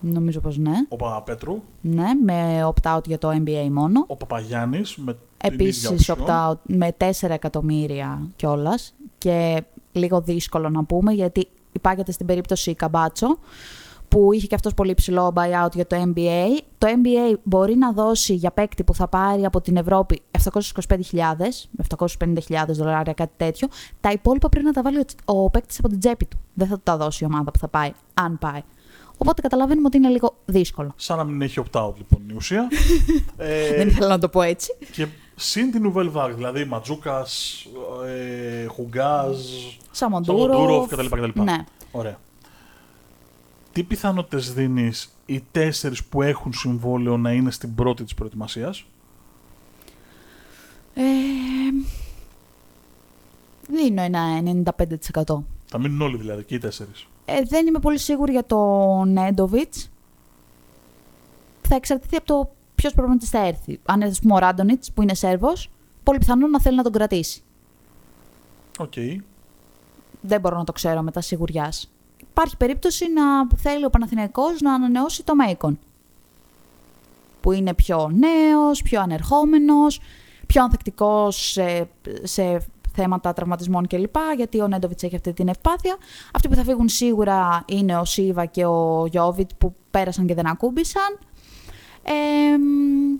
Νομίζω 0.00 0.40
πως 0.40 0.56
ναι. 0.56 0.72
ο 0.88 0.96
Παπαπέτρου, 0.96 1.62
Ναι, 1.80 2.06
με 2.24 2.68
opt-out 2.74 3.04
για 3.06 3.18
το 3.18 3.28
NBA 3.30 3.68
μόνο. 3.70 4.04
ο 4.06 4.16
Παπαγιάννης 4.16 4.96
με 4.96 5.12
την 5.12 5.52
Επίσης 5.52 5.90
ίδια 5.90 6.16
option. 6.16 6.26
opt-out 6.52 6.56
με 6.62 6.96
4 6.98 7.10
εκατομμύρια 7.30 8.28
κιόλας. 8.36 8.94
Και 9.18 9.64
λίγο 9.92 10.20
δύσκολο 10.20 10.68
να 10.68 10.84
πούμε 10.84 11.12
γιατί 11.12 11.48
υπάγεται 11.72 12.12
στην 12.12 12.26
περίπτωση 12.26 12.74
Καμπάτσο 12.74 13.38
που 14.14 14.32
είχε 14.32 14.46
και 14.46 14.54
αυτός 14.54 14.74
πολύ 14.74 14.94
ψηλό 14.94 15.32
buyout 15.36 15.72
για 15.74 15.86
το 15.86 16.12
NBA. 16.14 16.46
Το 16.78 16.86
NBA 16.86 17.34
μπορεί 17.42 17.76
να 17.76 17.92
δώσει 17.92 18.34
για 18.34 18.50
παίκτη 18.50 18.84
που 18.84 18.94
θα 18.94 19.08
πάρει 19.08 19.44
από 19.44 19.60
την 19.60 19.76
Ευρώπη 19.76 20.20
725.000, 20.52 20.96
750.000 22.18 22.64
δολάρια, 22.68 23.12
κάτι 23.12 23.32
τέτοιο. 23.36 23.68
Τα 24.00 24.10
υπόλοιπα 24.10 24.48
πρέπει 24.48 24.66
να 24.66 24.72
τα 24.72 24.82
βάλει 24.82 24.98
ο, 24.98 25.04
ο 25.24 25.50
παίκτης 25.50 25.78
από 25.78 25.88
την 25.88 25.98
τσέπη 25.98 26.24
του. 26.26 26.38
Δεν 26.54 26.66
θα 26.68 26.74
του 26.74 26.80
τα 26.84 26.96
δώσει 26.96 27.24
η 27.24 27.26
ομάδα 27.26 27.50
που 27.50 27.58
θα 27.58 27.68
πάει, 27.68 27.92
αν 28.14 28.38
πάει. 28.38 28.60
Οπότε 29.16 29.42
καταλαβαίνουμε 29.42 29.86
ότι 29.86 29.96
είναι 29.96 30.08
λίγο 30.08 30.34
δύσκολο. 30.44 30.92
Σαν 30.96 31.16
να 31.16 31.24
μην 31.24 31.42
έχει 31.42 31.62
opt-out 31.70 31.92
λοιπόν 31.96 32.22
η 32.30 32.34
ουσία. 32.34 32.68
ε, 33.36 33.76
Δεν 33.78 33.88
ήθελα 33.88 34.08
να 34.08 34.18
το 34.18 34.28
πω 34.28 34.42
έτσι. 34.42 34.76
και 34.92 35.06
συν 35.34 35.70
την 35.70 35.92
Nouvelle 35.92 36.12
Vague, 36.12 36.32
δηλαδή 36.34 36.64
Ματζούκας, 36.64 37.64
ε, 38.06 38.66
Χουγκάζ, 38.66 39.36
Σαμοντούροφ 39.90 40.50
Σαμοντούροφ. 40.52 40.88
κτλ. 40.88 41.06
κτλ. 41.06 41.40
Ναι. 41.42 41.56
Ωραία. 41.92 42.18
Τι 43.74 43.82
πιθανότητες 43.82 44.52
δίνεις 44.52 45.08
οι 45.26 45.44
τέσσερις 45.50 46.04
που 46.04 46.22
έχουν 46.22 46.52
συμβόλαιο 46.52 47.16
να 47.16 47.32
είναι 47.32 47.50
στην 47.50 47.74
πρώτη 47.74 48.04
της 48.04 48.14
προετοιμασίας; 48.14 48.84
Ε, 50.94 51.02
δίνω 53.68 54.02
ένα 54.02 54.40
95%. 54.42 55.44
Θα 55.66 55.78
μείνουν 55.78 56.00
όλοι 56.00 56.16
δηλαδή 56.16 56.44
και 56.44 56.54
οι 56.54 56.58
τέσσερις. 56.58 57.06
Ε, 57.24 57.42
δεν 57.48 57.66
είμαι 57.66 57.78
πολύ 57.78 57.98
σίγουρη 57.98 58.32
για 58.32 58.44
τον 58.44 59.12
Νέντοβιτς. 59.12 59.90
Θα 61.62 61.74
εξαρτηθεί 61.74 62.16
από 62.16 62.26
το 62.26 62.54
ποιος 62.74 62.92
προπονητής 62.92 63.28
θα 63.28 63.46
έρθει. 63.46 63.80
Αν 63.84 64.00
έρθει, 64.00 64.12
ας 64.12 64.20
πούμε, 64.20 64.34
ο 64.34 64.38
Ράντονιτς 64.38 64.92
που 64.92 65.02
είναι 65.02 65.14
Σέρβος, 65.14 65.70
πολύ 66.02 66.18
πιθανόν 66.18 66.50
να 66.50 66.60
θέλει 66.60 66.76
να 66.76 66.82
τον 66.82 66.92
κρατήσει. 66.92 67.42
Οκ. 68.78 68.92
Δεν 70.20 70.40
μπορώ 70.40 70.56
να 70.56 70.64
το 70.64 70.72
ξέρω 70.72 71.02
μετά 71.02 71.20
σιγουριάς. 71.20 71.93
Υπάρχει 72.36 72.56
περίπτωση 72.56 73.12
να 73.12 73.22
θέλει 73.56 73.84
ο 73.84 73.90
Παναθηναϊκός 73.90 74.60
να 74.60 74.74
ανανεώσει 74.74 75.24
το 75.24 75.34
Μέικον. 75.34 75.78
Που 77.40 77.52
είναι 77.52 77.74
πιο 77.74 78.10
νέος, 78.12 78.82
πιο 78.82 79.00
ανερχόμενος, 79.00 80.00
πιο 80.46 80.62
ανθεκτικός 80.62 81.50
σε, 81.50 81.88
σε 82.22 82.66
θέματα 82.94 83.32
τραυματισμών 83.32 83.86
κλπ. 83.86 84.16
Γιατί 84.36 84.60
ο 84.60 84.68
Νέντοβιτς 84.68 85.02
έχει 85.02 85.14
αυτή 85.14 85.32
την 85.32 85.48
ευπάθεια. 85.48 85.96
Αυτοί 86.34 86.48
που 86.48 86.54
θα 86.54 86.64
φύγουν 86.64 86.88
σίγουρα 86.88 87.64
είναι 87.66 87.98
ο 87.98 88.04
Σίβα 88.04 88.44
και 88.44 88.64
ο 88.64 89.06
Γιώβιτ 89.10 89.50
που 89.58 89.74
πέρασαν 89.90 90.26
και 90.26 90.34
δεν 90.34 90.46
ακούμπησαν. 90.46 91.18
Ε, 92.02 92.56
μ, 92.58 93.18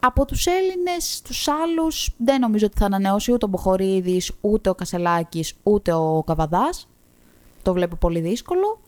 από 0.00 0.24
τους 0.24 0.46
Έλληνες, 0.46 1.22
τους 1.24 1.48
άλλους, 1.48 2.14
δεν 2.16 2.40
νομίζω 2.40 2.66
ότι 2.66 2.78
θα 2.78 2.86
ανανεώσει 2.86 3.32
ούτε 3.32 3.44
ο 3.44 3.48
Μποχορίδης, 3.48 4.32
ούτε 4.40 4.68
ο 4.68 4.74
Κασελάκης, 4.74 5.54
ούτε 5.62 5.92
ο 5.92 6.22
Καβαδάς. 6.26 6.86
Το 7.62 7.72
βλέπω 7.72 7.96
πολύ 7.96 8.20
δύσκολο. 8.20 8.80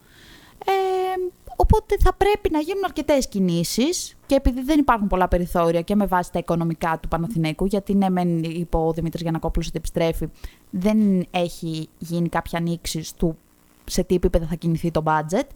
Ε, 0.66 0.72
οπότε 1.56 1.96
θα 2.00 2.14
πρέπει 2.14 2.50
να 2.50 2.58
γίνουν 2.58 2.84
αρκετές 2.84 3.28
κινήσεις 3.28 4.16
και 4.26 4.34
επειδή 4.34 4.62
δεν 4.62 4.78
υπάρχουν 4.78 5.06
πολλά 5.08 5.28
περιθώρια 5.28 5.80
και 5.80 5.94
με 5.94 6.06
βάση 6.06 6.32
τα 6.32 6.38
οικονομικά 6.38 6.98
του 7.02 7.08
Παναθηναίκου, 7.08 7.64
γιατί 7.64 7.94
ναι, 7.94 8.10
μεν 8.10 8.42
είπε 8.42 8.76
ο 8.76 8.92
Δημήτρης 8.92 9.22
Γιανακόπουλος 9.22 9.68
ότι 9.68 9.76
επιστρέφει, 9.76 10.28
δεν 10.70 11.26
έχει 11.30 11.88
γίνει 11.98 12.28
κάποια 12.28 12.58
ανοίξη 12.58 13.16
του 13.16 13.36
σε 13.84 14.02
τι 14.04 14.14
επίπεδο 14.14 14.44
θα 14.44 14.54
κινηθεί 14.54 14.90
το 14.90 15.02
budget 15.06 15.46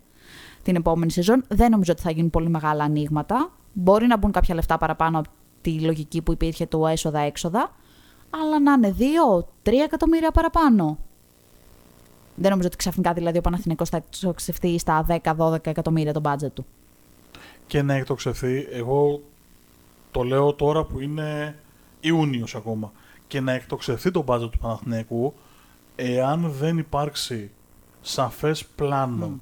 την 0.62 0.76
επόμενη 0.76 1.10
σεζόν. 1.10 1.44
Δεν 1.48 1.70
νομίζω 1.70 1.92
ότι 1.92 2.02
θα 2.02 2.10
γίνουν 2.10 2.30
πολύ 2.30 2.48
μεγάλα 2.48 2.84
ανοίγματα. 2.84 3.50
Μπορεί 3.72 4.06
να 4.06 4.16
μπουν 4.16 4.32
κάποια 4.32 4.54
λεφτά 4.54 4.78
παραπάνω 4.78 5.18
από 5.18 5.28
τη 5.60 5.80
λογική 5.80 6.22
που 6.22 6.32
υπήρχε 6.32 6.66
του 6.66 6.86
έσοδα-έξοδα, 6.86 7.70
αλλά 8.30 8.60
να 8.60 8.72
είναι 8.72 8.96
2-3 9.64 9.72
εκατομμύρια 9.84 10.30
παραπάνω. 10.30 10.98
Δεν 12.40 12.50
νομίζω 12.50 12.68
ότι 12.68 12.76
ξαφνικά 12.76 13.12
δηλαδή 13.12 13.38
ο 13.38 13.40
Παναθηναϊκός 13.40 13.88
θα 13.88 13.96
εξοξευτεί 13.96 14.78
στα 14.78 15.06
10-12 15.22 15.66
εκατομμύρια 15.66 16.12
το 16.12 16.20
budget 16.24 16.52
του. 16.54 16.66
Και 17.66 17.82
να 17.82 17.94
εκτοξευθεί, 17.94 18.66
εγώ 18.70 19.22
το 20.10 20.22
λέω 20.22 20.52
τώρα 20.52 20.84
που 20.84 21.00
είναι 21.00 21.58
Ιούνιος 22.00 22.54
ακόμα, 22.54 22.92
και 23.26 23.40
να 23.40 23.52
εκτοξευθεί 23.52 24.10
το 24.10 24.24
budget 24.26 24.48
του 24.50 24.58
Παναθηναϊκού, 24.58 25.34
εάν 25.96 26.52
δεν 26.58 26.78
υπάρξει 26.78 27.50
σαφές 28.00 28.64
πλάνο 28.64 29.40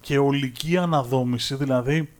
και 0.00 0.18
ολική 0.18 0.76
αναδόμηση, 0.76 1.54
δηλαδή 1.54 2.12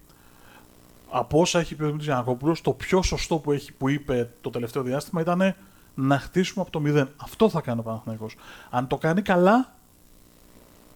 από 1.11 1.41
όσα 1.41 1.59
έχει 1.59 1.75
πει 1.75 1.83
ο 1.83 1.87
Δημήτρης 1.87 2.09
Γιανακόπουλος, 2.09 2.61
το 2.61 2.73
πιο 2.73 3.03
σωστό 3.03 3.39
που, 3.39 3.53
έχει, 3.53 3.73
που 3.73 3.89
είπε 3.89 4.31
το 4.41 4.51
τελευταίο 4.51 4.83
διάστημα 4.83 5.21
ήταν 5.21 5.55
να 5.95 6.19
χτίσουμε 6.19 6.63
από 6.63 6.71
το 6.71 6.81
μηδέν. 6.81 7.09
Αυτό 7.17 7.49
θα 7.49 7.61
κάνει 7.61 7.81
ο 7.81 7.83
Παναθηναϊκός. 7.83 8.37
Αν 8.71 8.87
το 8.87 8.97
κάνει 8.97 9.23
καλά, 9.23 9.78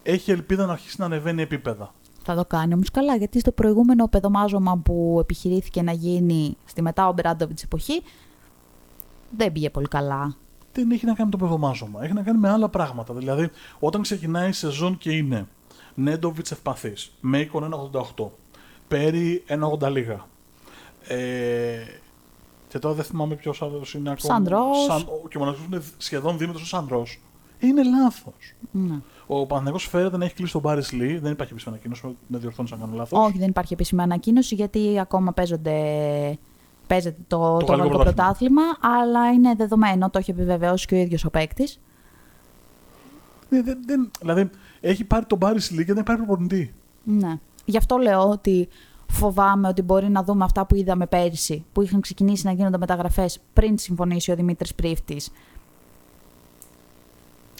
έχει 0.03 0.31
ελπίδα 0.31 0.65
να 0.65 0.71
αρχίσει 0.71 0.95
να 0.99 1.05
ανεβαίνει 1.05 1.41
επίπεδα. 1.41 1.93
Θα 2.23 2.35
το 2.35 2.45
κάνει 2.45 2.73
όμως 2.73 2.91
καλά, 2.91 3.15
γιατί 3.15 3.39
στο 3.39 3.51
προηγούμενο 3.51 4.07
παιδομάζωμα 4.07 4.77
που 4.77 5.17
επιχειρήθηκε 5.21 5.81
να 5.81 5.91
γίνει 5.91 6.57
στη 6.65 6.81
μετά 6.81 7.07
ο 7.07 7.13
Μπράντοβιτ 7.13 7.59
εποχή, 7.63 8.01
δεν 9.37 9.51
πήγε 9.51 9.69
πολύ 9.69 9.87
καλά. 9.87 10.35
δεν 10.73 10.91
έχει 10.91 11.05
να 11.05 11.13
κάνει 11.13 11.29
με 11.31 11.37
το 11.37 11.45
παιδομάζωμα. 11.45 12.03
Έχει 12.03 12.13
να 12.13 12.21
κάνει 12.21 12.37
με 12.39 12.49
άλλα 12.49 12.69
πράγματα. 12.69 13.13
Δηλαδή, 13.13 13.49
όταν 13.79 14.01
ξεκινάει 14.01 14.49
η 14.49 14.51
σεζόν 14.51 14.97
και 14.97 15.11
είναι 15.11 15.47
Νέντοβιτς 15.95 16.51
ευπαθής, 16.51 17.13
Μέικον 17.21 17.63
1,88, 17.63 18.31
Πέρι 18.87 19.43
1,80 19.47 19.89
λίγα. 19.89 20.25
Ε, 21.07 21.77
και 22.67 22.79
τώρα 22.79 22.95
δεν 22.95 23.03
θυμάμαι 23.05 23.35
ποιος 23.35 23.61
άλλος 23.61 23.93
είναι 23.93 24.09
ακόμα. 24.09 24.33
Σαντρός. 24.35 24.83
Σαν, 24.87 25.01
ο- 25.01 25.27
και 25.27 25.37
ο 25.37 25.39
μοναδικός 25.39 25.65
είναι 25.67 25.81
σχεδόν 25.97 26.37
δίμετρος 26.37 26.63
ο 26.63 26.65
Σαντρό. 26.65 27.05
είναι 27.59 27.83
λάθος. 27.83 28.53
Ναι. 28.71 28.95
Ο 29.27 29.45
Παναθυνακό 29.45 29.77
φέρεται 29.77 30.17
να 30.17 30.25
έχει 30.25 30.33
κλείσει 30.33 30.51
τον 30.51 30.61
Μπάρι 30.61 30.81
Λί. 30.91 31.17
Δεν 31.17 31.31
υπάρχει 31.31 31.53
επίσημη 31.53 31.75
ανακοίνωση, 31.75 32.17
με 32.27 32.37
διορθώνεις 32.37 32.71
αν 32.71 32.79
κάνω 32.79 32.95
λάθος. 32.95 33.19
Όχι, 33.19 33.37
δεν 33.37 33.47
υπάρχει 33.47 33.73
επίσημη 33.73 34.01
ανακοίνωση 34.01 34.55
γιατί 34.55 34.99
ακόμα 34.99 35.33
παίζονται. 35.33 35.73
Παίζεται 36.87 37.21
το, 37.27 37.37
το, 37.37 37.57
Το 37.57 37.65
το 37.65 37.65
γαλλικό 37.65 37.87
γαλλικό 37.87 38.03
πρωτάθλημα, 38.03 38.61
αλλά 38.79 39.31
είναι 39.31 39.53
δεδομένο, 39.57 40.09
το 40.09 40.17
έχει 40.17 40.31
επιβεβαιώσει 40.31 40.87
και 40.87 40.95
ο 40.95 40.97
ίδιος 40.97 41.25
ο 41.25 41.29
παίκτης. 41.29 41.79
Ναι, 43.49 43.61
δεν, 43.61 43.77
δεν, 43.85 44.11
δηλαδή, 44.19 44.49
έχει 44.81 45.03
πάρει 45.03 45.25
τον 45.25 45.37
Μπάρι 45.37 45.59
Λί 45.69 45.85
και 45.85 45.93
δεν 45.93 46.01
υπάρχει 46.01 46.23
προπονητή. 46.25 46.73
Ναι. 47.03 47.39
Γι' 47.65 47.77
αυτό 47.77 47.97
λέω 47.97 48.29
ότι 48.29 48.67
φοβάμαι 49.07 49.67
ότι 49.67 49.81
μπορεί 49.81 50.09
να 50.09 50.23
δούμε 50.23 50.43
αυτά 50.43 50.65
που 50.65 50.75
είδαμε 50.75 51.07
πέρυσι, 51.07 51.65
που 51.73 51.81
είχαν 51.81 52.01
ξεκινήσει 52.01 52.45
να 52.45 52.51
γίνονται 52.51 52.77
μεταγραφές 52.77 53.39
πριν 53.53 53.77
συμφωνήσει 53.77 54.31
ο 54.31 54.35
Δημήτρης 54.35 54.75
Πρίφτης. 54.75 55.31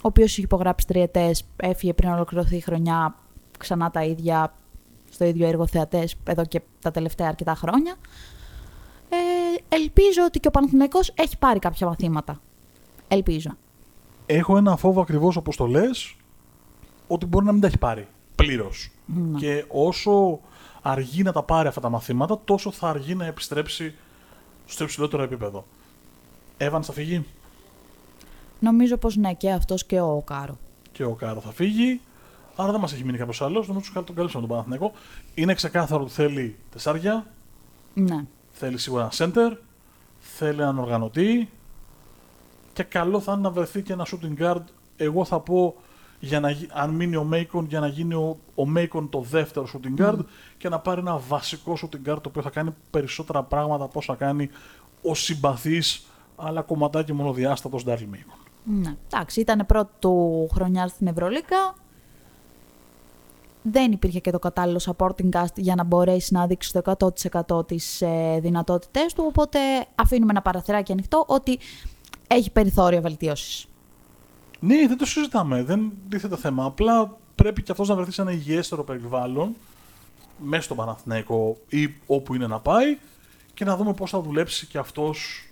Ο 0.04 0.08
οποίος 0.08 0.32
είχε 0.32 0.42
υπογράψει 0.42 0.88
τριετέ, 0.88 1.32
έφυγε 1.56 1.94
πριν 1.94 2.10
ολοκληρωθεί 2.10 2.56
η 2.56 2.60
χρονιά, 2.60 3.16
ξανά 3.58 3.92
τα 3.92 4.04
ίδια, 4.04 4.54
στο 5.12 5.26
ίδιο 5.26 5.48
έργο 5.48 5.68
θεατές 5.68 6.16
εδώ 6.24 6.46
και 6.46 6.62
τα 6.82 6.92
τελευταία 6.92 7.28
αρκετά 7.28 7.56
χρόνια. 7.56 7.96
Ε, 9.10 9.76
ελπίζω 9.76 10.24
ότι 10.26 10.40
και 10.40 10.48
ο 10.48 10.52
Παναθηναϊκός 10.52 11.14
έχει 11.16 11.38
πάρει 11.38 11.60
κάποια 11.60 11.88
μαθήματα. 11.88 12.42
Ελπίζω. 13.08 13.50
Έχω 14.26 14.58
ένα 14.58 14.76
φόβο 14.76 15.02
ακριβώς 15.02 15.36
όπως 15.36 15.56
το 15.56 15.66
λες, 15.66 16.16
ότι 17.08 17.26
μπορεί 17.26 17.46
να 17.46 17.52
μην 17.52 17.62
τα 17.62 17.68
έχει 17.68 17.78
πάρει 17.78 18.08
πλήρως. 18.36 18.92
Ναι. 19.06 19.40
Και 19.40 19.66
όσο 19.68 20.40
αργεί 20.82 21.24
να 21.24 21.32
τα 21.32 21.44
πάρει 21.44 21.68
αυτά 21.68 21.82
τα 21.82 21.90
μαθήματα, 21.90 22.42
τόσο 22.46 22.72
θα 22.72 22.90
αργεί 22.90 23.16
να 23.16 23.26
επιστρέψει 23.26 23.96
στο 24.66 24.84
υψηλότερο 24.84 25.24
επίπεδο. 25.24 25.66
Εύαν 26.58 26.84
θα 26.84 26.94
φύγει; 26.94 27.26
Νομίζω 28.64 28.98
πως 28.98 29.16
ναι, 29.16 29.34
και 29.34 29.52
αυτός 29.52 29.86
και 29.86 30.00
ο 30.00 30.22
Κάρο. 30.26 30.58
και 30.92 31.04
ο 31.04 31.14
Κάρο 31.14 31.40
θα 31.40 31.52
φύγει. 31.52 32.02
Άρα 32.56 32.72
δεν 32.72 32.80
μας 32.80 32.94
έχει 32.94 33.04
μείνει 33.04 33.18
κάποιος 33.18 33.42
άλλος. 33.42 33.68
Νομίζω 33.68 33.92
ότι 33.96 34.06
τον 34.06 34.16
καλύψαμε 34.16 34.42
τον 34.48 34.56
Παναθηναϊκό. 34.56 34.92
Είναι 35.36 35.54
ξεκάθαρο 35.54 36.02
ότι 36.04 36.12
θέλει 36.12 36.56
τεσσάρια, 36.72 37.26
Ναι. 37.94 38.26
θέλει 38.52 38.78
σίγουρα 38.78 39.02
ένα 39.02 39.12
center, 39.32 39.58
θέλει 40.20 40.62
έναν 40.62 40.80
οργανωτή 40.80 41.50
και 42.74 42.84
καλό 42.84 43.20
θα 43.20 43.32
είναι 43.32 43.42
να 43.42 43.50
βρεθεί 43.50 43.82
και 43.82 43.94
ένα 43.94 44.06
shooting 44.12 44.42
guard. 44.44 44.62
Εγώ 44.98 45.26
θα 45.26 45.40
πω 45.40 45.76
για 46.20 46.40
να, 46.40 46.50
γι- 46.50 46.68
αν 46.74 46.90
μείνει 46.90 47.16
ο 47.16 47.24
Μέικον 47.24 47.66
για 47.66 47.80
να 47.80 47.88
γίνει 47.88 48.14
ο, 48.14 48.38
ο 48.56 48.66
Μέικον 48.66 49.10
το 49.10 49.20
δεύτερο 49.22 49.68
shooting 49.74 50.02
guard 50.02 50.20
και 50.58 50.70
να 50.70 50.80
πάρει 50.80 51.00
ένα 51.00 51.18
βασικό 51.18 51.78
shooting 51.82 52.10
guard 52.10 52.18
το 52.22 52.30
οποίο 52.30 52.42
θα 52.42 52.50
κάνει 52.50 52.74
περισσότερα 52.90 53.44
πράγματα 53.44 53.84
από 53.84 54.00
όσα 54.00 54.16
κάνει 54.16 54.50
ο 55.02 55.16
συμπαθής 55.16 56.06
αλλά 56.36 56.62
κομματάκι 56.62 57.14
μονοδιάστατος 57.14 57.84
Ντάρλ 57.84 58.04
Μέικον. 58.10 58.36
Ναι. 58.64 58.96
Εντάξει, 59.14 59.40
ήταν 59.40 59.66
πρώτη 59.68 59.92
του 60.00 60.48
χρονιά 60.54 60.88
στην 60.88 61.08
Ευρωλίγκα. 61.08 61.76
Δεν 63.62 63.92
υπήρχε 63.92 64.20
και 64.20 64.32
το 64.32 64.40
κατάλληλο 64.40 64.82
supporting 64.86 65.30
cast 65.32 65.56
για 65.56 65.76
να 65.76 65.84
μπορέσει 65.84 66.34
να 66.34 66.48
δείξει 66.48 66.74
το 66.74 66.96
100% 67.60 67.68
τις 67.68 68.02
ε, 68.02 68.40
δυνατότητές 68.42 69.14
του, 69.14 69.24
οπότε 69.28 69.60
αφήνουμε 69.96 70.32
ένα 70.32 70.42
παραθυράκι 70.42 70.92
ανοιχτό 70.92 71.26
ότι 71.28 71.60
έχει 72.28 72.52
περιθώριο 72.52 73.02
βελτίωσης. 73.02 73.68
Ναι, 74.60 74.88
δεν 74.88 74.98
το 74.98 75.06
συζητάμε. 75.06 75.64
Δεν 75.64 75.92
τίθεται 76.10 76.38
θέμα. 76.38 76.66
Απλά 76.66 77.18
πρέπει 77.36 77.64
και 77.64 77.72
αυτός 77.72 77.90
να 77.90 77.96
βρεθεί 77.96 78.12
σε 78.12 78.22
ένα 78.22 78.32
υγιέστερο 78.32 78.84
περιβάλλον 78.84 79.56
μέσα 80.38 80.62
στο 80.62 80.76
Παναθηναϊκό 80.76 81.58
ή 81.70 81.94
όπου 82.08 82.36
είναι 82.36 82.48
να 82.48 82.60
πάει 82.60 82.98
και 83.54 83.66
να 83.66 83.78
δούμε 83.78 83.94
πώς 83.94 84.10
θα 84.10 84.22
δουλέψει 84.22 84.66
και 84.68 84.78
αυτός 84.78 85.48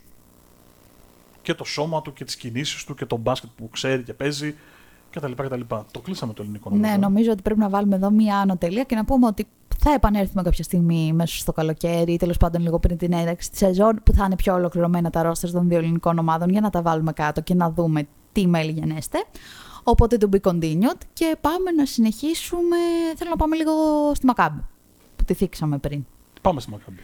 και 1.41 1.53
το 1.53 1.63
σώμα 1.63 2.01
του 2.01 2.13
και 2.13 2.23
τις 2.25 2.35
κινήσεις 2.35 2.83
του 2.83 2.95
και 2.95 3.05
το 3.05 3.17
μπάσκετ 3.17 3.49
που 3.55 3.69
ξέρει 3.69 4.03
και 4.03 4.13
παίζει 4.13 4.55
κτλ. 5.09 5.31
κτλ. 5.31 5.61
Το 5.91 5.99
κλείσαμε 5.99 6.33
το 6.33 6.41
ελληνικό 6.41 6.69
Ναι, 6.69 6.95
νομίζω 6.99 7.31
ότι 7.31 7.41
πρέπει 7.41 7.59
να 7.59 7.69
βάλουμε 7.69 7.95
εδώ 7.95 8.11
μία 8.11 8.37
άνω 8.37 8.57
τελεία 8.57 8.83
και 8.83 8.95
να 8.95 9.05
πούμε 9.05 9.27
ότι 9.27 9.47
θα 9.83 9.93
επανέλθουμε 9.93 10.41
κάποια 10.41 10.63
στιγμή 10.63 11.13
μέσα 11.13 11.37
στο 11.37 11.51
καλοκαίρι 11.51 12.13
ή 12.13 12.17
τέλος 12.17 12.37
πάντων 12.37 12.61
λίγο 12.61 12.79
πριν 12.79 12.97
την 12.97 13.13
έναρξη 13.13 13.49
της 13.49 13.59
σεζόν 13.59 14.01
που 14.03 14.13
θα 14.13 14.25
είναι 14.25 14.35
πιο 14.35 14.53
ολοκληρωμένα 14.53 15.09
τα 15.09 15.21
ρόστερ 15.21 15.51
των 15.51 15.67
δύο 15.67 15.77
ελληνικών 15.77 16.17
ομάδων 16.17 16.49
για 16.49 16.61
να 16.61 16.69
τα 16.69 16.81
βάλουμε 16.81 17.13
κάτω 17.13 17.41
και 17.41 17.53
να 17.53 17.71
δούμε 17.71 18.07
τι 18.31 18.47
μέλη 18.47 18.71
γενέστε. 18.71 19.17
Οπότε 19.83 20.17
to 20.19 20.35
be 20.35 20.51
continued 20.51 20.97
και 21.13 21.37
πάμε 21.41 21.71
να 21.71 21.85
συνεχίσουμε. 21.85 22.77
Θέλω 23.15 23.29
να 23.29 23.35
πάμε 23.35 23.55
λίγο 23.55 23.71
στη 24.13 24.25
Μακάμπη 24.25 24.61
που 25.15 25.23
τη 25.23 25.33
θίξαμε 25.33 25.77
πριν. 25.77 26.05
Πάμε 26.41 26.59
στη 26.59 26.71
Μακάμπη. 26.71 26.99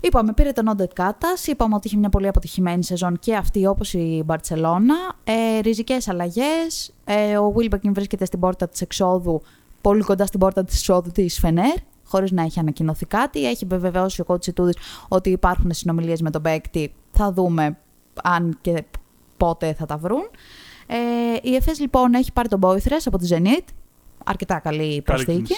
Είπαμε, 0.00 0.32
πήρε 0.32 0.52
τον 0.52 0.68
Όντετ 0.68 0.92
Κάτα. 0.92 1.28
Είπαμε 1.46 1.74
ότι 1.74 1.86
είχε 1.86 1.96
μια 1.96 2.08
πολύ 2.08 2.28
αποτυχημένη 2.28 2.84
σεζόν 2.84 3.18
και 3.18 3.34
αυτή 3.36 3.66
όπως 3.66 3.92
η 3.92 4.22
Μπαρσελόνα. 4.24 4.94
Ε, 5.24 5.58
Ριζικές 5.58 6.08
αλλαγές. 6.08 6.94
Ε, 7.04 7.36
ο 7.36 7.50
Βίλμπεκιν 7.50 7.94
βρίσκεται 7.94 8.24
στην 8.24 8.40
πόρτα 8.40 8.68
της 8.68 8.80
εξόδου, 8.80 9.42
πολύ 9.80 10.02
κοντά 10.02 10.26
στην 10.26 10.40
πόρτα 10.40 10.64
της 10.64 10.76
εξόδου 10.76 11.10
της 11.10 11.38
Φενέρ, 11.38 11.74
χωρίς 12.04 12.30
να 12.30 12.42
έχει 12.42 12.58
ανακοινωθεί 12.58 13.06
κάτι. 13.06 13.46
Έχει 13.46 13.64
επιβεβαιώσει 13.64 14.20
ο 14.20 14.24
κότσι 14.24 14.52
Τούδη 14.52 14.72
ότι 15.08 15.30
υπάρχουν 15.30 15.72
συνομιλίες 15.72 16.20
με 16.22 16.30
τον 16.30 16.42
παίκτη. 16.42 16.92
Θα 17.10 17.32
δούμε 17.32 17.78
αν 18.22 18.58
και 18.60 18.84
πότε 19.36 19.74
θα 19.74 19.86
τα 19.86 19.96
βρουν. 19.96 20.30
Ε, 20.86 20.96
η 21.42 21.54
ΕΦΕΣ 21.54 21.80
λοιπόν 21.80 22.14
έχει 22.14 22.32
πάρει 22.32 22.48
τον 22.48 22.58
Μπόιθρες 22.58 23.06
από 23.06 23.18
τη 23.18 23.26
Zenit. 23.30 23.64
Αρκετά 24.24 24.58
καλή 24.58 24.76
Καλή 24.76 25.02
προσθήκη. 25.02 25.54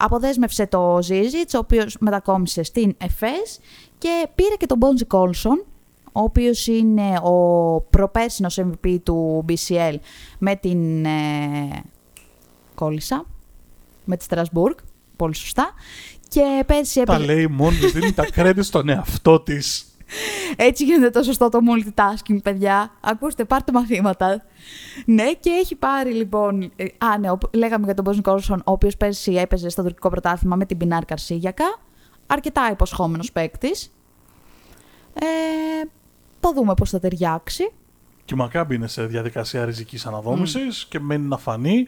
Κίνηση. 0.00 0.14
Αποδέσμευσε 0.14 0.66
το 0.66 0.98
Ζίζιτς, 1.02 1.54
ο 1.54 1.58
οποίος 1.58 1.96
μετακόμισε 2.00 2.62
στην 2.62 2.94
ΕΦΕΣ 2.98 3.60
και 3.98 4.28
πήρε 4.34 4.54
και 4.58 4.66
τον 4.66 4.78
Μπόντζι 4.78 5.04
Κόλσον, 5.04 5.64
ο 6.12 6.20
οποίος 6.20 6.66
είναι 6.66 7.18
ο 7.22 7.80
προπέρσινος 7.90 8.58
MVP 8.60 8.98
του 9.02 9.44
BCL 9.48 9.94
με 10.38 10.56
την 10.56 11.04
ε, 11.04 11.82
κόλλησα, 12.74 13.24
με 14.04 14.16
τη 14.16 14.24
Στρασβούργκ, 14.24 14.76
πολύ 15.16 15.34
σωστά. 15.34 15.74
Και 16.28 16.64
πέρσι 16.66 17.02
Τα 17.02 17.14
έπαιζε... 17.14 17.32
λέει 17.32 17.46
μόνη 17.46 17.76
της, 17.76 17.92
δίνει 17.92 18.12
τα 18.12 18.26
credit 18.34 18.58
στον 18.60 18.88
εαυτό 18.88 19.40
της. 19.40 19.89
Έτσι 20.56 20.84
γίνεται 20.84 21.10
το 21.10 21.22
σωστό 21.22 21.48
το 21.48 21.58
multitasking, 21.58 22.42
παιδιά. 22.42 22.90
Ακούστε, 23.00 23.44
πάρτε 23.44 23.72
μαθήματα. 23.72 24.42
Ναι, 25.06 25.32
και 25.32 25.50
έχει 25.50 25.74
πάρει 25.76 26.12
λοιπόν. 26.12 26.72
ε, 26.76 26.84
Α, 26.98 27.18
ναι, 27.18 27.30
ο- 27.30 27.38
λέγαμε 27.52 27.84
για 27.84 27.94
τον 27.94 28.04
Μπόζιν 28.04 28.22
Κόλσον, 28.22 28.58
ο 28.58 28.72
οποίος 28.72 28.96
πέρσι 28.96 29.32
έπαιζε 29.32 29.68
στο 29.68 29.82
τουρκικό 29.82 30.08
πρωτάθλημα 30.10 30.56
με 30.56 30.64
την 30.66 30.76
Πινάρ 30.76 31.04
Καρσίγιακα. 31.04 31.64
Αρκετά 32.26 32.68
υποσχόμενος 32.70 33.32
παίκτης. 33.32 33.92
Ε, 35.14 35.24
θα 36.40 36.52
δούμε 36.54 36.74
πώς 36.74 36.90
θα 36.90 36.98
ταιριάξει. 37.00 37.72
Και 38.24 38.34
η 38.34 38.38
Μακάμπη 38.38 38.74
είναι 38.74 38.86
σε 38.86 39.06
διαδικασία 39.06 39.64
ριζικής 39.64 40.06
αναδόμησης 40.06 40.86
και 40.88 41.00
μένει 41.00 41.26
να 41.26 41.36
φανεί. 41.36 41.86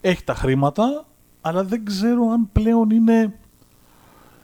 Έχει 0.00 0.24
τα 0.24 0.34
χρήματα, 0.34 1.06
αλλά 1.40 1.64
δεν 1.64 1.84
ξέρω 1.84 2.28
αν 2.28 2.48
πλέον 2.52 2.90
είναι 2.90 3.38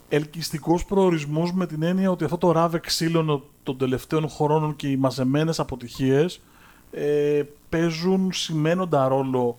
ελκυστικός 0.09 0.85
προορισμός 0.85 1.53
με 1.53 1.67
την 1.67 1.83
έννοια 1.83 2.11
ότι 2.11 2.25
αυτό 2.25 2.39
το 2.39 2.53
ράβε 2.53 2.79
ξύλωνο 2.79 3.43
των 3.63 3.79
τελευταίων 3.79 4.29
χρόνων 4.29 4.77
και 4.77 4.89
οι 4.89 4.97
μαζεμένες 4.97 5.61
αποτυχίες 5.61 6.41
ε, 6.91 7.43
παίζουν 7.69 8.33
σημαίνοντα 8.33 9.09
ρόλο 9.09 9.59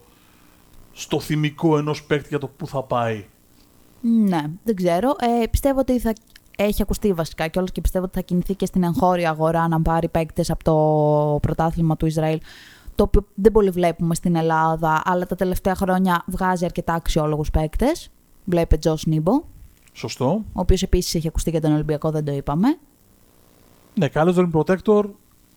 στο 0.91 1.20
θυμικό 1.20 1.78
ενός 1.78 2.04
παίκτη 2.04 2.28
για 2.28 2.39
το 2.39 2.47
που 2.47 2.68
θα 2.68 2.84
πάει. 2.84 3.26
Ναι, 4.02 4.43
δεν 4.64 4.76
ξέρω. 4.76 5.16
Ε, 5.20 5.47
πιστεύω 5.47 5.80
ότι 5.80 6.00
θα 6.00 6.14
έχει 6.58 6.82
ακουστεί 6.82 7.14
βασικά 7.14 7.47
και 7.47 7.62
και 7.72 7.82
πιστεύω 7.82 8.06
ότι 8.06 8.16
θα 8.16 8.22
κινηθεί 8.22 8.56
και 8.56 8.66
στην 8.66 8.84
εγχώρια 8.84 9.30
αγορά 9.30 9.68
να 9.68 9.82
πάρει 9.82 10.08
παίκτες 10.08 10.50
από 10.50 10.64
το 10.64 11.39
πρωτάθλημα 11.41 11.97
του 11.97 12.06
Ισραήλ. 12.06 12.39
Το 12.95 13.04
οποίο 13.04 13.26
δεν 13.34 13.52
πολύ 13.52 13.70
βλέπουμε 13.70 14.16
στην 14.16 14.36
Ελλάδα, 14.36 15.02
αλλά 15.06 15.26
τα 15.26 15.36
τελευταία 15.36 15.76
χρόνια 15.76 16.24
βγάζει 16.28 16.66
αρκετά 16.66 16.93
αξιόλογους 16.93 17.52
παίκτες. 17.52 18.10
Βλέπε 18.45 18.78
Τζο 18.78 18.97
Νίμπο, 19.06 19.43
ο 20.04 20.08
Σωστό. 20.08 20.43
οποίος 20.54 20.82
επίσης 20.84 21.16
έχει 21.16 21.28
ακουστεί 21.28 21.50
για 21.50 21.62
τον 21.62 21.74
Ολυμπιακό, 21.74 22.12
δεν 22.12 22.26
το 22.26 22.32
είπαμε. 22.32 22.78
Ναι, 23.93 24.08
καλός 24.08 24.36
Rim 24.38 24.52
Protector, 24.52 25.04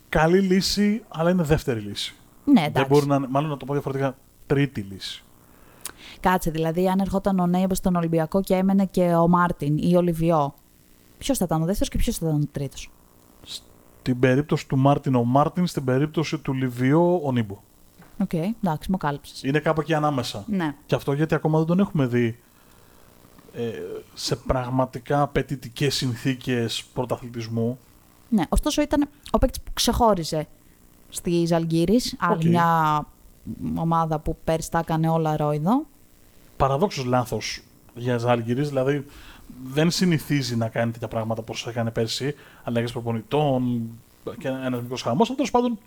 καλή 0.09 0.41
λύση, 0.41 1.03
αλλά 1.09 1.31
είναι 1.31 1.43
δεύτερη 1.43 1.81
λύση. 1.81 2.15
Ναι, 2.45 2.53
Δεν 2.61 2.65
εντάξει. 2.65 2.89
μπορεί 2.93 3.07
να 3.07 3.15
είναι, 3.15 3.27
μάλλον 3.31 3.51
να 3.51 3.57
το 3.57 3.65
πω 3.65 3.73
διαφορετικά, 3.73 4.17
τρίτη 4.47 4.81
λύση. 4.81 5.25
Κάτσε, 6.21 6.51
δηλαδή, 6.51 6.89
αν 6.89 6.99
ερχόταν 6.99 7.39
ο 7.39 7.47
Νίμπο 7.47 7.79
στον 7.79 7.97
Ολυμπιακό 7.97 8.41
και 8.43 8.55
έμενε 8.55 8.87
και 8.87 9.15
ο 9.15 9.29
Μάρτιν 9.29 9.77
ή 9.79 9.97
ο 9.97 10.01
Λιβιό, 10.01 10.55
ποιος 11.19 11.39
θα 11.39 11.45
ήταν 11.45 11.63
ο 11.63 11.65
δεύτερος 11.65 11.89
και 11.89 11.99
ποιος 11.99 12.17
θα 12.17 12.27
ήταν 12.27 12.41
ο 12.41 12.49
τρίτος; 12.53 12.91
Στην 14.01 14.19
περίπτωση 14.19 14.69
του 14.69 14.77
Μάρτιν 14.77 15.15
ο 15.15 15.25
Μάρτιν, 15.25 15.67
στην 15.67 15.85
περίπτωση 15.85 16.39
του 16.39 16.53
Λιβιό 16.53 17.21
ο 17.25 17.33
Νίμπο. 17.33 17.59
Οκ, 18.19 18.33
εντάξει, 18.33 18.91
με 18.91 18.97
κάλυψες. 18.97 19.43
Είναι 19.43 19.59
κάπου 19.59 19.81
εκεί 19.81 19.95
ανάμεσα. 19.95 20.45
Ναι. 20.47 20.75
Και 20.87 20.95
αυτό 20.95 21.13
γιατί 21.13 21.35
ακόμα 21.35 21.59
δεν 21.59 21.67
τον 21.67 21.79
έχουμε 21.79 22.07
δει 22.07 22.27
ε, 22.27 22.35
σε 24.15 24.37
πραγματικά 24.37 25.23
απαιτητικές 25.23 25.95
συνθήκες 25.95 26.85
πρωταθλητισμού. 26.95 27.79
Ναι, 28.29 28.43
ωστόσο 28.49 28.83
ήταν 28.83 29.09
ο 29.31 29.39
παίκτης 29.39 29.61
που 29.61 29.71
ξεχώριζε 29.73 30.47
στη 31.09 31.45
Ζαλγκίρις. 31.47 32.17
Άλλη 32.19 32.35
Οκ. 32.35 32.45
μια 32.45 33.07
ομάδα 33.75 34.19
που 34.19 34.37
πέρυσι 34.45 34.71
τα 34.71 34.79
έκανε 34.79 35.09
όλα 35.09 35.37
ρόιδο. 35.37 35.87
Παραδόξως 36.57 37.05
λάθος 37.05 37.63
για 37.95 38.19
Ζάλγκυρης, 38.19 38.69
δηλαδή 38.69 39.07
δεν 39.65 39.91
συνηθίζει 39.91 40.57
να 40.57 40.69
κάνει 40.69 40.93
τέτοια 40.93 41.09
πράγματα 41.09 41.41
όπως 41.41 41.67
έκανε 41.67 41.91
πέρσι, 41.91 42.35
αλλαγές 42.65 42.93
προπονητών 42.93 43.91
και 44.39 44.49
ένας 44.49 44.81
μικρός 44.81 45.03
χαμός. 45.03 45.27
Αλλά 45.29 45.37
τέλος 45.37 45.51
πάντων 45.51 45.79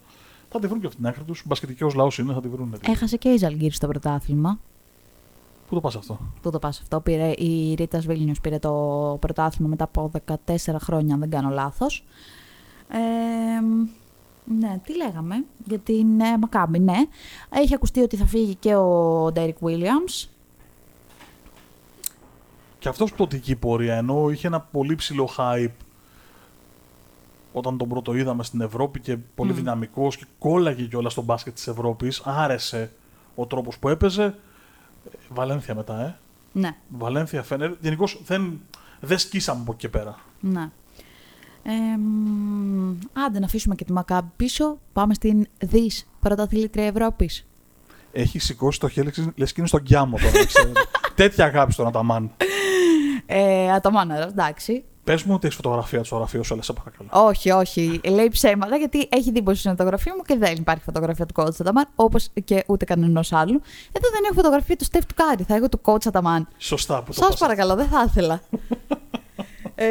Θα 0.49 0.59
τη 0.59 0.67
βρουν 0.67 0.79
και 0.79 0.85
από 0.85 0.95
την 0.95 1.07
άκρη 1.07 1.23
τους. 1.23 1.43
Μπασκετικός 1.45 1.93
λαός 1.93 2.17
είναι, 2.17 2.33
θα 2.33 2.41
τη 2.41 2.47
βρουν. 2.47 2.75
Έχασε 2.87 3.17
και 3.17 3.29
η 3.29 3.37
Ζαλγκύρη 3.37 3.73
στο 3.73 3.87
πρωτάθλημα. 3.87 4.59
Πού 5.67 5.75
το 5.75 5.81
πας 5.81 5.95
αυτό; 5.95 6.19
Πού 6.41 6.51
το 6.51 6.59
πας 6.59 6.79
αυτό; 6.79 6.99
Πήρε, 6.99 7.31
η 7.31 7.73
Ρίτα 7.73 7.99
Βίλνιου 7.99 8.33
πήρε 8.41 8.59
το 8.59 8.71
πρωτάθλημα 9.19 9.69
μετά 9.69 9.83
από 9.83 10.11
14 10.27 10.55
χρόνια, 10.79 11.13
αν 11.13 11.19
δεν 11.19 11.29
κάνω 11.29 11.49
λάθος. 11.49 12.05
Ε, 12.87 12.97
ναι, 14.59 14.79
τι 14.83 14.95
λέγαμε; 14.95 15.45
Για 15.65 15.79
την 15.79 16.19
ε, 16.19 16.37
Μακάμπη, 16.37 16.79
ναι. 16.79 16.97
Έχει 17.49 17.73
ακουστεί 17.73 18.01
ότι 18.01 18.15
θα 18.15 18.25
φύγει 18.25 18.55
και 18.55 18.75
ο 18.75 19.29
Ντέρικ 19.31 19.57
Williams. 19.61 20.29
Και 22.79 22.89
αυτός 22.89 23.13
πτωτική 23.13 23.55
πορεία, 23.55 23.95
ενώ 23.95 24.29
είχε 24.29 24.47
ένα 24.47 24.59
πολύ 24.59 24.95
ψηλό 24.95 25.29
hype 25.37 25.73
όταν 27.53 27.77
τον 27.77 27.89
πρώτο 27.89 28.15
είδαμε 28.15 28.43
στην 28.43 28.61
Ευρώπη 28.61 28.99
και 28.99 29.17
πολύ 29.17 29.51
mm. 29.51 29.55
δυναμικός 29.55 30.17
και 30.17 30.25
κόλλαγε 30.39 30.85
κιόλας 30.85 31.11
στο 31.11 31.21
μπάσκετ 31.21 31.53
της 31.53 31.67
Ευρώπης, 31.67 32.21
άρεσε 32.25 32.91
ο 33.35 33.45
τρόπος 33.45 33.79
που 33.79 33.89
έπαιζε. 33.89 34.35
Βαλένθια 35.29 35.75
μετά, 35.75 36.01
ε. 36.01 36.15
Ναι. 36.51 36.75
Βαλένθια 36.87 37.43
Φένερ. 37.43 37.71
Γενικώς 37.79 38.21
δεν, 38.25 38.61
δεν 38.99 39.17
σκίσαμε 39.17 39.61
από 39.61 39.71
εκεί 39.71 39.81
και 39.81 39.89
πέρα. 39.89 40.19
Ναι. 40.39 40.69
Ε, 41.63 41.71
άντε 43.25 43.39
να 43.39 43.45
αφήσουμε 43.45 43.75
και 43.75 43.83
τη 43.83 43.91
Μακάμπη 43.91 44.29
πίσω. 44.35 44.77
Πάμε 44.93 45.13
στην 45.13 45.47
ΔΙΣ, 45.59 46.07
πρωταθλήτρια 46.19 46.85
Ευρώπης. 46.85 47.47
Έχει 48.11 48.39
σηκώσει 48.39 48.79
το 48.79 48.89
χέρι, 48.89 49.11
λες 49.35 49.49
και 49.53 49.55
είναι 49.57 49.67
στον 49.67 49.81
Γκιάμο 49.81 50.17
τώρα. 50.17 50.45
Τέτοια 51.15 51.45
αγάπη 51.45 51.71
στον 51.71 51.87
Αταμάν. 51.87 52.31
Ε, 53.25 53.71
Αταμάν, 53.71 54.11
εντάξει. 54.11 54.83
Πες 55.05 55.23
μου 55.23 55.33
ότι 55.33 55.45
έχεις 55.45 55.57
φωτογραφία 55.57 56.01
του 56.01 56.15
γραφείο 56.15 56.43
σου, 56.43 56.53
αλλά 56.53 56.63
σε 56.63 56.73
παρακαλώ. 56.73 57.09
Όχι, 57.27 57.51
όχι. 57.51 58.01
Λέει 58.03 58.27
ψέματα 58.27 58.75
γιατί 58.75 59.07
έχει 59.11 59.31
δει 59.31 59.41
πω 59.41 59.51
είναι 59.65 59.75
το 59.75 59.83
γραφείο 59.83 60.13
μου 60.15 60.21
και 60.21 60.37
δεν 60.37 60.55
υπάρχει 60.55 60.83
φωτογραφία 60.83 61.25
του 61.25 61.33
κότσα 61.33 61.61
Αταμάν, 61.63 61.87
όπως 61.95 62.29
και 62.43 62.63
ούτε 62.67 62.85
κανένας 62.85 63.31
άλλου. 63.31 63.61
Εδώ 63.91 64.09
δεν 64.11 64.23
έχω 64.23 64.33
φωτογραφία 64.33 64.75
του 64.75 64.83
Στεφ 64.83 65.05
του 65.05 65.13
Κάρι, 65.15 65.43
θα 65.43 65.55
έχω 65.55 65.69
του 65.69 65.81
κότσα 65.81 66.09
Αταμάν. 66.09 66.47
Σωστά 66.57 67.03
που 67.03 67.13
το 67.13 67.23
Σας 67.23 67.37
παρακαλώ, 67.37 67.75
δεν 67.75 67.87
θα 67.87 68.05
ήθελα. 68.07 68.41
ε, 69.75 69.85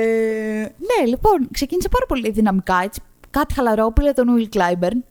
ναι, 0.61 1.07
λοιπόν, 1.07 1.49
ξεκίνησε 1.51 1.89
πάρα 1.89 2.07
πολύ 2.07 2.31
δυναμικά 2.31 2.81
έτσι. 2.85 3.01
Κάτι 3.31 3.55
χαλαρό, 3.55 3.93
πήρε 3.93 4.13
τον 4.13 4.27
Will 4.39 4.49
Κλάιμπερν. 4.49 5.05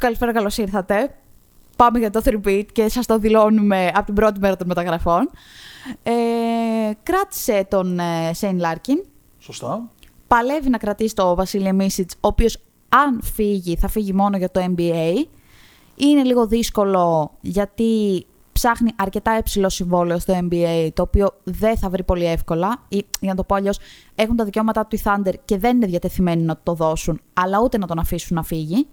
Καλησπέρα, 0.00 0.32
καλώς 0.32 0.58
ήρθατε. 0.58 1.14
Πάμε 1.80 1.98
για 1.98 2.10
το 2.10 2.20
3 2.24 2.64
και 2.72 2.88
σας 2.88 3.06
το 3.06 3.18
δηλώνουμε 3.18 3.90
από 3.94 4.04
την 4.04 4.14
πρώτη 4.14 4.40
μέρα 4.40 4.56
των 4.56 4.66
μεταγραφών. 4.66 5.30
Ε, 6.02 6.12
κράτησε 7.02 7.66
τον 7.68 7.98
ε, 7.98 8.30
Σέιν 8.32 8.58
Λάρκιν. 8.58 9.04
Σωστά. 9.38 9.90
Παλεύει 10.26 10.68
να 10.68 10.78
κρατήσει 10.78 11.14
το 11.14 11.34
Βασίλειο 11.34 11.72
Μίσιτς, 11.72 12.14
ο 12.14 12.26
οποίος 12.28 12.56
αν 12.88 13.20
φύγει, 13.22 13.76
θα 13.76 13.88
φύγει 13.88 14.12
μόνο 14.12 14.36
για 14.36 14.50
το 14.50 14.74
NBA. 14.76 15.24
Είναι 15.96 16.22
λίγο 16.22 16.46
δύσκολο 16.46 17.32
γιατί 17.40 18.26
ψάχνει 18.52 18.92
αρκετά 18.96 19.38
υψηλό 19.38 19.68
συμβόλαιο 19.68 20.18
στο 20.18 20.38
NBA, 20.50 20.88
το 20.94 21.02
οποίο 21.02 21.30
δεν 21.44 21.76
θα 21.76 21.88
βρει 21.90 22.02
πολύ 22.02 22.26
εύκολα. 22.26 22.82
Ή, 22.88 23.04
για 23.20 23.30
να 23.30 23.34
το 23.34 23.44
πω 23.44 23.54
αλλιώς, 23.54 23.78
έχουν 24.14 24.36
τα 24.36 24.44
δικαιώματα 24.44 24.86
του 24.86 24.96
οι 24.96 25.00
Thunder 25.04 25.34
και 25.44 25.58
δεν 25.58 25.76
είναι 25.76 25.86
διατεθειμένοι 25.86 26.42
να 26.42 26.60
το 26.62 26.74
δώσουν, 26.74 27.20
αλλά 27.32 27.60
ούτε 27.62 27.78
να 27.78 27.86
τον 27.86 27.98
αφήσουν 27.98 28.36
να 28.36 28.42
φύγει. 28.42 28.86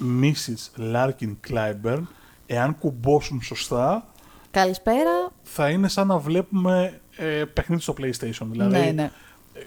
Mrs. 0.00 0.94
Larkin 0.94 1.36
Clyburn, 1.48 2.02
εάν 2.46 2.78
κουμπώσουν 2.78 3.42
σωστά. 3.42 4.06
Καλησπέρα. 4.50 5.32
Θα 5.42 5.70
είναι 5.70 5.88
σαν 5.88 6.06
να 6.06 6.18
βλέπουμε 6.18 7.00
ε, 7.16 7.44
παιχνίδι 7.44 7.82
στο 7.82 7.94
PlayStation. 7.98 8.46
Δηλαδή, 8.50 8.78
ναι, 8.78 8.90
ναι. 8.90 9.10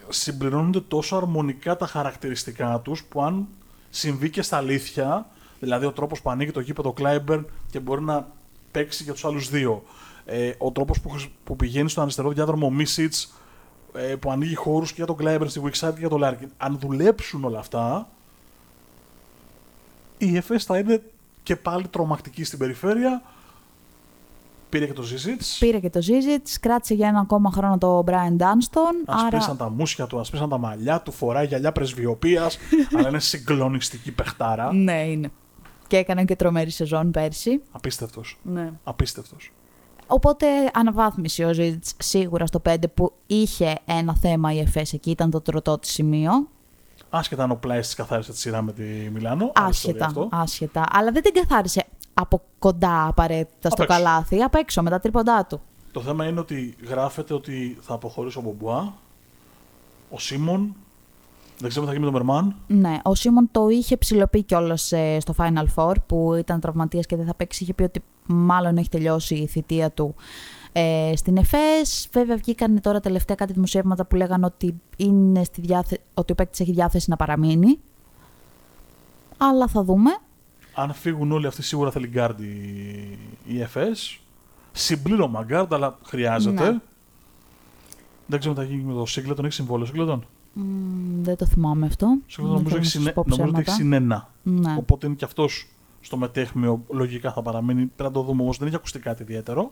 συμπληρώνονται 0.09 0.82
τόσο 0.82 1.15
αρμονικά 1.15 1.77
τα 1.77 1.88
χαρακτηριστικά 1.88 2.80
τους 2.84 3.03
που 3.03 3.23
αν 3.23 3.47
συμβεί 3.89 4.30
και 4.30 4.41
στα 4.41 4.57
αλήθεια, 4.57 5.30
δηλαδή 5.59 5.86
ο 5.86 5.91
τρόπος 5.91 6.21
που 6.21 6.30
ανοίγει 6.30 6.51
το 6.51 6.59
γήπεδο 6.59 6.93
Clyburn 6.97 7.43
και 7.71 7.80
μπορεί 7.80 8.01
να 8.01 8.27
παίξει 8.71 9.03
για 9.03 9.13
τους 9.13 9.25
άλλους 9.25 9.49
δύο. 9.49 9.84
Ε, 10.25 10.51
ο 10.57 10.71
τρόπος 10.71 11.01
που, 11.01 11.15
που 11.43 11.55
πηγαίνει 11.55 11.89
στον 11.89 12.03
αριστερό 12.03 12.30
διάδρομο 12.32 12.69
Μίσιτς, 12.69 13.34
ε, 13.93 14.15
που 14.15 14.32
ανοίγει 14.32 14.55
χώρους 14.55 14.89
και 14.89 14.95
για 14.95 15.05
τον 15.05 15.15
Κλάιμπερν 15.16 15.49
στη 15.49 15.61
weak 15.64 15.78
side 15.78 15.93
και 15.93 15.99
για 15.99 16.09
τον 16.09 16.19
Λάρκιν. 16.19 16.51
Αν 16.57 16.80
δουλέψουν 16.80 17.43
όλα 17.43 17.59
αυτά, 17.59 18.09
η 20.17 20.38
ΕΦΕΣ 20.38 20.63
θα 20.63 20.77
είναι 20.77 21.01
και 21.50 21.56
πάλι 21.56 21.88
τρομακτική 21.88 22.43
στην 22.43 22.60
περιφέρεια. 22.60 23.22
Πήρε 24.70 24.86
και 24.86 24.93
το 24.93 25.02
Ζίζιτς. 25.01 25.41
Πήρε 25.60 25.80
και 25.80 25.89
το 25.89 26.02
Ζίζιτς. 26.01 26.47
Κράτησε 26.60 26.93
για 26.93 27.08
ένα 27.08 27.20
ακόμα 27.20 27.52
χρόνο 27.52 27.78
το 27.78 28.04
Bryant 28.07 28.38
Dunston. 28.38 28.93
Ασπρίσαν 29.05 29.49
άρα... 29.50 29.56
τα 29.56 29.70
μούσια 29.70 30.07
του, 30.08 30.20
ασπρίσαν 30.20 30.49
τα 30.50 30.58
μαλλιά 30.58 31.02
του, 31.02 31.12
φοράει 31.12 31.45
γυαλιά 31.45 31.72
πρεσβυωπίας. 31.72 32.49
αλλά 32.97 33.08
είναι 33.08 33.20
συγκλονιστική 33.20 34.12
παιχτάρα. 34.12 34.74
Ναι, 34.74 35.02
είναι. 35.02 35.32
Και 35.88 35.97
έκανε 35.97 36.26
και 36.26 36.36
τρομερή 36.36 36.70
σεζόν 36.70 37.12
πέρσι. 37.12 37.62
Απίστευτος. 37.72 38.39
Ναι. 38.43 38.72
Απίστευτος. 38.84 39.52
Οπότε 40.08 40.47
αναβάθμισε 40.74 41.45
ο 41.45 41.54
Ζήτ 41.54 41.86
σίγουρα 41.97 42.45
στο 42.45 42.62
5 42.66 42.76
που 42.93 43.14
είχε 43.26 43.76
ένα 43.86 44.16
θέμα 44.16 44.54
η 44.54 44.60
ΕΦΕΣ 44.60 44.93
εκεί, 44.93 45.10
ήταν 45.10 45.30
το 45.30 45.41
τροτό 45.41 45.80
της 45.80 45.91
σημείο. 45.91 46.32
Άσχετα 47.10 47.43
αν 47.43 47.51
ο 47.51 47.55
Πλάι 47.55 47.80
τη 47.80 47.95
καθάρισε 47.95 48.32
τη 48.32 48.38
σειρά 48.38 48.62
με 48.62 48.72
τη 48.72 48.84
Μιλάνο. 48.84 49.51
Άσχετα, 49.55 50.28
άσχετα. 50.30 50.86
Αλλά 50.91 51.12
δεν 51.12 51.22
την 51.22 51.34
καθάρισε 51.34 51.86
από 52.14 52.41
κοντά 52.60 53.07
απαραίτητα 53.07 53.70
στο 53.70 53.86
καλάθι, 53.86 54.41
απ' 54.41 54.55
έξω 54.55 54.82
με 54.82 54.89
τα 54.89 54.99
τρίποντά 54.99 55.45
του. 55.45 55.62
Το 55.91 56.01
θέμα 56.01 56.26
είναι 56.26 56.39
ότι 56.39 56.76
γράφεται 56.88 57.34
ότι 57.34 57.78
θα 57.82 57.93
αποχωρήσει 57.93 58.38
ο 58.38 58.41
Μπομπουά, 58.41 58.93
ο 60.10 60.20
Σίμον 60.20 60.76
δεν 61.60 61.70
ξέρω 61.70 61.86
τι 61.86 61.91
θα 61.91 61.97
γίνει 61.97 62.12
με 62.12 62.20
τον 62.20 62.26
Μόερμαν. 62.26 62.55
Ναι, 62.68 62.99
ο 63.03 63.16
Σίμον 63.16 63.49
το 63.51 63.70
είχε 63.70 63.97
ψιλοπεί 63.97 64.43
κιόλας 64.43 64.91
ε, 64.91 65.18
στο 65.20 65.34
Final 65.38 65.66
Four 65.76 65.93
που 66.05 66.34
ήταν 66.34 66.60
τραυματίας 66.60 67.05
και 67.05 67.16
δεν 67.16 67.26
θα 67.26 67.36
παίξει. 67.36 67.64
Είχε 67.64 67.74
πει 67.74 67.84
ότι 67.84 68.03
μάλλον 68.26 68.78
έχει 68.78 68.89
τελειώσει 68.89 69.36
η 69.36 69.47
θητεία 69.47 69.91
του 69.91 70.16
ε, 70.72 71.11
στην 71.15 71.38
ΕΦΕΣ. 71.38 72.09
Βέβαια, 72.11 72.36
βγήκαν 72.36 72.82
τώρα 72.82 72.99
τελευταία 72.99 73.36
κάτι 73.36 73.53
δημοσιεύματα 73.53 74.05
που 74.05 74.15
λέγανε 74.15 74.45
ότι, 74.45 74.82
είναι 74.97 75.43
στη 75.43 75.61
διάθε... 75.61 75.99
ότι 76.13 76.32
ο 76.32 76.36
παίκτης 76.36 76.59
έχει 76.59 76.72
διάθεση 76.72 77.09
να 77.09 77.15
παραμείνει. 77.15 77.80
Αλλά 79.38 79.67
θα 79.67 79.84
δούμε. 79.84 80.09
Αν 80.74 80.93
φύγουν 80.93 81.32
όλοι 81.32 81.47
αυτοί, 81.47 81.63
σίγουρα 81.63 81.91
θέλει 81.91 82.07
γκάρντ 82.07 82.39
η 83.45 83.61
ΕΦΕΣ. 83.61 84.20
Συμπλήρωμα 84.72 85.43
γκάρντ, 85.43 85.74
αλλά 85.74 85.97
χρειάζεται. 86.03 86.72
Ναι. 86.72 86.80
Δεν 88.26 88.39
ξέρω 88.39 88.53
τι 88.53 88.59
θα 88.59 88.65
γίνει 88.65 88.84
με 88.84 88.93
το 88.93 89.05
Σίγκλετον. 89.05 89.45
Έχει 89.45 89.53
συμβόλαιο 89.53 89.86
Σίγκλετον; 89.86 90.26
Δεν 91.22 91.36
το 91.36 91.45
θυμάμαι 91.45 91.86
αυτό. 91.86 92.17
νομίζω, 92.38 92.78
ότι 93.47 93.59
έχει 93.59 93.72
συν 93.72 93.96
ένα. 93.96 94.30
Ναι. 94.43 94.76
Οπότε 94.78 95.07
είναι 95.07 95.15
και 95.15 95.26
αυτός 95.26 95.67
στο 96.01 96.17
μεταίχμιο 96.18 96.84
λογικά 96.89 97.34
θα 97.34 97.41
παραμείνει. 97.41 97.86
Πρέπει 97.86 98.03
να 98.03 98.11
το 98.11 98.22
δούμε 98.22 98.41
όμως. 98.41 98.57
Δεν 98.57 98.67
έχει 98.67 98.76
ακουστεί 98.76 98.99
κάτι 98.99 99.22
ιδιαίτερο. 99.22 99.72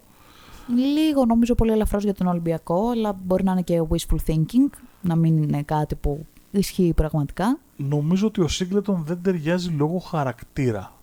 Λίγο 0.75 1.25
νομίζω 1.25 1.55
πολύ 1.55 1.71
ελαφρώς 1.71 2.03
για 2.03 2.13
τον 2.13 2.27
Ολυμπιακό, 2.27 2.89
αλλά 2.89 3.13
μπορεί 3.25 3.43
να 3.43 3.51
είναι 3.51 3.61
και 3.61 3.81
wishful 3.89 4.17
thinking, 4.27 4.69
να 5.01 5.15
μην 5.15 5.43
είναι 5.43 5.63
κάτι 5.63 5.95
που 5.95 6.25
ισχύει 6.51 6.93
πραγματικά. 6.95 7.59
Νομίζω 7.75 8.27
ότι 8.27 8.41
ο 8.41 8.47
Σίγκλετον 8.47 9.03
δεν 9.05 9.21
ταιριάζει 9.21 9.69
λόγω 9.69 9.97
χαρακτήρα. 9.97 10.93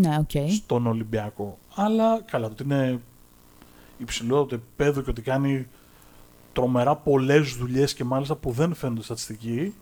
Ναι, 0.00 0.16
OK. 0.18 0.30
Okay. 0.32 0.48
Στον 0.48 0.86
Ολυμπιακό. 0.86 1.58
Αλλά 1.74 2.20
καλά, 2.20 2.46
το 2.46 2.52
ότι 2.52 2.62
είναι 2.62 3.00
υψηλό 3.98 4.44
το 4.44 4.54
επίπεδο 4.54 5.00
και 5.00 5.10
ότι 5.10 5.22
κάνει 5.22 5.66
τρομερά 6.52 6.96
πολλές 6.96 7.54
δουλειές 7.54 7.94
και 7.94 8.04
μάλιστα 8.04 8.34
που 8.34 8.50
δεν 8.50 8.74
φαίνονται 8.74 9.02
στατιστικοί. 9.02 9.74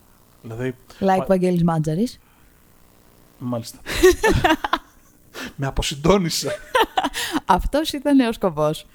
Δηλαδή, 0.43 0.75
like 1.01 1.27
Βαγγέλης 1.29 1.64
Μάτζαρης. 1.64 2.19
Μάλιστα. 3.39 3.79
Με 5.57 5.66
αποσυντόνισε. 5.66 6.59
Αυτός 7.45 7.93
ήταν 7.93 8.20
ο 8.20 8.32
σκοπός. 8.32 8.87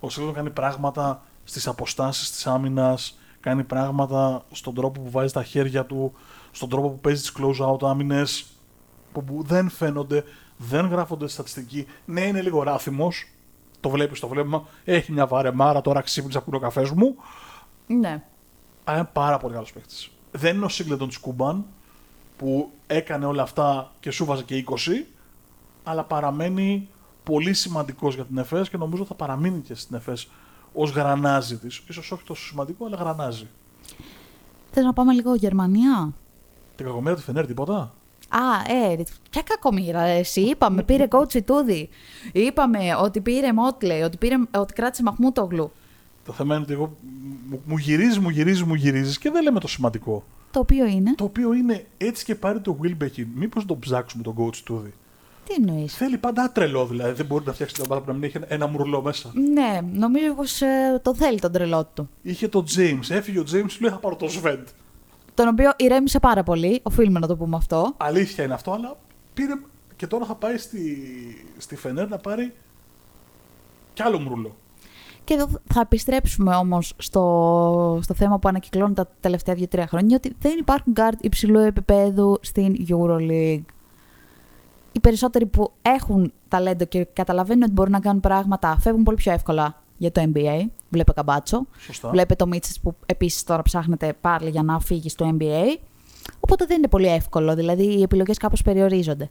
Ο 0.00 0.10
Σίλβο 0.10 0.32
κάνει 0.32 0.50
πράγματα 0.50 1.22
στις 1.44 1.66
αποστάσεις 1.66 2.30
της 2.30 2.46
άμυνας, 2.46 3.18
κάνει 3.40 3.64
πράγματα 3.64 4.44
στον 4.50 4.74
τρόπο 4.74 5.00
που 5.00 5.10
βάζει 5.10 5.32
τα 5.32 5.42
χέρια 5.42 5.84
του, 5.84 6.12
στον 6.50 6.68
τρόπο 6.68 6.88
που 6.88 7.00
παίζει 7.00 7.20
τις 7.20 7.32
close 7.38 7.72
out 7.72 7.88
άμυνες, 7.88 8.46
που 9.12 9.42
δεν 9.46 9.68
φαίνονται, 9.68 10.24
δεν 10.56 10.86
γράφονται 10.86 11.28
στατιστικοί. 11.28 11.86
Ναι, 12.04 12.20
είναι 12.20 12.42
λίγο 12.42 12.62
ράθιμο, 12.62 13.12
το 13.80 13.88
βλέπεις 13.88 14.18
στο 14.18 14.28
βλέμμα, 14.28 14.66
έχει 14.84 15.12
μια 15.12 15.26
βαρεμάρα, 15.26 15.80
τώρα 15.80 16.00
ξύπνησα 16.00 16.38
που 16.38 16.44
είναι 16.48 16.56
ο 16.56 16.60
καφές 16.60 16.90
μου. 16.90 17.16
Ναι. 17.86 18.22
Αλλά 18.84 18.98
είναι 18.98 19.08
πάρα 19.12 19.38
πολύ 19.38 19.54
καλός 19.54 19.72
παίκτης. 19.72 20.10
Δεν 20.30 20.56
είναι 20.56 20.64
ο 20.64 20.68
Σίγκλετον 20.68 21.08
της 21.08 21.18
Κούμπαν 21.18 21.64
που 22.36 22.70
έκανε 22.86 23.26
όλα 23.26 23.42
αυτά 23.42 23.92
και 24.00 24.10
σου 24.10 24.24
βάζε 24.24 24.42
και 24.42 24.64
20, 24.68 24.74
αλλά 25.88 26.04
παραμένει 26.04 26.88
πολύ 27.24 27.54
σημαντικός 27.54 28.14
για 28.14 28.24
την 28.24 28.38
ΕΦΕΣ 28.38 28.68
και 28.68 28.76
νομίζω 28.76 29.04
θα 29.04 29.14
παραμείνει 29.14 29.60
και 29.60 29.74
στην 29.74 29.96
ΕΦΕΣ 29.96 30.28
ως 30.72 30.90
γρανάζι 30.90 31.58
της. 31.58 31.82
σω 31.92 32.14
όχι 32.14 32.24
τόσο 32.24 32.46
σημαντικό, 32.46 32.86
αλλά 32.86 32.96
γρανάζι. 32.96 33.46
Θες 34.70 34.84
να 34.84 34.92
πάμε 34.92 35.12
λίγο 35.12 35.34
Γερμανία; 35.34 36.12
Την 36.76 36.86
κακομέρα 36.86 37.16
του 37.16 37.22
Φενέρ, 37.22 37.46
τίποτα; 37.46 37.94
Α, 38.28 38.72
ε, 38.72 39.02
ποια 39.30 39.42
κακομοίρα, 39.42 40.00
εσύ. 40.00 40.40
Είπαμε, 40.40 40.82
πήρε 40.82 41.06
κότσι 41.06 41.42
τούδι. 41.42 41.88
Είπαμε 42.32 42.78
ότι 43.00 43.20
πήρε 43.20 43.52
Μότλε, 43.52 44.04
ότι, 44.04 44.16
πήρε, 44.16 44.36
ότι 44.56 44.72
κράτησε 44.72 45.02
Μαχμούτογλου. 45.02 45.72
Το 46.24 46.32
θέμα 46.32 46.54
είναι 46.54 46.62
ότι 46.62 46.72
εγώ 46.72 46.96
μου 47.64 47.76
γυρίζεις, 47.76 48.18
μου 48.18 48.28
γυρίζεις, 48.28 48.62
μου 48.62 48.74
γυρίζεις 48.74 49.18
και 49.18 49.30
δεν 49.30 49.42
λέμε 49.42 49.60
το 49.60 49.68
σημαντικό. 49.68 50.24
Το 50.50 50.60
οποίο 50.60 50.86
είναι. 50.86 51.14
Το 51.14 51.24
οποίο 51.24 51.52
είναι 51.52 51.86
έτσι 51.96 52.24
και 52.24 52.34
πάρει 52.34 52.60
το 52.60 52.78
Wilbekin. 52.82 53.26
Μήπως 53.34 53.64
τον 53.66 53.78
ψάξουμε 53.78 54.22
τον 54.22 54.34
coach 54.38 54.56
του 54.56 54.92
Τι 55.48 55.54
εννοείς; 55.54 55.96
Θέλει 55.96 56.18
πάντα 56.18 56.52
τρελό 56.52 56.86
δηλαδή. 56.86 57.12
Δεν 57.12 57.26
μπορεί 57.26 57.44
να 57.46 57.52
φτιάξει 57.52 57.74
την 57.74 57.84
ομάδα 57.86 58.00
που 58.00 58.06
να 58.06 58.12
μην 58.12 58.24
έχει 58.24 58.38
ένα 58.46 58.66
μουρλό 58.66 59.02
μέσα. 59.02 59.30
Ναι, 59.52 59.80
νομίζω 59.92 60.34
πως 60.34 60.60
ε, 60.60 61.00
το 61.02 61.14
θέλει 61.14 61.38
τον 61.40 61.52
τρελό 61.52 61.84
του. 61.94 62.08
Είχε 62.22 62.48
το 62.48 62.64
James. 62.76 63.10
Έφυγε 63.10 63.38
ο 63.38 63.44
James, 63.46 63.76
λέει 63.80 63.90
θα 63.90 63.98
πάρω 63.98 64.16
το 64.16 64.26
Sven. 64.26 64.64
Τον 65.34 65.48
οποίο 65.48 65.72
ηρέμησε 65.76 66.18
πάρα 66.18 66.42
πολύ. 66.42 66.80
Οφείλουμε 66.82 67.18
να 67.18 67.26
το 67.26 67.36
πούμε 67.36 67.56
αυτό. 67.56 67.94
Αλήθεια 67.96 68.44
είναι 68.44 68.54
αυτό, 68.54 68.72
αλλά 68.72 68.96
πήρε. 69.34 69.52
Και 69.96 70.06
τώρα 70.06 70.24
θα 70.24 70.34
πάει 70.34 70.56
στη, 70.56 70.96
στη 71.56 71.76
Φενέρ 71.76 72.08
να 72.08 72.16
πάρει 72.16 72.52
κι 73.92 74.02
άλλο 74.02 74.18
μουρλό. 74.18 74.56
Και 75.24 75.34
εδώ 75.34 75.48
θα 75.72 75.80
επιστρέψουμε 75.80 76.54
όμως 76.54 76.92
στο, 76.96 77.98
στο 78.02 78.14
θέμα 78.14 78.38
που 78.38 78.48
ανακυκλώνει 78.48 78.94
τα 78.94 79.08
τελευταία 79.20 79.56
2-3 79.70 79.84
χρόνια, 79.88 80.16
ότι 80.16 80.34
δεν 80.38 80.58
υπάρχουν 80.58 80.92
guard 80.96 81.20
υψηλού 81.20 81.58
επίπεδου 81.58 82.38
στην 82.40 82.86
EuroLeague. 82.88 83.64
Οι 84.96 85.00
περισσότεροι 85.00 85.46
που 85.46 85.72
έχουν 85.82 86.32
ταλέντο 86.48 86.84
και 86.84 87.04
καταλαβαίνουν 87.12 87.62
ότι 87.62 87.72
μπορούν 87.72 87.92
να 87.92 88.00
κάνουν 88.00 88.20
πράγματα 88.20 88.76
φεύγουν 88.80 89.02
πολύ 89.02 89.16
πιο 89.16 89.32
εύκολα 89.32 89.82
για 89.96 90.12
το 90.12 90.30
NBA. 90.34 90.64
Βλέπε 90.88 91.12
Καμπάτσο. 91.12 91.66
Σωστά. 91.78 92.08
Βλέπε 92.08 92.34
το 92.34 92.46
Μίτσες 92.46 92.80
που 92.80 92.94
επίσης 93.06 93.44
τώρα 93.44 93.62
ψάχνεται 93.62 94.16
πάλι 94.20 94.50
για 94.50 94.62
να 94.62 94.80
φύγει 94.80 95.08
στο 95.08 95.36
NBA. 95.38 95.78
Οπότε 96.40 96.64
δεν 96.66 96.76
είναι 96.76 96.88
πολύ 96.88 97.06
εύκολο, 97.06 97.54
δηλαδή 97.54 97.98
οι 97.98 98.02
επιλογές 98.02 98.36
κάπως 98.38 98.62
περιορίζονται. 98.62 99.30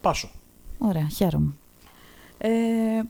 Πάσο. 0.00 0.30
Ωραία, 0.78 1.08
χαίρομαι. 1.08 1.52
Ε, 2.38 2.50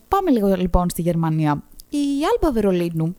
πάμε 0.08 0.30
λίγο 0.30 0.54
λοιπόν 0.54 0.90
στη 0.90 1.02
Γερμανία. 1.02 1.62
Η 1.88 1.98
Άλμπα 2.32 2.52
Βερολίνου, 2.52 3.16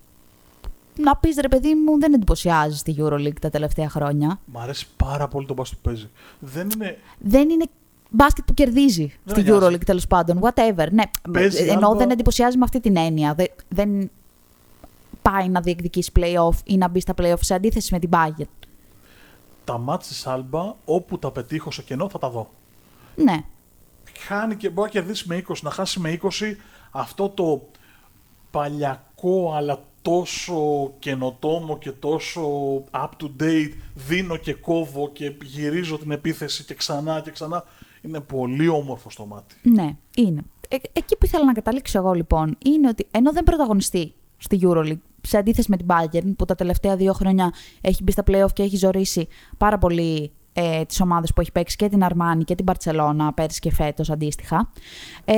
να 0.97 1.15
πεις 1.15 1.37
ρε 1.41 1.47
παιδί 1.47 1.75
μου, 1.75 1.99
δεν 1.99 2.13
εντυπωσιάζει 2.13 2.77
στη 2.77 2.95
EuroLeague 2.99 3.39
τα 3.41 3.49
τελευταία 3.49 3.89
χρόνια. 3.89 4.39
Μ' 4.45 4.57
αρέσει 4.57 4.87
πάρα 4.97 5.27
πολύ 5.27 5.45
το 5.45 5.53
μπάσκετ 5.53 5.77
που 5.81 5.89
παίζει. 5.89 6.09
Δεν 6.39 6.69
είναι. 6.69 6.97
Δεν 7.19 7.49
είναι 7.49 7.65
μπάσκετ 8.11 8.45
που 8.45 8.53
κερδίζει 8.53 9.13
Δεν 9.23 9.35
στη 9.35 9.51
νοιάζει. 9.51 9.65
EuroLeague 9.75 9.85
τέλος 9.85 10.07
πάντων. 10.07 10.39
Whatever. 10.41 10.87
Ναι, 10.91 11.03
Παίζει 11.31 11.63
ενώ 11.63 11.87
Άλμπα- 11.87 11.95
δεν 11.97 12.09
εντυπωσιάζει 12.09 12.57
με 12.57 12.63
αυτή 12.63 12.79
την 12.79 12.97
έννοια. 12.97 13.33
Δεν, 13.33 13.47
δεν 13.69 14.09
πάει 15.21 15.49
να 15.49 15.61
διεκδικήσει 15.61 16.11
playoff 16.19 16.55
ή 16.63 16.77
να 16.77 16.87
μπει 16.87 16.99
στα 16.99 17.13
playoff 17.17 17.39
σε 17.39 17.53
αντίθεση 17.53 17.93
με 17.93 17.99
την 17.99 18.09
Bayern. 18.13 18.45
Τα 19.63 19.77
μάτς 19.77 20.07
της 20.07 20.27
Άλμπα, 20.27 20.73
όπου 20.85 21.19
τα 21.19 21.31
πετύχω 21.31 21.71
σε 21.71 21.81
κενό, 21.81 22.09
θα 22.09 22.17
τα 22.17 22.29
δω. 22.29 22.49
Ναι, 23.15 23.43
Χάνει 24.27 24.55
και 24.55 24.69
μπορεί 24.69 24.89
να 24.93 24.99
κερδίσει 24.99 25.27
με 25.27 25.35
20, 25.47 25.53
να 25.61 25.69
χάσει 25.71 25.99
με 25.99 26.09
20. 26.21 26.27
Αυτό 26.91 27.29
το 27.29 27.67
παλιακό 28.51 29.53
αλλά 29.55 29.83
τόσο 30.01 30.91
καινοτόμο 30.99 31.77
και 31.77 31.91
τόσο 31.91 32.41
up 32.91 33.09
to 33.21 33.31
date 33.41 33.71
δίνω 33.93 34.37
και 34.37 34.53
κόβω 34.53 35.09
και 35.09 35.33
γυρίζω 35.43 35.97
την 35.97 36.11
επίθεση 36.11 36.63
και 36.63 36.73
ξανά 36.73 37.19
και 37.21 37.31
ξανά 37.31 37.63
είναι 38.01 38.19
πολύ 38.19 38.67
όμορφο 38.67 39.09
στο 39.09 39.25
μάτι. 39.25 39.55
ναι, 39.61 39.97
είναι. 40.15 40.41
Ε, 40.69 40.75
εκεί 40.93 41.17
που 41.17 41.25
ήθελα 41.25 41.45
να 41.45 41.53
καταλήξω 41.53 41.97
εγώ 41.97 42.13
λοιπόν 42.13 42.57
είναι 42.65 42.87
ότι 42.87 43.07
ενώ 43.11 43.31
δεν 43.31 43.43
πρωταγωνιστεί 43.43 44.13
στη 44.37 44.59
EuroLeague 44.63 44.99
σε 45.21 45.37
αντίθεση 45.37 45.69
με 45.69 45.77
την 45.77 45.85
Bayern 45.89 46.33
που 46.37 46.45
τα 46.45 46.55
τελευταία 46.55 46.95
δύο 46.95 47.13
χρόνια 47.13 47.53
έχει 47.81 48.03
μπει 48.03 48.11
στα 48.11 48.23
playoff 48.27 48.53
και 48.53 48.63
έχει 48.63 48.77
ζωρίσει 48.77 49.27
πάρα 49.57 49.77
πολύ 49.77 50.31
ε, 50.53 50.85
τις 50.85 51.01
ομάδες 51.01 51.33
που 51.33 51.41
έχει 51.41 51.51
παίξει 51.51 51.75
και 51.75 51.89
την 51.89 52.03
Αρμάνη 52.03 52.43
και 52.43 52.55
την 52.55 52.65
Barcelona 52.71 53.29
πέρυσι 53.35 53.59
και 53.59 53.71
φέτος 53.71 54.09
αντίστοιχα 54.09 54.71
ε, 55.25 55.35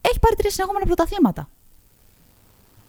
έχει 0.00 0.18
πάρει 0.20 0.34
τρία 0.36 0.50
συνεχόμενα 0.50 0.84
πρωταθλήματα 0.84 1.48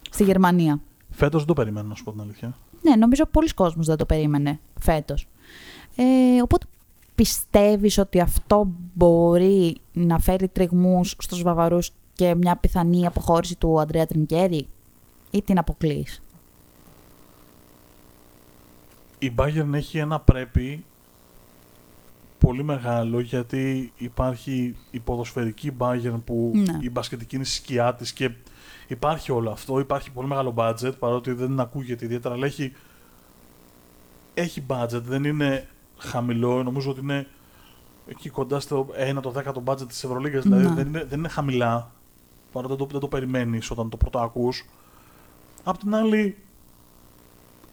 στη 0.10 0.24
Γερμανία. 0.24 0.82
Φέτος 1.10 1.38
δεν 1.38 1.48
το 1.48 1.54
περιμένω 1.54 1.88
να 1.88 1.96
σου 1.96 2.04
πω 2.04 2.12
την 2.12 2.22
αλήθεια. 2.22 2.58
Ναι, 2.82 2.96
νομίζω 2.96 3.26
πολλοί 3.26 3.54
κόσμος 3.54 3.86
δεν 3.86 3.98
το 3.98 4.06
περίμενε 4.06 4.60
φέτος. 4.80 5.28
Ε, 5.96 6.42
οπότε 6.42 6.66
πιστεύεις 7.18 7.98
ότι 7.98 8.20
αυτό 8.20 8.68
μπορεί 8.94 9.78
να 9.94 10.20
φέρει 10.20 10.48
τριγμούς 10.48 11.16
στους 11.20 11.42
Βαβαρούς 11.42 11.92
και 12.14 12.36
μια 12.36 12.56
πιθανή 12.56 13.06
αποχώρηση 13.06 13.56
του 13.58 13.80
Αντρέα 13.80 14.06
Τρινκέρη 14.06 14.68
ή 15.32 15.42
την 15.42 15.58
αποκλείς. 15.58 16.22
Η 19.20 19.34
Bayern 19.38 19.70
έχει 19.74 19.98
ένα 19.98 20.20
πρέπει 20.20 20.86
πολύ 22.38 22.64
μεγάλο 22.64 23.20
γιατί 23.20 23.94
υπάρχει 23.98 24.76
η 24.92 25.00
ποδοσφαιρική 25.00 25.72
Bayern 25.78 26.20
που 26.26 26.52
Ναι. 26.54 26.78
η 26.82 26.90
μπασκετική 26.90 27.36
είναι 27.36 27.44
η 27.44 27.48
σκιά 27.48 27.96
της 27.96 28.14
και 28.14 28.32
υπάρχει 28.88 29.32
όλο 29.32 29.50
αυτό. 29.50 29.80
Υπάρχει 29.80 30.12
πολύ 30.12 30.28
μεγάλο 30.28 30.54
budget 30.58 30.94
παρότι 31.00 31.32
δεν 31.32 31.60
ακούγεται 31.60 32.06
ιδιαίτερα 32.06 32.34
αλλά 32.34 32.46
έχει, 32.46 32.74
έχει 34.34 34.64
budget, 34.68 35.02
δεν 35.04 35.24
είναι 35.24 35.68
χαμηλό. 35.98 36.64
Νομίζω 36.64 36.92
ότι 36.92 37.00
είναι 37.00 37.28
εκεί 38.08 38.30
κοντά 38.30 38.60
στο 38.60 38.88
1 39.18 39.22
το 39.22 39.34
10 39.38 39.44
το 39.54 39.64
budget 39.66 39.88
της 39.88 40.04
Ευρωλίγκας, 40.04 40.44
δηλαδή 40.44 40.64
Ναι. 40.68 40.74
δεν 40.74 40.88
είναι, 40.88 41.04
δεν 41.04 41.20
είναι 41.20 41.28
χαμηλά 41.28 41.92
παρότι 42.52 42.74
δεν 42.76 42.86
το, 42.86 42.92
δεν 42.92 43.00
το 43.00 43.08
περιμένεις 43.08 43.72
όταν 43.72 43.90
το 43.90 43.98
πρώτο 43.98 44.20
ακούς. 44.20 44.66
Απ' 45.64 45.78
την 45.78 45.96
άλλη, 45.96 46.38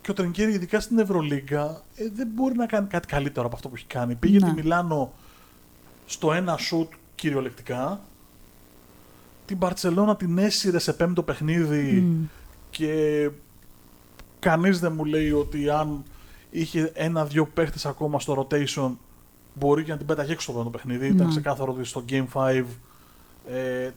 και 0.00 0.10
ο 0.10 0.14
Τρενκέρι, 0.14 0.52
ειδικά 0.52 0.80
στην 0.80 0.98
Ευρωλίγκα, 0.98 1.82
ε, 1.94 2.08
δεν 2.14 2.28
μπορεί 2.34 2.54
να 2.56 2.66
κάνει 2.66 2.86
κάτι 2.86 3.06
καλύτερο 3.06 3.46
από 3.46 3.54
αυτό 3.56 3.68
που 3.68 3.74
έχει 3.76 3.86
κάνει. 3.86 4.14
Πήγε 4.14 4.38
Ναι. 4.38 4.46
τη 4.46 4.52
Μιλάνο 4.52 5.12
στο 6.06 6.32
ένα 6.32 6.56
σουτ 6.56 6.92
κυριολεκτικά. 7.14 8.00
Την 9.46 9.56
Μπαρτσελώνα 9.56 10.16
την 10.16 10.38
έσυρε 10.38 10.78
σε 10.78 10.92
πέμπτο 10.92 11.22
παιχνίδι 11.22 12.00
Μμ. 12.00 12.24
και 12.70 13.30
κανείς 14.38 14.78
δεν 14.80 14.92
μου 14.92 15.04
λέει 15.04 15.30
ότι 15.30 15.70
αν 15.70 16.02
είχε 16.60 16.90
ένα-δυο 16.94 17.46
παίχτες 17.46 17.86
ακόμα 17.86 18.20
στο 18.20 18.46
rotation 18.50 18.90
μπορεί 19.54 19.84
και 19.84 19.90
να 19.90 19.96
την 19.96 20.06
πέταγε 20.06 20.32
έξω 20.32 20.42
στο 20.44 20.52
πέμπτο 20.52 20.70
παιχνίδι. 20.70 21.06
Ήταν 21.06 21.24
Ναι. 21.26 21.30
ξεκάθαρο 21.32 21.72
ότι 21.72 21.84
στο 21.84 22.04
Game 22.08 22.26
5 22.32 22.64
ε, 23.48 23.90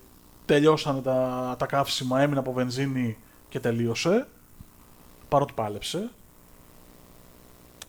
τελειώσανε 0.45 1.01
τα, 1.01 1.55
τα 1.60 1.66
καύσιμα, 1.66 2.22
έμεινε 2.22 2.39
από 2.39 2.53
βενζίνη 2.53 3.18
και 3.49 3.60
τελείωσε. 3.60 4.28
Παρότι 5.30 5.53
πάλεψε. 5.53 6.10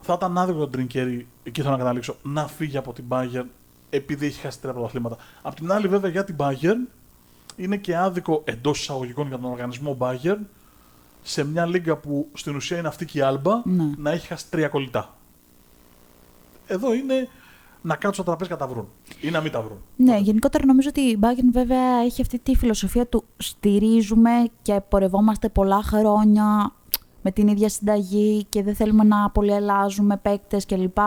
Θα 0.01 0.13
ήταν 0.17 0.39
άδικο 0.39 0.59
τον 0.59 0.71
Τριγκέρι, 0.71 1.27
εκεί 1.43 1.61
θέλω 1.61 1.73
να 1.73 1.79
καταλήξω, 1.79 2.17
να 2.23 2.47
φύγει 2.47 2.77
από 2.77 2.93
την 2.93 3.05
Bayern 3.09 3.45
επειδή 3.91 4.27
έχει 4.27 4.41
χάσει 4.41 4.61
τρία 4.61 4.73
πρωταθλήματα. 4.73 5.17
Απ' 5.43 5.55
την 5.55 5.73
άλλη, 5.73 5.89
βέβαια, 5.89 6.11
για 6.11 6.25
την 6.25 6.37
Bayern 6.39 6.89
είναι 7.57 7.77
και 7.77 7.97
άδικο 7.97 8.43
εντός 8.45 8.81
εισαγωγικών 8.81 9.29
για 9.29 9.39
τον 9.39 9.51
οργανισμό 9.51 9.97
Bayern 10.01 10.39
σε 11.23 11.45
μια 11.45 11.67
λίγα 11.67 11.97
που 11.97 12.29
στην 12.33 12.57
ουσία 12.57 12.79
είναι 12.79 12.89
αυτή 12.89 13.05
και 13.05 13.19
η 13.19 13.21
Άλμπα 13.21 13.61
Ναι. 13.65 13.91
να 13.97 14.11
έχει 14.11 14.27
χάσει 14.27 14.51
τρία 14.51 14.69
κολλητά. 14.69 15.17
Εδώ 16.67 16.95
είναι 16.95 17.29
να 17.83 17.97
κάτσουν 17.97 18.25
τα 18.25 18.31
τραπέζια 18.31 18.57
και 18.57 18.63
να 18.63 18.69
τα 18.69 18.75
βρουν 18.75 18.89
ή 19.21 19.31
να 19.31 19.41
μην 19.41 19.53
τα 19.53 19.63
βρουν. 19.63 19.79
Ναι, 19.97 20.17
γενικότερα 20.19 20.65
νομίζω 20.67 20.89
ότι 20.89 21.01
η 21.01 21.19
Bayern 21.23 21.49
βέβαια 21.53 21.99
έχει 22.05 22.21
αυτή 22.23 22.39
τη 22.39 22.57
φιλοσοφία 22.57 23.07
του 23.07 23.25
στηρίζουμε 23.37 24.31
και 24.63 24.81
πορευόμαστε 24.89 25.49
πολλά 25.49 25.83
χρόνια 25.83 26.73
με 27.23 27.31
την 27.31 27.49
ίδια 27.49 27.69
συνταγή 27.69 28.45
και 28.49 28.63
δεν 28.63 28.75
θέλουμε 28.75 29.05
να 29.05 29.31
πολυελάζουμε 29.31 30.17
παίκτες 30.17 30.67
κλπ. 30.67 30.99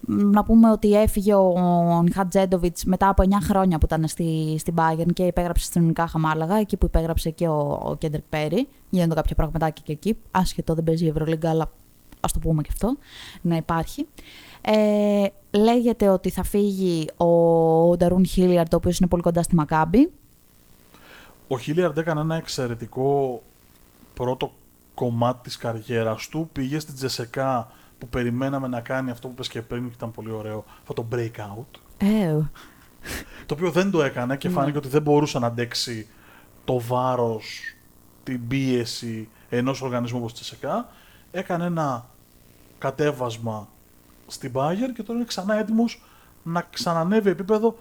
Μ, 0.00 0.30
Να 0.30 0.44
πούμε 0.44 0.70
ότι 0.70 0.92
έφυγε 1.00 1.34
ο 1.34 2.02
Νιχατζέντοβιτς 2.02 2.84
μετά 2.84 3.08
από 3.08 3.22
9 3.22 3.32
χρόνια 3.42 3.78
που 3.78 3.86
ήταν 3.86 4.08
στη, 4.08 4.56
στην 4.58 4.74
Bayern 4.76 5.12
και 5.12 5.22
υπέγραψε 5.22 5.64
στην 5.64 5.82
Ουνικά 5.82 6.06
Χαμάλαγα, 6.06 6.56
εκεί 6.56 6.76
που 6.76 6.86
υπέγραψε 6.86 7.30
και 7.30 7.48
ο, 7.48 7.80
ο 7.82 7.96
Κέντρικ 7.96 8.24
Πέρι. 8.28 8.68
Γίνονται 8.90 9.14
κάποια 9.14 9.36
πραγματάκια 9.36 9.82
και 9.86 9.92
εκεί. 9.92 10.16
Άσχετο, 10.30 10.74
δεν 10.74 10.84
παίζει 10.84 11.04
η 11.04 11.08
Ευρωλίγκα, 11.08 11.50
αλλά 11.50 11.70
ας 12.20 12.32
το 12.32 12.38
πούμε 12.38 12.62
και 12.62 12.68
αυτό, 12.72 12.96
να 13.40 13.56
υπάρχει. 13.56 14.06
Ε, 14.60 15.26
λέγεται 15.50 16.08
ότι 16.08 16.30
θα 16.30 16.42
φύγει 16.42 17.08
ο 17.16 17.96
Νταρούν 17.96 18.26
Χίλιαρντ, 18.26 18.74
ο 18.74 18.76
οποίος 18.76 18.98
είναι 18.98 19.08
πολύ 19.08 19.22
κοντά 19.22 19.42
στη 19.42 19.54
Μακάμπη. 19.54 20.10
Ο 21.48 21.58
Χίλιαρντ 21.58 21.98
έκανε 21.98 22.20
ένα 22.20 22.34
εξαιρετικό 22.36 23.42
πρώτο 24.14 24.52
κομμάτι 24.94 25.38
της 25.42 25.56
καριέρας 25.56 26.28
του. 26.28 26.48
Πήγε 26.52 26.78
στην 26.78 26.94
Τζεσεκά 26.94 27.70
που 28.00 28.08
περιμέναμε 28.08 28.68
να 28.68 28.80
κάνει 28.80 29.10
αυτό 29.10 29.26
που 29.26 29.32
είπες 29.32 29.48
και 29.48 29.62
πριν 29.62 29.88
και 29.88 29.94
ήταν 29.94 30.10
πολύ 30.10 30.30
ωραίο, 30.30 30.64
αυτό 30.80 30.92
το 30.94 31.06
breakout. 31.12 31.78
Ε, 31.98 32.36
Το 33.46 33.54
οποίο 33.54 33.70
δεν 33.70 33.90
το 33.90 34.02
έκανε 34.02 34.36
και 34.36 34.48
Ναι. 34.48 34.54
φάνηκε 34.54 34.78
ότι 34.78 34.88
δεν 34.88 35.02
μπορούσε 35.02 35.38
να 35.38 35.46
αντέξει 35.46 36.06
το 36.64 36.80
βάρος, 36.80 37.60
την 38.22 38.48
πίεση 38.48 39.28
ενός 39.48 39.82
οργανισμού 39.82 40.18
όπως 40.18 40.30
η 40.30 40.34
Τσεσεκά. 40.34 40.88
Έκανε 41.30 41.64
ένα 41.64 42.06
κατέβασμα 42.78 43.68
στην 44.26 44.52
Bayern 44.54 44.92
και 44.94 45.02
τώρα 45.02 45.18
είναι 45.18 45.26
ξανά 45.28 45.54
έτοιμος 45.58 46.02
να 46.42 46.66
ξανανεύει 46.70 47.30
επίπεδο. 47.30 47.78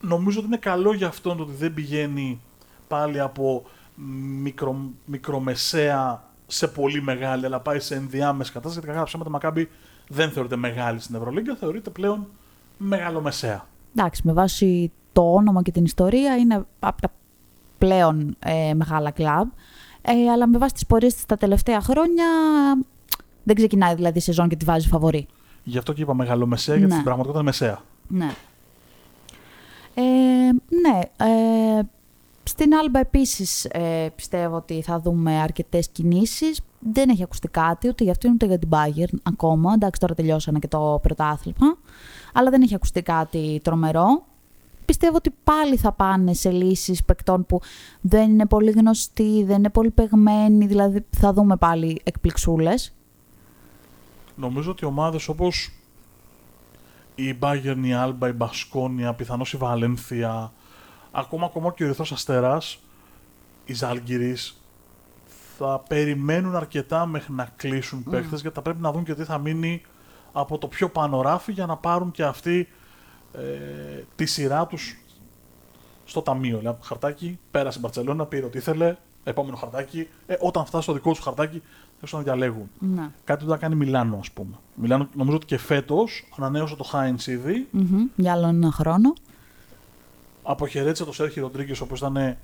Νομίζω 0.00 0.38
ότι 0.38 0.46
είναι 0.46 0.56
καλό 0.56 0.94
για 0.94 1.06
αυτόν 1.06 1.36
το 1.36 1.42
ότι 1.42 1.52
δεν 1.52 1.74
πηγαίνει 1.74 2.40
πάλι 2.88 3.20
από 3.20 3.64
μικρο, 4.42 4.76
μικρομεσαία 5.04 6.24
σε 6.52 6.68
πολύ 6.68 7.02
μεγάλη, 7.02 7.46
αλλά 7.46 7.60
πάει 7.60 7.78
σε 7.80 7.94
ενδιάμεση 7.94 8.52
κατάσταση. 8.52 8.74
Γιατί 8.74 8.86
κακά 8.86 8.98
τα 8.98 9.04
ψέματα 9.06 9.30
Μακάμπη 9.30 9.68
δεν 10.08 10.30
θεωρείται 10.30 10.56
μεγάλη 10.56 11.00
στην 11.00 11.14
Ευρωλίγκα, 11.14 11.54
θεωρείται 11.56 11.90
πλέον 11.90 12.26
μεγαλομεσαία. 12.76 13.66
εντάξει, 13.96 14.22
με 14.24 14.32
βάση 14.32 14.92
το 15.12 15.32
όνομα 15.34 15.62
και 15.62 15.70
την 15.70 15.84
ιστορία 15.84 16.36
είναι 16.36 16.66
από 16.78 17.00
τα 17.00 17.12
πλέον 17.78 18.36
ε, 18.38 18.74
μεγάλα 18.74 19.10
κλαμπ. 19.10 19.48
Ε, 20.02 20.30
αλλά 20.30 20.46
με 20.48 20.58
βάση 20.58 20.72
τις 20.74 20.86
πορείες 20.86 21.14
της 21.14 21.24
τα 21.26 21.36
τελευταία 21.36 21.80
χρόνια 21.80 22.24
Δεν 23.44 23.56
ξεκινάει 23.56 23.94
δηλαδή 23.94 24.18
η 24.18 24.20
σεζόν 24.20 24.48
και 24.48 24.56
τη 24.56 24.64
βάζει 24.64 24.88
φαβορή. 24.88 25.26
Γι' 25.64 25.78
αυτό 25.78 25.92
και 25.92 26.02
είπα 26.02 26.14
μεγαλομεσαία, 26.14 26.74
γιατί 26.76 26.88
Ναι. 26.88 26.98
στην 27.00 27.04
πραγματικότητα 27.04 27.42
είναι 27.42 27.50
μεσαία. 27.50 27.82
Ναι. 28.08 28.34
Ε, 29.94 30.02
ναι. 30.88 30.98
Ε, 31.16 31.82
στην 32.52 32.74
Άλμπα 32.74 32.98
επίσης 32.98 33.64
ε, 33.64 34.08
πιστεύω 34.16 34.56
ότι 34.56 34.82
θα 34.82 35.00
δούμε 35.00 35.40
αρκετές 35.40 35.88
κινήσεις. 35.88 36.60
Δεν 36.78 37.08
έχει 37.08 37.22
ακουστεί 37.22 37.48
κάτι 37.48 37.88
ούτε 37.88 38.02
για 38.02 38.12
αυτήν 38.12 38.32
ούτε 38.32 38.46
για 38.46 38.58
την 38.58 38.68
Bayern 38.72 39.16
ακόμα. 39.22 39.72
Εντάξει, 39.72 40.00
τώρα 40.00 40.14
τελειώσανε 40.14 40.58
και 40.58 40.68
το 40.68 40.98
πρωτάθλημα. 41.02 41.78
Αλλά 42.32 42.50
δεν 42.50 42.62
έχει 42.62 42.74
ακουστεί 42.74 43.02
κάτι 43.02 43.60
τρομερό. 43.64 44.24
Πιστεύω 44.84 45.16
ότι 45.16 45.34
πάλι 45.44 45.76
θα 45.76 45.92
πάνε 45.92 46.32
σε 46.34 46.50
λύσεις 46.50 47.04
παικτών 47.04 47.46
που 47.46 47.60
δεν 48.00 48.30
είναι 48.30 48.46
πολύ 48.46 48.70
γνωστοί, 48.70 49.44
δεν 49.44 49.56
είναι 49.56 49.70
πολύ 49.70 49.90
παιγμένοι. 49.90 50.66
Δηλαδή 50.66 51.04
θα 51.10 51.32
δούμε 51.32 51.56
πάλι 51.56 52.00
εκπληξούλες. 52.04 52.94
Νομίζω 54.36 54.70
ότι 54.70 54.84
ομάδες 54.84 55.28
όπως 55.28 55.70
η 57.14 57.38
Bayern, 57.40 57.82
η 57.82 57.90
Alba, 58.04 58.28
η 58.28 58.32
Μπασκόνια, 58.32 59.14
πιθανώς 59.14 59.52
η 59.52 59.56
Βαλένθια, 59.56 60.52
ακόμα, 61.12 61.46
ακόμα 61.46 61.72
και 61.72 61.82
ο 61.82 61.86
Ερυθρό 61.86 62.06
Αστέρας, 62.10 62.78
η 63.64 63.74
Ζάλγκυρης, 63.74 64.56
θα 65.58 65.82
περιμένουν 65.88 66.56
αρκετά 66.56 67.06
μέχρι 67.06 67.32
να 67.32 67.48
κλείσουν 67.56 68.04
mm. 68.08 68.22
γιατί 68.30 68.54
θα 68.54 68.62
πρέπει 68.62 68.80
να 68.80 68.92
δουν 68.92 69.04
και 69.04 69.14
τι 69.14 69.24
θα 69.24 69.38
μείνει 69.38 69.82
από 70.32 70.58
το 70.58 70.66
πιο 70.66 70.88
πάνω 70.88 71.20
ράφι 71.20 71.52
για 71.52 71.66
να 71.66 71.76
πάρουν 71.76 72.10
και 72.10 72.24
αυτοί 72.24 72.68
ε, 73.32 73.40
τη 74.16 74.26
σειρά 74.26 74.66
τους 74.66 74.96
στο 76.04 76.22
ταμείο. 76.22 76.58
Δηλαδή, 76.58 76.78
χαρτάκι, 76.82 77.38
πέρασε 77.50 77.78
η 77.78 77.80
Μπαρσελόνα, 77.80 78.26
πήρε 78.26 78.44
ό,τι 78.44 78.58
ήθελε, 78.58 78.96
επόμενο 79.24 79.56
χαρτάκι. 79.56 80.08
Ε, 80.26 80.34
όταν 80.40 80.66
φτάσει 80.66 80.82
στο 80.82 80.92
δικό 80.92 81.10
τους 81.10 81.20
χαρτάκι, 81.20 81.62
θα 82.04 82.16
να 82.16 82.22
διαλέγουν. 82.22 82.70
Ναι. 82.78 83.10
Κάτι 83.24 83.44
που 83.44 83.50
θα 83.50 83.56
κάνει 83.56 83.74
Μιλάνο, 83.74 84.16
ας 84.16 84.30
πούμε. 84.30 84.54
Μιλάνο, 84.74 85.08
νομίζω 85.14 85.36
ότι 85.36 85.46
και 85.46 85.58
φέτος 85.58 86.28
ανανέωσε 86.36 86.76
το 86.76 86.84
Χάιν 86.84 87.16
ήδη. 87.26 87.68
Μμμ, 87.70 88.04
Για 88.16 88.32
άλλον 88.32 88.54
ένα 88.54 88.70
χρόνο. 88.70 89.12
Αποχαιρέτησε 90.42 91.04
το 91.04 91.12
Σέρχι 91.12 91.40
Ροντρίγκες, 91.40 91.80
ο 91.80 91.84
οποίο 91.84 91.96
ήταν 91.96 92.36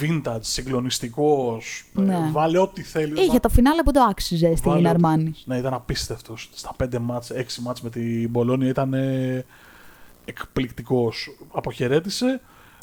vintage, 0.00 0.38
συγκλονιστικός. 0.40 1.84
Ναι. 1.92 2.28
βάλε 2.32 2.58
ό,τι 2.58 2.82
θέλεις. 2.82 3.20
Είχε 3.20 3.38
το 3.38 3.48
φινάλε 3.48 3.82
που 3.82 3.90
το 3.90 4.00
άξιζε 4.00 4.56
στην 4.56 4.70
Βάλε 4.70 4.88
Αρμάνη. 4.88 5.34
Ναι, 5.44 5.56
ήταν 5.56 5.74
απίστευτος. 5.74 6.50
Στα 6.54 6.74
5 6.84 6.98
μάτς, 6.98 7.30
6 7.30 7.62
μάτς 7.62 7.80
με 7.80 7.90
την 7.90 8.30
Μπολόνια 8.30 8.68
ήταν 8.68 8.94
εκπληκτικός. 10.24 11.36
Αποχαιρέτησε. 11.52 12.40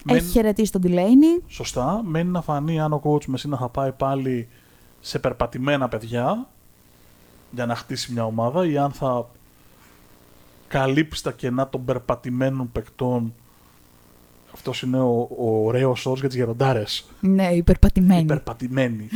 Έχει 0.07 0.25
χαιρετήσει 0.25 0.71
τον 0.71 0.81
Τιλέινι. 0.81 1.41
Σωστά. 1.47 2.01
Μένει 2.03 2.29
να 2.29 2.41
φανεί 2.41 2.79
αν 2.79 2.93
ο 2.93 3.01
coach 3.03 3.25
Μεσίνα 3.25 3.57
θα 3.57 3.69
πάει 3.69 3.91
πάλι 3.91 4.47
σε 4.99 5.19
περπατημένα 5.19 5.87
παιδιά 5.87 6.47
για 7.51 7.65
να 7.65 7.75
χτίσει 7.75 8.11
μια 8.11 8.25
ομάδα 8.25 8.65
ή 8.65 8.77
αν 8.77 8.91
θα 8.91 9.29
καλύψει 10.67 11.23
τα 11.23 11.31
κενά 11.31 11.69
των 11.69 11.85
περπατημένων 11.85 12.71
παικτών. 12.71 13.33
Αυτός 14.53 14.81
είναι 14.81 14.99
ο, 14.99 15.29
ο 15.37 15.65
ωραίος 15.65 16.05
όρος 16.05 16.19
για 16.19 16.27
τις 16.29 16.37
γεροντάρες. 16.37 17.05
Ναι, 17.19 17.47
υπερπατημένη. 17.47 18.25
Περπατημένοι. 18.25 19.09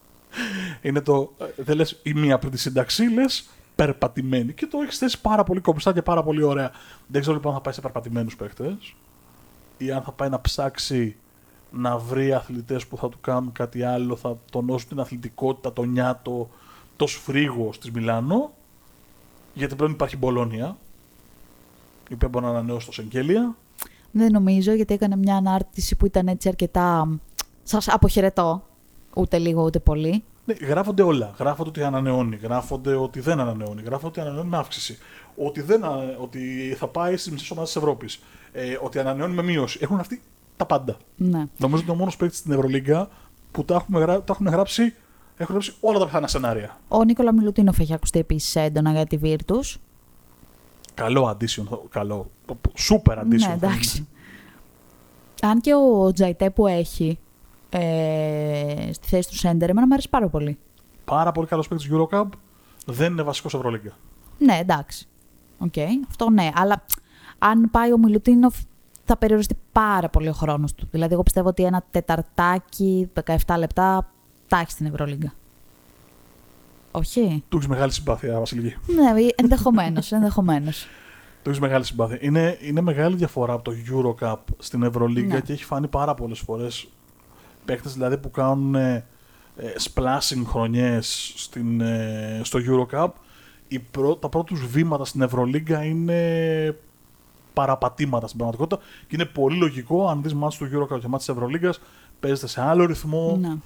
είναι 0.82 1.00
το. 1.00 1.32
ε, 1.38 1.62
Δεν 1.62 1.76
λες 1.76 2.00
η 2.02 2.14
μία 2.14 2.34
από 2.34 2.50
τη 2.50 2.58
σύνταξη, 2.58 3.08
λες 3.08 3.48
περπατημένοι. 3.74 4.52
Και 4.52 4.66
το 4.66 4.78
έχεις 4.78 4.98
θέσει 4.98 5.20
πάρα 5.20 5.44
πολύ 5.44 5.60
κομψά 5.60 5.92
και 5.92 6.02
πάρα 6.02 6.22
πολύ 6.22 6.42
ωραία. 6.42 6.70
Δεν 7.06 7.20
ξέρω 7.20 7.36
λοιπόν 7.36 7.50
αν 7.52 7.56
θα 7.56 7.62
πάει 7.62 7.74
σε 7.74 7.80
περπατημένους 7.80 8.36
παίχτες 8.36 8.94
ή 9.78 9.90
αν 9.92 10.02
θα 10.02 10.12
πάει 10.12 10.28
να 10.28 10.40
ψάξει 10.40 11.16
να 11.70 11.98
βρει 11.98 12.32
αθλητές 12.32 12.86
που 12.86 12.96
θα 12.96 13.08
του 13.08 13.18
κάνουν 13.20 13.52
κάτι 13.52 13.82
άλλο, 13.82 14.16
θα 14.16 14.38
τονώσουν 14.50 14.88
την 14.88 15.00
αθλητικότητα, 15.00 15.72
το 15.72 15.82
νιάτο, 15.82 16.50
το 16.96 17.06
σφρίγο 17.06 17.70
της 17.80 17.90
Μιλάνο. 17.90 18.52
Γιατί 19.54 19.74
πλέον 19.74 19.90
υπάρχει 19.90 20.14
η 20.14 20.18
Μπολόνια, 20.20 20.76
η 22.08 22.14
οποία 22.14 22.28
μπορεί 22.28 22.44
να 22.44 22.50
ανανεώσει 22.50 22.86
το 22.86 22.92
Σεγγέλια. 22.92 23.56
Δεν 24.18 24.32
νομίζω, 24.32 24.72
γιατί 24.72 24.94
έκανε 24.94 25.16
μια 25.16 25.36
ανάρτηση 25.36 25.96
που 25.96 26.06
ήταν 26.06 26.26
έτσι 26.28 26.48
αρκετά. 26.48 27.18
Σας 27.62 27.88
αποχαιρετώ. 27.88 28.62
Ούτε 29.14 29.38
λίγο 29.38 29.62
ούτε 29.62 29.78
πολύ. 29.78 30.24
Ναι, 30.44 30.54
γράφονται 30.54 31.02
όλα. 31.02 31.34
Γράφονται 31.38 31.68
ότι 31.68 31.82
ανανεώνει, 31.82 32.36
γράφονται 32.36 32.94
ότι 32.94 33.20
δεν 33.20 33.40
ανανεώνει, 33.40 33.82
γράφονται 33.82 34.06
ότι 34.06 34.20
ανανεώνει 34.20 34.48
με 34.48 34.56
αύξηση. 34.56 34.98
Ότι, 35.36 35.60
δεν, 35.60 35.84
α- 35.84 36.16
ότι 36.20 36.74
θα 36.78 36.86
πάει 36.86 37.16
στις 37.16 37.32
μισές 37.32 37.50
ομάδες 37.50 37.72
της 37.72 37.82
Ευρώπης. 37.82 38.20
Ε, 38.52 38.78
ότι 38.82 38.98
ανανεώνει 38.98 39.34
με 39.34 39.42
μείωση. 39.42 39.78
Έχουν 39.82 39.98
αυτοί 39.98 40.22
τα 40.56 40.66
πάντα. 40.66 40.96
Ναι. 41.16 41.44
Νομίζω 41.56 41.76
ότι 41.76 41.82
είναι 41.82 41.92
ο 41.92 41.94
μόνος 41.94 42.16
παίκτης 42.16 42.38
στην 42.38 42.52
Ευρωλίγκα 42.52 43.08
που 43.52 43.64
τα, 43.64 43.74
έχουμε 43.74 44.00
γρα... 44.00 44.22
τα 44.22 44.32
έχουν 44.32 44.46
γράψει, 44.46 44.82
έχουν 45.36 45.54
γράψει 45.54 45.72
όλα 45.80 45.98
τα 45.98 46.04
πιθανά 46.04 46.26
σενάρια. 46.26 46.78
Ο 46.88 47.04
Νίκολα 47.04 47.34
Μιλουτίνοφ 47.34 47.78
έχει 47.78 47.94
ακουστεί 47.94 48.18
επίσης 48.18 48.56
έντονα 48.56 48.92
για 48.92 49.06
τη 49.06 49.18
Virtus. 49.22 49.74
Καλό 50.96 51.28
addition. 51.30 51.64
θα- 51.68 51.80
Καλό. 51.90 52.30
Super 52.90 53.18
addition. 53.18 53.26
Ναι, 53.28 53.38
θα 53.38 53.52
εντάξει. 53.52 54.08
Αν 55.42 55.60
και 55.60 55.74
ο 55.74 56.12
Τζαϊτέ 56.12 56.50
που 56.50 56.66
έχει 56.66 57.18
ε, 57.68 58.88
στη 58.92 59.08
θέση 59.08 59.28
του 59.28 59.36
σέντερ, 59.36 59.70
εμένα 59.70 59.86
μου 59.86 59.92
αρέσει 59.92 60.08
πάρα 60.08 60.28
πολύ. 60.28 60.44
είναι. 60.46 60.56
Πάρα 61.04 61.32
πολύ 61.32 61.46
καλός 61.46 61.68
παίκτης 61.68 61.88
Eurocup. 61.92 62.26
Δεν 62.86 63.12
είναι 63.12 63.22
βασικός 63.22 63.54
Ευρωλίγκα. 63.54 63.92
Ναι, 64.38 64.56
εντάξει. 64.60 65.06
Οκ, 65.58 65.74
αυτό 66.08 66.30
ναι. 66.30 66.50
Αλλά 66.54 66.84
αν 67.38 67.70
πάει 67.70 67.92
ο 67.92 67.98
Μιλουτίνοφ, 67.98 68.54
θα 69.04 69.16
περιοριστεί 69.16 69.56
πάρα 69.72 70.08
πολύ 70.08 70.28
ο 70.28 70.32
χρόνος 70.32 70.74
του. 70.74 70.88
Δηλαδή, 70.90 71.12
εγώ 71.12 71.22
πιστεύω 71.22 71.48
ότι 71.48 71.64
ένα 71.64 71.84
τεταρτάκι, 71.90 73.10
17 73.46 73.54
λεπτά, 73.58 74.10
τα 74.48 74.58
έχει 74.58 74.70
στην 74.70 74.86
Ευρωλίγκα. 74.86 75.32
Όχι. 76.98 77.42
Του 77.48 77.56
έχεις 77.56 77.68
μεγάλη 77.68 77.92
συμπάθεια, 77.92 78.38
Βασιλική. 78.38 78.76
Ναι, 78.86 79.30
ενδεχομένως, 79.36 80.12
ενδεχομένως. 80.12 80.86
Του 81.42 81.48
έχεις 81.48 81.60
μεγάλη 81.60 81.84
συμπάθεια. 81.84 82.18
Είναι, 82.20 82.58
είναι 82.60 82.80
μεγάλη 82.80 83.16
διαφορά 83.16 83.52
από 83.52 83.62
το 83.64 83.72
Eurocup 83.90 84.36
στην 84.58 84.82
Ευρωλίγκα 84.82 85.34
Ναι. 85.34 85.40
και 85.40 85.52
έχει 85.52 85.64
φανεί 85.64 85.88
πάρα 85.88 86.14
πολλές 86.14 86.38
φορές 86.38 86.88
παίκτες 87.64 87.92
δηλαδή 87.92 88.18
που 88.18 88.30
κάνουν 88.30 88.74
ε, 88.74 89.04
ε, 89.56 89.72
splashing 89.82 90.42
χρονιές 90.46 91.34
ε, 91.80 92.40
στο 92.42 92.58
Eurocup. 92.68 93.08
Οι 93.68 93.78
πρω, 93.78 94.16
τα 94.16 94.28
πρώτα 94.28 94.54
του 94.54 94.68
βήματα 94.70 95.04
στην 95.04 95.22
Ευρωλίγκα 95.22 95.84
είναι 95.84 96.76
παραπατήματα 97.52 98.26
στην 98.26 98.38
πραγματικότητα 98.38 98.82
και 99.00 99.14
είναι 99.14 99.24
πολύ 99.24 99.56
λογικό 99.56 100.08
αν 100.08 100.22
δεις 100.22 100.34
μάτς 100.34 100.56
του 100.56 100.64
Eurocup 100.64 101.00
και 101.00 101.08
μάτς 101.08 101.24
της 101.24 101.34
Ευρωλίγκας 101.34 101.80
παίζεται 102.20 102.46
σε 102.46 102.62
άλλο 102.62 102.84
ρυθμό. 102.84 103.36
Ναι. 103.40 103.56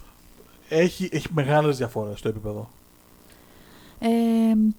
Έχει, 0.69 1.09
έχει 1.13 1.27
μεγάλες 1.33 1.77
διαφορές 1.77 2.19
στο 2.19 2.29
επίπεδο. 2.29 2.69
Ε, 4.03 4.09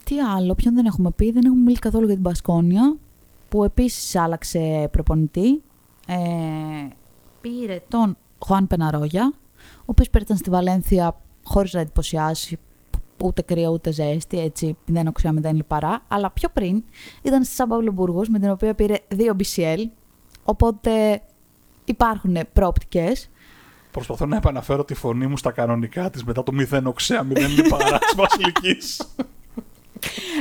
τι 0.03 0.19
άλλο, 0.19 0.55
ποιον 0.55 0.75
δεν 0.75 0.85
έχουμε 0.85 1.11
πει, 1.11 1.31
δεν 1.31 1.45
έχουμε 1.45 1.61
μιλήσει 1.61 1.81
καθόλου 1.81 2.05
για 2.05 2.13
την 2.13 2.23
Πασκόνια, 2.23 2.95
που 3.49 3.63
επίσης 3.63 4.15
άλλαξε 4.15 4.89
προπονητή. 4.91 5.61
Ε, 6.07 6.17
πήρε 7.41 7.81
τον 7.87 8.17
Χωάν 8.39 8.67
Πεναρόγια, 8.67 9.33
ο 9.79 9.83
οποίος 9.85 10.09
πέρασε 10.09 10.35
στη 10.35 10.49
Βαλένθια 10.49 11.21
χωρίς 11.43 11.73
να 11.73 11.79
εντυπωσιάσει, 11.79 12.59
ούτε 13.23 13.41
κρύα 13.41 13.69
ούτε 13.69 13.91
ζέστη, 13.91 14.39
έτσι 14.39 14.77
δεν 14.85 15.07
οξιά 15.07 15.31
μηδέν 15.31 15.55
λιπαρά, 15.55 16.01
αλλά 16.07 16.31
πιο 16.31 16.49
πριν 16.53 16.83
ήταν 17.21 17.43
στη 17.43 17.53
Σαν 17.53 17.91
Μπούργος, 17.93 18.29
με 18.29 18.39
την 18.39 18.49
οποία 18.49 18.73
πήρε 18.73 18.95
δύο 19.07 19.35
BCL, 19.39 19.85
οπότε 20.43 21.21
υπάρχουν 21.85 22.37
προοπτικές. 22.53 23.29
Προσπαθώ 23.91 24.25
να 24.25 24.35
επαναφέρω 24.35 24.83
τη 24.83 24.93
φωνή 24.93 25.27
μου 25.27 25.37
στα 25.37 25.51
κανονικά 25.51 26.09
της 26.09 26.23
μετά 26.23 26.43
το 26.43 26.51
0 26.71 26.81
οξέα 26.83 27.27
0 27.33 27.37
λιπαρά 27.55 27.97
της 27.99 28.15
Βασιλικής. 28.15 29.01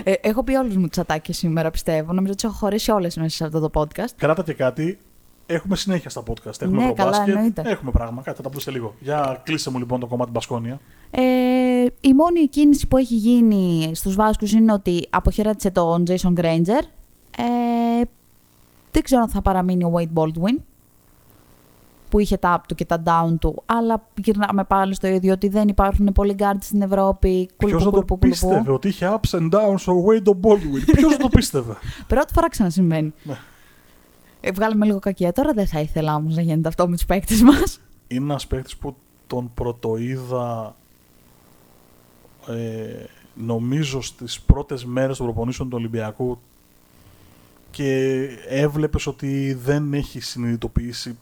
Ε, 0.05 0.13
έχω 0.21 0.45
πει 0.45 0.55
όλους 0.55 0.77
μου 0.77 0.89
τις 0.89 0.99
ατάκες 0.99 1.37
σήμερα, 1.37 1.71
πιστεύω. 1.71 2.13
Νομίζω 2.13 2.33
ότι 2.33 2.35
τις 2.35 2.45
έχω 2.45 2.55
χωρίσει 2.55 2.91
όλες 2.91 3.17
μέσα 3.17 3.37
σε 3.37 3.45
αυτό 3.45 3.69
το 3.69 3.71
podcast. 3.75 4.11
Κράτα 4.17 4.43
και 4.43 4.53
κάτι. 4.53 4.99
Έχουμε 5.47 5.77
συνέχεια 5.77 6.11
στα 6.11 6.23
podcast. 6.23 6.61
Έχουμε 6.63 6.77
Ναι, 6.77 6.91
ευρωμπάσκετ, 6.91 7.27
καλά, 7.27 7.39
εννοείται. 7.39 7.63
Έχουμε 7.67 7.91
πράγμα. 7.91 8.23
Κάτι 8.23 8.37
θα 8.37 8.43
τα 8.43 8.49
πούμε 8.49 8.61
σε 8.61 8.71
λίγο. 8.71 8.95
Για 9.01 9.41
κλείσε 9.45 9.71
μου 9.71 9.79
λοιπόν 9.79 10.01
το 10.01 10.07
κομμάτι 10.07 10.31
Μπασκόνια. 10.31 10.81
Ε, 11.11 11.21
η 12.01 12.15
μόνη 12.15 12.49
κίνηση 12.49 12.87
που 12.87 12.97
έχει 12.97 13.15
γίνει 13.15 13.91
στους 13.95 14.15
Βάσκους 14.15 14.53
είναι 14.53 14.73
ότι 14.73 15.07
αποχαιρέτησε 15.11 15.71
τον 15.71 16.05
Jason 16.07 16.33
Granger. 16.41 16.83
Ε, 17.39 18.03
δεν 18.91 19.03
ξέρω 19.03 19.23
αν 19.23 19.29
θα 19.29 19.43
παραμείνει 19.43 19.85
ο 19.85 19.93
Wade 19.97 20.21
Baldwin, 20.21 20.57
που 22.11 22.19
είχε 22.19 22.37
τα 22.37 22.61
up 22.61 22.65
του 22.69 22.75
και 22.75 22.85
τα 22.85 23.03
down 23.07 23.35
του, 23.41 23.63
αλλά 23.67 24.07
γυρνάμε 24.25 24.65
πάλι 24.65 24.95
στο 24.95 25.07
ίδιο 25.07 25.33
ότι 25.33 25.49
δεν 25.49 25.69
υπάρχουν 25.69 26.13
πολλοί 26.15 26.35
guards 26.39 26.61
στην 26.61 26.83
Ευρώπη. 26.83 27.49
Ποιος 27.57 27.71
Κουλουπού, 27.71 27.79
θα 27.79 27.85
το 27.85 27.91
κουλουπού, 27.91 28.19
κουλουπού. 28.19 28.29
πίστευε 28.29 28.73
ότι 28.73 28.89
είχε 28.89 29.19
ups 29.21 29.39
and 29.39 29.51
downs 29.51 29.85
ο 29.87 30.05
Wade 30.07 30.31
Baldwin; 30.31 30.93
Ποιος 30.93 31.13
θα 31.13 31.19
το 31.19 31.29
πίστευε; 31.29 31.77
Πρώτη 32.07 32.33
φορά 32.33 32.49
ξανασυμβαίνει. 32.49 33.13
Ναι. 33.23 33.39
Ε, 34.41 34.53
βγάλαμε 34.53 34.85
λίγο 34.85 34.99
κακία 34.99 35.33
τώρα, 35.33 35.53
δεν 35.53 35.67
θα 35.67 35.81
ήθελα 35.81 36.15
όμως 36.15 36.35
να 36.35 36.43
γίνεται 36.43 36.69
αυτό 36.69 36.89
με 36.89 36.97
τους 36.97 37.05
παίκτες 37.05 37.43
μας. 37.43 37.81
Είναι 38.09 38.25
ένας 38.25 38.47
παίκτης 38.47 38.77
που 38.77 38.97
τον 39.27 39.51
πρωτοείδα 39.55 40.77
ε, 42.49 43.05
νομίζω 43.35 44.01
στις 44.01 44.41
πρώτες 44.41 44.85
μέρες 44.85 45.17
των 45.17 45.27
προπονήσεων 45.27 45.69
του 45.69 45.77
Ολυμπιακού 45.79 46.39
και 47.71 48.19
έβλεπες 48.49 49.07
ότι 49.07 49.55
δεν 49.55 49.95
έχει 49.95 50.21
συνειδητοποιήσει 50.21 51.19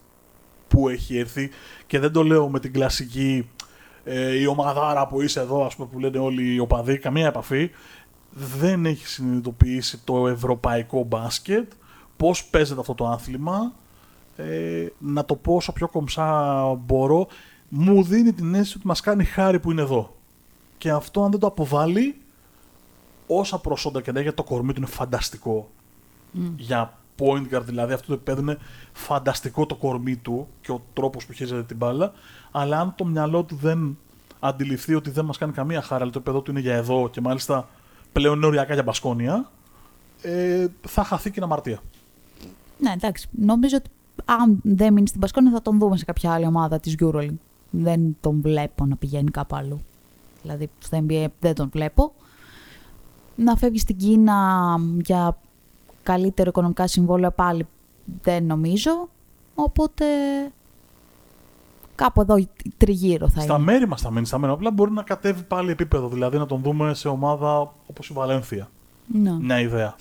που 0.78 0.88
έχει 0.88 1.18
έρθει 1.18 1.50
και 1.86 1.98
δεν 1.98 2.12
το 2.12 2.22
λέω 2.22 2.48
με 2.48 2.60
την 2.60 2.72
κλασική 2.72 3.48
ε, 4.04 4.38
η 4.38 4.46
ομαδάρα 4.46 5.06
που 5.06 5.22
είσαι 5.22 5.40
εδώ, 5.40 5.64
ας 5.64 5.76
πούμε, 5.76 5.88
που 5.92 5.98
λένε 5.98 6.18
όλοι 6.18 6.54
οι 6.54 6.58
οπαδοί, 6.58 6.98
καμία 6.98 7.26
επαφή. 7.26 7.70
Δεν 8.30 8.86
έχει 8.86 9.06
συνειδητοποιήσει 9.06 10.00
το 10.04 10.28
ευρωπαϊκό 10.28 11.02
μπάσκετ, 11.02 11.72
πώς 12.16 12.44
παίζεται 12.44 12.80
αυτό 12.80 12.94
το 12.94 13.08
άθλημα. 13.08 13.72
Ε, 14.36 14.86
να 14.98 15.24
το 15.24 15.34
πω 15.34 15.54
όσο 15.54 15.72
πιο 15.72 15.88
κομψά 15.88 16.62
μπορώ, 16.74 17.26
μου 17.68 18.02
δίνει 18.02 18.32
την 18.32 18.54
αίσθηση 18.54 18.76
ότι 18.76 18.86
μας 18.86 19.00
κάνει 19.00 19.24
χάρη 19.24 19.60
που 19.60 19.70
είναι 19.70 19.82
εδώ. 19.82 20.16
Και 20.78 20.90
αυτό 20.90 21.24
αν 21.24 21.30
δεν 21.30 21.40
το 21.40 21.46
αποβάλει, 21.46 22.20
όσα 23.26 23.58
προσόντα 23.58 24.00
και 24.00 24.12
να 24.12 24.20
έχει, 24.20 24.32
το 24.32 24.42
κορμί 24.42 24.72
του 24.72 24.80
είναι 24.80 24.90
φανταστικό. 24.90 25.70
Για 26.56 26.97
point 27.18 27.54
guard, 27.54 27.62
δηλαδή 27.64 27.92
αυτό 27.92 28.06
το 28.06 28.12
επίπεδο 28.12 28.40
είναι 28.40 28.58
φανταστικό 28.92 29.66
το 29.66 29.74
κορμί 29.74 30.16
του 30.16 30.48
και 30.60 30.72
ο 30.72 30.82
τρόπος 30.92 31.26
που 31.26 31.32
χειρίζεται 31.32 31.62
την 31.62 31.76
μπάλα. 31.76 32.12
Αλλά 32.50 32.80
αν 32.80 32.94
το 32.96 33.04
μυαλό 33.04 33.42
του 33.42 33.56
δεν 33.56 33.98
αντιληφθεί 34.40 34.94
ότι 34.94 35.10
δεν 35.10 35.24
μας 35.24 35.38
κάνει 35.38 35.52
καμία 35.52 35.82
χάρη, 35.82 36.02
αλλά 36.02 36.12
το 36.12 36.18
επίπεδο 36.18 36.40
του 36.42 36.50
είναι 36.50 36.60
για 36.60 36.74
εδώ 36.74 37.08
και 37.10 37.20
μάλιστα 37.20 37.68
πλέον 38.12 38.36
είναι 38.36 38.46
οριακά 38.46 38.74
για 38.74 38.82
μπασκόνια, 38.82 39.50
ε, 40.22 40.66
θα 40.86 41.04
χαθεί 41.04 41.28
και 41.30 41.34
είναι 41.36 41.44
αμαρτία. 41.44 41.80
Ναι, 42.78 42.92
εντάξει. 42.92 43.28
Νομίζω 43.30 43.76
ότι 43.76 43.90
αν 44.24 44.60
δεν 44.62 44.92
μείνει 44.92 45.08
στην 45.08 45.20
Πασκόνια 45.20 45.50
θα 45.50 45.62
τον 45.62 45.78
δούμε 45.78 45.96
σε 45.96 46.04
κάποια 46.04 46.32
άλλη 46.32 46.46
ομάδα 46.46 46.80
της 46.80 46.94
EuroLeague. 47.00 47.36
Δεν 47.70 48.16
τον 48.20 48.40
βλέπω 48.40 48.86
να 48.86 48.96
πηγαίνει 48.96 49.30
κάπου 49.30 49.56
αλλού. 49.56 49.80
Δηλαδή 50.42 50.68
στο 50.78 51.04
NBA 51.08 51.26
δεν 51.40 51.54
τον 51.54 51.68
βλέπω. 51.72 52.14
Να 53.36 53.56
φεύγει 53.56 53.78
στην 53.78 53.96
Κίνα 53.96 54.76
για 55.02 55.38
καλύτερο 56.12 56.48
οικονομικά 56.48 56.86
συμβόλαιο 56.86 57.30
πάλι 57.30 57.66
δεν 58.22 58.44
νομίζω. 58.44 59.08
Οπότε 59.54 60.04
κάπου 61.94 62.20
εδώ 62.20 62.34
τριγύρω 62.76 63.28
θα 63.28 63.40
Στα 63.40 63.54
είναι. 63.54 63.64
μέρη 63.64 63.88
μας 63.88 64.00
θα 64.00 64.10
μείνει 64.10 64.26
στα 64.26 64.38
μέρη, 64.38 64.52
απλά 64.52 64.70
μπορεί 64.70 64.90
να 64.90 65.02
κατέβει 65.02 65.42
πάλι 65.42 65.70
επίπεδο, 65.70 66.08
δηλαδή 66.08 66.38
να 66.38 66.46
τον 66.46 66.62
δούμε 66.62 66.94
σε 66.94 67.08
ομάδα 67.08 67.74
όπως 67.86 68.08
η 68.08 68.12
Βαλένθια. 68.12 68.68
Ναι. 69.06 69.32
Μια 69.32 69.60
ιδέα. 69.60 69.96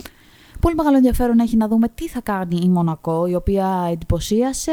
Πολύ 0.60 0.76
μεγάλο 0.76 0.96
ενδιαφέρον 0.96 1.40
έχει 1.40 1.58
να 1.58 1.68
δούμε 1.68 1.88
τι 1.96 2.08
θα 2.08 2.22
κάνει 2.22 2.60
η 2.64 2.70
Μονακό, 2.70 3.26
η 3.26 3.36
οποία 3.36 3.88
εντυπωσίασε. 3.92 4.72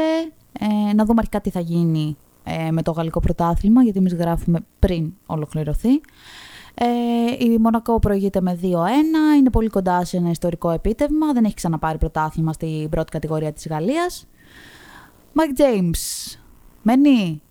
Ε, 0.59 0.93
να 0.93 1.05
δούμε 1.05 1.15
αρχικά 1.17 1.41
τι 1.41 1.49
θα 1.49 1.59
γίνει 1.59 2.17
ε, 2.43 2.71
με 2.71 2.81
το 2.81 2.91
γαλλικό 2.91 3.19
πρωτάθλημα, 3.19 3.83
γιατί 3.83 3.97
εμείς 3.99 4.13
γράφουμε 4.13 4.59
πριν 4.79 5.13
ολοκληρωθεί. 5.25 6.01
Ε, 6.77 6.85
η 7.45 7.57
Μονακό 7.57 7.99
προηγείται 7.99 8.41
με 8.41 8.59
2-1, 8.61 8.65
είναι 9.37 9.49
πολύ 9.49 9.69
κοντά 9.69 10.05
σε 10.05 10.17
ένα 10.17 10.29
ιστορικό 10.29 10.69
επίτευγμα, 10.69 11.33
δεν 11.33 11.43
έχει 11.43 11.53
ξαναπάρει 11.53 11.97
πρωτάθλημα 11.97 12.53
στην 12.53 12.89
πρώτη 12.89 13.11
κατηγορία 13.11 13.53
της 13.53 13.67
Γαλλίας. 13.67 14.27
Mike 15.35 15.61
James, 15.61 16.37
μένει, 16.81 17.41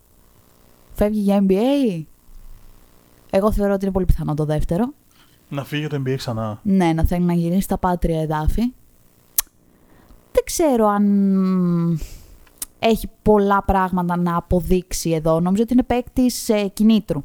φεύγει 0.92 1.20
για 1.20 1.44
NBA. 1.48 2.04
Εγώ 3.30 3.52
θεωρώ 3.52 3.72
ότι 3.72 3.84
είναι 3.84 3.92
πολύ 3.92 4.06
πιθανό 4.06 4.34
το 4.34 4.44
δεύτερο. 4.44 4.92
Να 5.48 5.64
φύγει 5.64 5.86
το 5.86 6.02
NBA 6.06 6.14
ξανά. 6.16 6.60
Ναι, 6.62 6.92
να 6.92 7.04
θέλει 7.04 7.24
να 7.24 7.32
γυρίσει 7.32 7.60
στα 7.60 7.78
πάτρια 7.78 8.20
εδάφη. 8.20 8.62
Δεν 10.32 10.44
ξέρω 10.44 10.86
αν 10.86 11.04
έχει 12.78 13.10
πολλά 13.22 13.62
πράγματα 13.62 14.16
να 14.16 14.36
αποδείξει 14.36 15.10
εδώ. 15.10 15.40
Νομίζω 15.40 15.62
ότι 15.62 15.72
είναι 15.72 15.82
παίκτης 15.82 16.48
ε, 16.48 16.68
κινήτρου. 16.68 17.24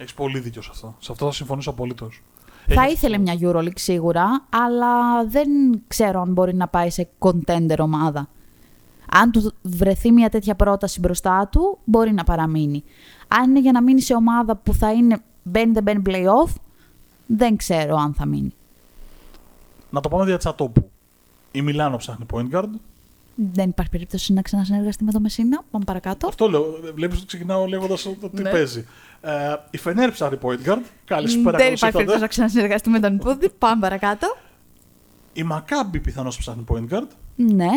Έχεις 0.00 0.14
πολύ 0.14 0.38
δίκιο 0.38 0.62
σε 0.62 0.68
αυτό. 0.72 0.94
Σε 0.98 1.12
αυτό 1.12 1.26
θα 1.26 1.32
συμφωνήσω 1.32 1.70
απολύτως. 1.70 2.22
Θα 2.66 2.88
ήθελε 2.88 3.18
μια 3.18 3.38
EuroLeague 3.40 3.78
σίγουρα, 3.78 4.46
αλλά 4.48 5.24
δεν 5.26 5.48
ξέρω 5.86 6.20
αν 6.20 6.32
μπορεί 6.32 6.54
να 6.54 6.68
πάει 6.68 6.90
σε 6.90 7.08
contender 7.18 7.78
ομάδα. 7.78 8.28
Αν 9.12 9.30
του 9.30 9.52
βρεθεί 9.62 10.12
μια 10.12 10.28
τέτοια 10.28 10.54
πρόταση 10.54 11.00
μπροστά 11.00 11.48
του, 11.52 11.78
μπορεί 11.84 12.12
να 12.12 12.24
παραμείνει. 12.24 12.84
Αν 13.28 13.50
είναι 13.50 13.60
για 13.60 13.72
να 13.72 13.82
μείνει 13.82 14.00
σε 14.00 14.14
ομάδα 14.14 14.56
που 14.56 14.74
θα 14.74 14.92
είναι 14.92 15.18
μπαίνει 15.42 15.72
δεν 15.72 15.82
μπαίνει 15.82 16.02
playoff, 16.06 16.54
δεν 17.26 17.56
ξέρω 17.56 17.96
αν 17.96 18.14
θα 18.14 18.26
μείνει. 18.26 18.54
Να 19.90 20.00
το 20.00 20.08
πάμε 20.08 20.24
δια 20.24 20.38
τσατόπου. 20.38 20.90
Η 21.50 21.62
Μιλάνο 21.62 21.96
ψάχνει 21.96 22.26
point 22.32 22.50
guard. 22.54 22.70
Δεν 23.52 23.68
υπάρχει 23.68 23.90
περίπτωση 23.90 24.32
να 24.32 24.42
ξανασυνεργαστεί 24.42 25.04
με 25.04 25.12
το 25.12 25.20
Μεσίνα. 25.20 25.64
Πάμε 25.70 25.84
παρακάτω. 25.84 26.26
Αυτό 26.26 26.48
λέω. 26.48 26.64
Βλέπεις 26.94 27.16
ότι 27.18 27.26
ξεκινάω 27.26 27.66
λέγοντας 27.66 28.02
τι 28.34 28.42
Ναι. 28.42 28.50
παίζει. 28.50 28.86
Ε, 29.20 29.54
η 29.70 29.78
Φενέρ 29.78 30.10
ψάχνει 30.10 30.38
point 30.42 30.68
guard. 30.68 30.82
Καλησπέρα, 31.04 31.56
Δεν 31.56 31.64
καλώς 31.64 31.78
υπάρχει 31.78 31.78
περίπτωση 31.78 32.00
ήρθατε. 32.00 32.18
να 32.18 32.26
ξανασυνεργαστεί 32.26 32.88
με 32.90 33.00
τον 33.00 33.18
Πούδη. 33.18 33.50
Πάμε 33.58 33.80
παρακάτω. 33.80 34.36
Η 35.32 35.42
Μακάμπη 35.42 36.00
πιθανώς 36.00 36.38
ψάχνει 36.38 36.64
point 36.68 36.94
guard. 36.94 37.06
Ναι. 37.36 37.68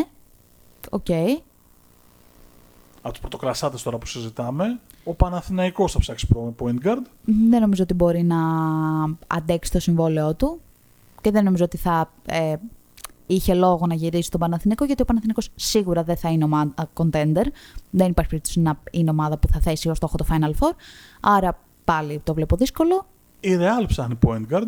Οκ. 0.89 1.07
Από 3.01 3.11
τους 3.11 3.19
πρωτοκλασάτους 3.21 3.77
τώρα 3.83 3.97
που 3.97 4.05
συζητάμε. 4.05 4.79
Ο 5.03 5.13
Παναθηναϊκός 5.13 5.91
θα 5.91 5.99
ψάξει 5.99 6.27
point 6.59 6.87
guard. 6.87 7.03
Δεν 7.49 7.61
νομίζω 7.61 7.83
ότι 7.83 7.93
μπορεί 7.93 8.23
να 8.23 8.37
αντέξει 9.27 9.71
το 9.71 9.79
συμβόλαιό 9.79 10.33
του 10.33 10.61
και 11.21 11.31
δεν 11.31 11.43
νομίζω 11.43 11.63
ότι 11.63 11.77
θα 11.77 12.11
ε, 12.25 12.55
είχε 13.27 13.53
λόγο 13.53 13.85
να 13.87 13.93
γυρίσει 13.93 14.23
στον 14.27 14.39
Παναθηναϊκό 14.39 14.85
γιατί 14.85 15.01
ο 15.01 15.05
Παναθηναϊκός 15.05 15.49
σίγουρα 15.55 16.03
δεν 16.03 16.17
θα 16.17 16.29
είναι 16.29 16.43
ομάδα 16.43 16.73
contender. 16.93 17.45
Δεν 17.89 18.07
υπάρχει 18.09 18.29
περίπτωση 18.29 18.59
να 18.59 18.79
είναι 18.91 19.09
ομάδα 19.09 19.37
που 19.37 19.47
θα 19.47 19.59
θέσει 19.59 19.89
ως 19.89 19.97
στόχο 19.97 20.17
το 20.17 20.25
Final 20.29 20.49
Four. 20.49 20.71
Άρα 21.21 21.59
πάλι 21.83 22.19
το 22.23 22.33
βλέπω 22.33 22.55
δύσκολο. 22.55 23.05
Η 23.39 23.49
Real 23.59 23.85
ψάχνει 23.87 24.17
point 24.27 24.53
guard. 24.53 24.67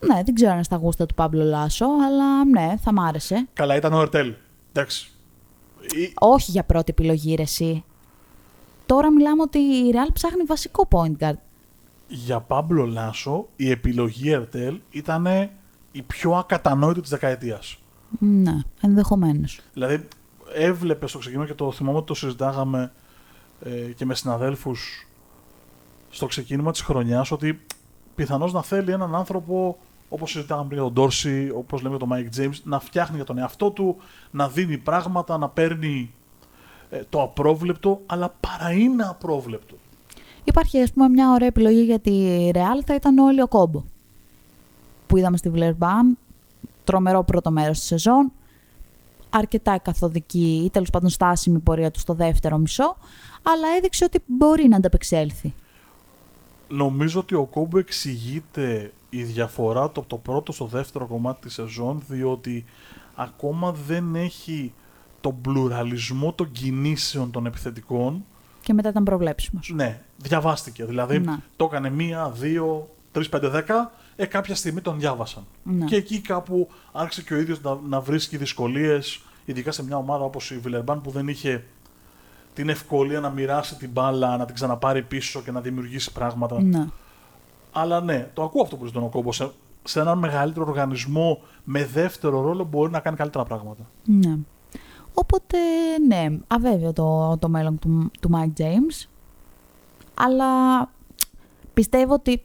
Ναι, 0.00 0.22
δεν 0.24 0.34
ξέρω 0.34 0.48
αν 0.50 0.54
είναι 0.54 0.64
στα 0.64 0.76
γούστα 0.76 1.06
του 1.06 1.14
Πάμπλο 1.14 1.44
Λάσο, 1.44 1.86
αλλά 2.06 2.44
ναι, 2.44 2.74
θα 2.80 2.92
μ' 2.92 3.00
άρεσε. 3.00 3.46
Καλά, 3.52 3.76
ήταν 3.76 3.92
ο 3.92 4.00
Ερτέλ. 4.00 4.34
Εντάξει. 4.72 5.10
Η- 5.80 6.12
Όχι 6.18 6.50
για 6.50 6.64
πρώτη 6.64 6.90
επιλογή, 6.90 7.34
ρε, 7.34 7.42
εσύ. 7.42 7.84
Τώρα 8.86 9.12
μιλάμε 9.12 9.42
ότι 9.42 9.58
η 9.58 9.90
Real 9.94 10.10
ψάχνει 10.12 10.42
βασικό 10.42 10.88
point 10.90 11.24
guard. 11.24 11.36
Για 12.08 12.40
Πάμπλο 12.40 12.86
Λάσο, 12.86 13.46
η 13.56 13.70
επιλογή 13.70 14.30
Ερτέλ 14.30 14.80
ήταν 14.90 15.50
η 15.92 16.02
πιο 16.02 16.32
ακατανόητη 16.32 17.00
της 17.00 17.10
δεκαετίας. 17.10 17.78
Ναι, 18.18 18.58
ενδεχομένως. 18.80 19.60
Δηλαδή, 19.72 20.08
έβλεπε 20.54 21.06
στο 21.06 21.18
ξεκίνημα 21.18 21.46
και 21.46 21.54
το 21.54 21.72
θυμάμαι 21.72 21.96
ότι 21.96 22.06
το 22.06 22.14
συζητάγαμε 22.14 22.92
ε, 23.62 23.70
και 23.70 24.04
με 24.04 24.14
συναδέλφους 24.14 25.06
στο 26.10 26.26
ξεκίνημα 26.26 26.70
της 26.70 26.80
χρονιάς 26.80 27.30
ότι 27.30 27.60
πιθανώς 28.14 28.52
να 28.52 28.62
θέλει 28.62 28.92
έναν 28.92 29.14
άνθρωπο 29.14 29.78
όπως 30.08 30.30
συζητάγαμε 30.30 30.66
πριν 30.68 30.80
για 30.80 30.90
τον 30.92 31.02
Ντόρση, 31.02 31.52
όπως 31.54 31.82
λέμε 31.82 31.96
για 31.96 32.06
τον 32.06 32.16
Mike 32.16 32.40
James, 32.40 32.60
να 32.62 32.80
φτιάχνει 32.80 33.16
για 33.16 33.24
τον 33.24 33.38
εαυτό 33.38 33.70
του, 33.70 33.96
να 34.30 34.48
δίνει 34.48 34.78
πράγματα, 34.78 35.38
να 35.38 35.48
παίρνει 35.48 36.10
ε, 36.90 37.00
το 37.08 37.22
απρόβλεπτο, 37.22 38.00
αλλά 38.06 38.34
παρά 38.40 38.72
είναι 38.72 39.02
απρόβλεπτο. 39.02 39.74
Υπάρχει, 40.44 40.80
ας 40.80 40.92
πούμε, 40.92 41.08
μια 41.08 41.30
ωραία 41.32 41.48
επιλογή 41.48 41.82
για 41.82 41.98
τη 41.98 42.50
Real 42.54 42.82
θα 42.86 42.94
ήταν 42.94 43.18
όλοι 43.18 43.42
ο 43.42 43.48
Κόμπο. 43.48 43.84
Που 45.08 45.16
είδαμε 45.16 45.36
στη 45.36 45.50
Βλερμπάν, 45.50 46.18
τρομερό 46.84 47.24
πρώτο 47.24 47.50
μέρος 47.50 47.78
της 47.78 47.86
σεζόν, 47.86 48.32
αρκετά 49.30 49.78
καθοδική 49.78 50.62
ή 50.64 50.70
τέλος 50.70 50.90
πάντων 50.90 51.08
στάσιμη 51.08 51.58
πορεία 51.58 51.90
του 51.90 51.98
στο 52.00 52.14
δεύτερο 52.14 52.58
μισό, 52.58 52.96
αλλά 53.42 53.68
έδειξε 53.76 54.04
ότι 54.04 54.22
μπορεί 54.26 54.68
να 54.68 54.76
ανταπεξέλθει. 54.76 55.54
Νομίζω 56.68 57.20
ότι 57.20 57.34
ο 57.34 57.44
Κόμπο 57.44 57.78
εξηγείται 57.78 58.92
η 59.10 59.22
διαφορά 59.22 59.82
από 59.82 60.04
το 60.06 60.16
πρώτο 60.16 60.52
στο 60.52 60.66
δεύτερο 60.66 61.06
κομμάτι 61.06 61.40
της 61.40 61.52
σεζόν, 61.52 62.02
διότι 62.08 62.64
ακόμα 63.14 63.72
δεν 63.72 64.14
έχει 64.14 64.72
τον 65.20 65.40
πλουραλισμό 65.40 66.32
των 66.32 66.50
κινήσεων 66.50 67.30
των 67.30 67.46
επιθετικών. 67.46 68.24
Και 68.60 68.72
μετά 68.72 68.88
ήταν 68.88 69.04
προβλέψιμος. 69.04 69.72
Ναι, 69.74 70.02
διαβάστηκε. 70.16 70.84
Δηλαδή, 70.84 71.18
Να. 71.18 71.40
το 71.56 71.64
έκανε 71.64 71.90
μία, 71.90 72.30
δύο, 72.30 72.88
τρεις, 73.12 73.28
πέντε, 73.28 73.48
δέκα, 73.48 73.92
ε, 74.20 74.26
κάποια 74.26 74.54
στιγμή 74.54 74.80
τον 74.80 74.98
διάβασαν. 74.98 75.46
Ναι. 75.62 75.84
Και 75.84 75.96
εκεί 75.96 76.20
κάπου 76.20 76.68
άρχισε 76.92 77.22
και 77.22 77.34
ο 77.34 77.36
ίδιος 77.36 77.60
να, 77.60 77.78
να 77.88 78.00
βρίσκει 78.00 78.36
δυσκολίες, 78.36 79.20
ειδικά 79.44 79.72
σε 79.72 79.84
μια 79.84 79.96
ομάδα 79.96 80.24
όπως 80.24 80.50
η 80.50 80.58
Βιλερμπάν 80.58 81.00
που 81.00 81.10
δεν 81.10 81.28
είχε 81.28 81.64
την 82.54 82.68
ευκολία 82.68 83.20
να 83.20 83.30
μοιράσει 83.30 83.76
την 83.76 83.90
μπάλα, 83.90 84.36
να 84.36 84.44
την 84.44 84.54
ξαναπάρει 84.54 85.02
πίσω 85.02 85.42
και 85.42 85.50
να 85.50 85.60
δημιουργήσει 85.60 86.12
πράγματα. 86.12 86.62
Ναι. 86.62 86.86
Αλλά 87.72 88.00
ναι, 88.00 88.30
το 88.34 88.42
ακούω 88.42 88.62
αυτό 88.62 88.76
που 88.76 88.86
ζητώνει 88.86 89.04
ο 89.04 89.08
Κόμπο. 89.08 89.32
Σε, 89.32 89.50
σε 89.84 90.00
έναν 90.00 90.18
μεγαλύτερο 90.18 90.66
οργανισμό 90.68 91.40
με 91.64 91.84
δεύτερο 91.84 92.40
ρόλο 92.40 92.64
μπορεί 92.64 92.90
να 92.90 93.00
κάνει 93.00 93.16
καλύτερα 93.16 93.44
πράγματα. 93.44 93.82
Ναι. 94.04 94.36
Οπότε, 95.14 95.58
ναι, 96.06 96.38
αβέβαιο 96.46 96.92
το, 96.92 97.36
το 97.38 97.48
μέλλον 97.48 97.78
του, 97.78 98.10
του 98.20 98.30
Mike 98.32 98.60
James. 98.60 99.08
Αλλά 100.14 100.46
πιστεύω 101.74 102.14
ότι 102.14 102.42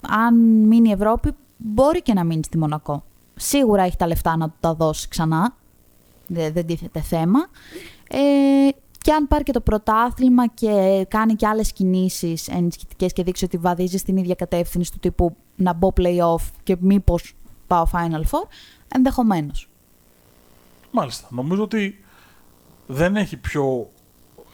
αν 0.00 0.34
μείνει 0.66 0.88
η 0.88 0.92
Ευρώπη, 0.92 1.30
μπορεί 1.56 2.02
και 2.02 2.12
να 2.12 2.24
μείνει 2.24 2.44
στη 2.44 2.58
Μονακό. 2.58 3.04
Σίγουρα 3.34 3.82
έχει 3.82 3.96
τα 3.96 4.06
λεφτά 4.06 4.36
να 4.36 4.48
του 4.48 4.56
τα 4.60 4.74
δώσει 4.74 5.08
ξανά. 5.08 5.54
Δεν, 6.26 6.52
δεν 6.52 6.66
τίθεται 6.66 7.00
θέμα. 7.00 7.38
Ε, 8.08 8.68
και 8.98 9.12
αν 9.12 9.28
πάρει 9.28 9.42
και 9.42 9.52
το 9.52 9.60
πρωτάθλημα 9.60 10.46
και 10.46 11.06
κάνει 11.08 11.34
και 11.34 11.46
άλλες 11.46 11.72
κινήσεις 11.72 12.48
ενισχυτικές 12.48 13.12
και 13.12 13.22
δείξει 13.22 13.44
ότι 13.44 13.56
βαδίζει 13.56 13.96
στην 13.96 14.16
ίδια 14.16 14.34
κατεύθυνση 14.34 14.92
του 14.92 14.98
τύπου 14.98 15.36
να 15.56 15.72
μπω 15.72 15.92
play-off 15.96 16.42
και 16.62 16.76
μήπως 16.80 17.34
πάω 17.66 17.86
Final 17.92 18.22
Four, 18.22 18.46
ενδεχομένως. 18.94 19.68
Μάλιστα. 20.90 21.28
Νομίζω 21.30 21.62
ότι 21.62 22.04
δεν 22.86 23.16
έχει 23.16 23.36
πιο 23.36 23.90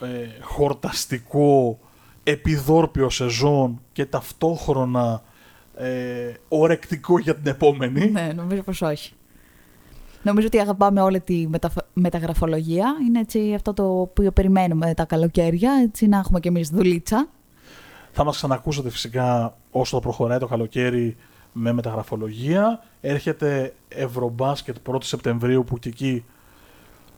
ε, 0.01 0.43
χορταστικό 0.43 1.79
επιδόρπιο 2.23 3.11
σεζόν 3.11 3.81
και 3.93 4.07
ταυτόχρονα 4.07 5.23
ε, 5.77 6.33
ορεκτικό 6.49 7.19
για 7.19 7.35
την 7.35 7.47
επόμενη. 7.47 8.11
Ναι, 8.11 8.33
νομίζω 8.37 8.63
πως 8.63 8.83
όχι. 8.83 9.13
Νομίζω 10.23 10.47
ότι 10.47 10.59
αγαπάμε 10.59 11.01
όλη 11.01 11.21
τη 11.21 11.49
μεταγραφολογία. 11.93 12.97
Είναι 13.07 13.21
έτσι 13.21 13.55
αυτό 13.55 13.73
το 13.73 14.01
οποίο 14.01 14.33
περιμένουμε 14.33 14.95
τα 14.95 15.05
καλοκαίρια, 15.05 15.73
έτσι 15.83 16.07
να 16.07 16.19
έχουμε 16.19 16.41
κι 16.41 16.49
εμείς 16.49 16.69
δουλίτσα. 16.69 17.29
Θα 18.13 18.25
μας 18.25 18.37
ξανακούσετε 18.37 18.91
φυσικά 18.91 19.57
όσο 19.71 20.01
προχωράει 20.01 20.39
το 20.39 20.47
καλοκαίρι 20.47 21.17
με 21.53 21.73
μεταγραφολογία. 21.73 22.83
Έρχεται 23.01 23.75
Ευρωμπάσκετ 23.89 24.77
1η 24.87 25.03
Σεπτεμβρίου 25.03 25.65
που 25.65 25.79
και 25.79 25.89
εκεί 25.89 26.25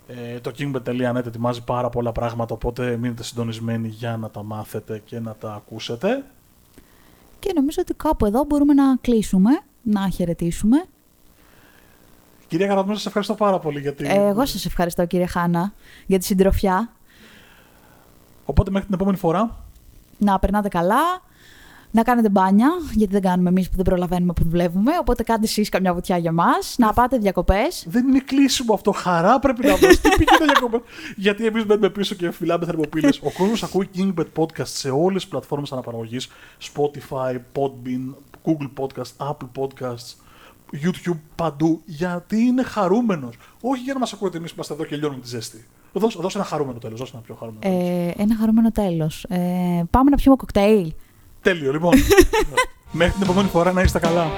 ε, 0.06 0.40
το 0.40 0.52
kingbet.net 0.58 1.26
ετοιμάζει 1.26 1.64
πάρα 1.64 1.88
πολλά 1.88 2.12
πράγματα, 2.12 2.54
οπότε 2.54 2.96
μείνετε 2.96 3.22
συντονισμένοι 3.22 3.88
για 3.88 4.16
να 4.16 4.30
τα 4.30 4.42
μάθετε 4.42 5.02
και 5.04 5.20
να 5.20 5.34
τα 5.34 5.52
ακούσετε. 5.54 6.24
Και 7.38 7.52
νομίζω 7.54 7.78
ότι 7.80 7.94
κάπου 7.94 8.26
εδώ 8.26 8.44
μπορούμε 8.44 8.74
να 8.74 8.96
κλείσουμε, 9.00 9.50
να 9.82 10.08
χαιρετήσουμε. 10.08 10.84
Κυρία 12.48 12.66
Καρατμού, 12.66 12.94
σας 12.94 13.06
ευχαριστώ 13.06 13.34
πάρα 13.34 13.58
πολύ 13.58 13.80
για 13.80 13.94
την... 13.94 14.06
Εγώ 14.06 14.46
σας 14.46 14.64
ευχαριστώ 14.64 15.06
κύριε 15.06 15.26
Χάνα 15.26 15.72
για 16.06 16.18
τη 16.18 16.24
συντροφιά. 16.24 16.90
Οπότε 18.44 18.70
μέχρι 18.70 18.86
την 18.86 18.94
επόμενη 18.94 19.16
φορά. 19.16 19.64
Να 20.18 20.38
περνάτε 20.38 20.68
καλά, 20.68 21.22
να 21.90 22.02
κάνετε 22.02 22.28
μπάνια, 22.28 22.68
γιατί 22.92 23.12
δεν 23.12 23.22
κάνουμε 23.22 23.48
εμείς 23.48 23.68
που 23.68 23.76
δεν 23.76 23.84
προλαβαίνουμε 23.84 24.32
που 24.32 24.44
δουλεύουμε. 24.44 24.92
Οπότε 25.00 25.22
κάντε 25.22 25.44
εσείς 25.44 25.68
καμιά 25.68 25.94
βουτιά 25.94 26.16
για 26.16 26.32
μας, 26.32 26.74
να 26.78 26.92
πάτε 26.92 27.18
διακοπές. 27.18 27.84
Δεν 27.88 28.08
είναι 28.08 28.18
κλείσιμο 28.18 28.74
αυτό. 28.74 28.92
Χαρά 28.92 29.38
πρέπει 29.38 29.66
να 29.66 29.76
δώσει. 29.76 30.00
Τι 30.00 30.08
πήγαινε 30.08 30.44
διακοπές; 30.44 30.80
γιατί 31.16 31.46
εμείς 31.46 31.66
μπαίνουμε 31.66 31.90
πίσω 31.90 32.14
και 32.14 32.30
φυλάμε 32.30 32.64
θερμοπύλες. 32.64 33.20
Ο 33.22 33.30
κόσμος 33.38 33.62
ακούει 33.62 33.88
Kingbet 33.96 34.26
Podcast 34.36 34.66
σε 34.66 34.90
όλες 34.90 35.22
τις 35.22 35.30
πλατφόρμες 35.30 35.72
αναπαραγωγής. 35.72 36.28
Spotify, 36.74 37.34
Podbean, 37.54 38.14
Google 38.44 38.70
Podcast, 38.80 39.28
Apple 39.30 39.48
Podcasts. 39.60 40.14
YouTube 40.84 41.18
παντού 41.34 41.82
γιατί 41.84 42.36
είναι 42.40 42.62
χαρούμενος. 42.62 43.36
Όχι 43.60 43.82
για 43.82 43.92
να 43.92 43.98
μας 43.98 44.12
ακούτε 44.12 44.36
εμείς 44.36 44.48
που 44.48 44.54
είμαστε 44.54 44.74
εδώ 44.74 44.84
και 44.84 44.96
λιώνουμε 44.96 45.20
τη 45.20 45.28
ζέστη. 45.28 45.66
Δώσε, 45.92 46.18
δώσε 46.20 46.38
ένα 46.38 46.46
χαρούμενο 46.46 46.78
τέλος. 46.78 46.98
Δώσε 46.98 47.12
ένα 47.14 47.22
πιο 47.22 47.34
χαρούμενο. 47.34 47.76
Ε, 47.76 48.12
ένα 48.16 48.36
χαρούμενο 48.36 48.72
τέλος. 48.72 49.24
Ε, 49.28 49.38
πάμε 49.90 50.10
να 50.10 50.16
πιούμε 50.16 50.36
κοκτέιλ. 50.36 50.92
Τέλειο, 51.42 51.72
λοιπόν. 51.72 51.94
Μέχρι 52.90 53.12
την 53.12 53.22
επόμενη 53.22 53.48
φορά 53.48 53.72
να 53.72 53.82
είστε 53.82 53.98
καλά. 53.98 54.30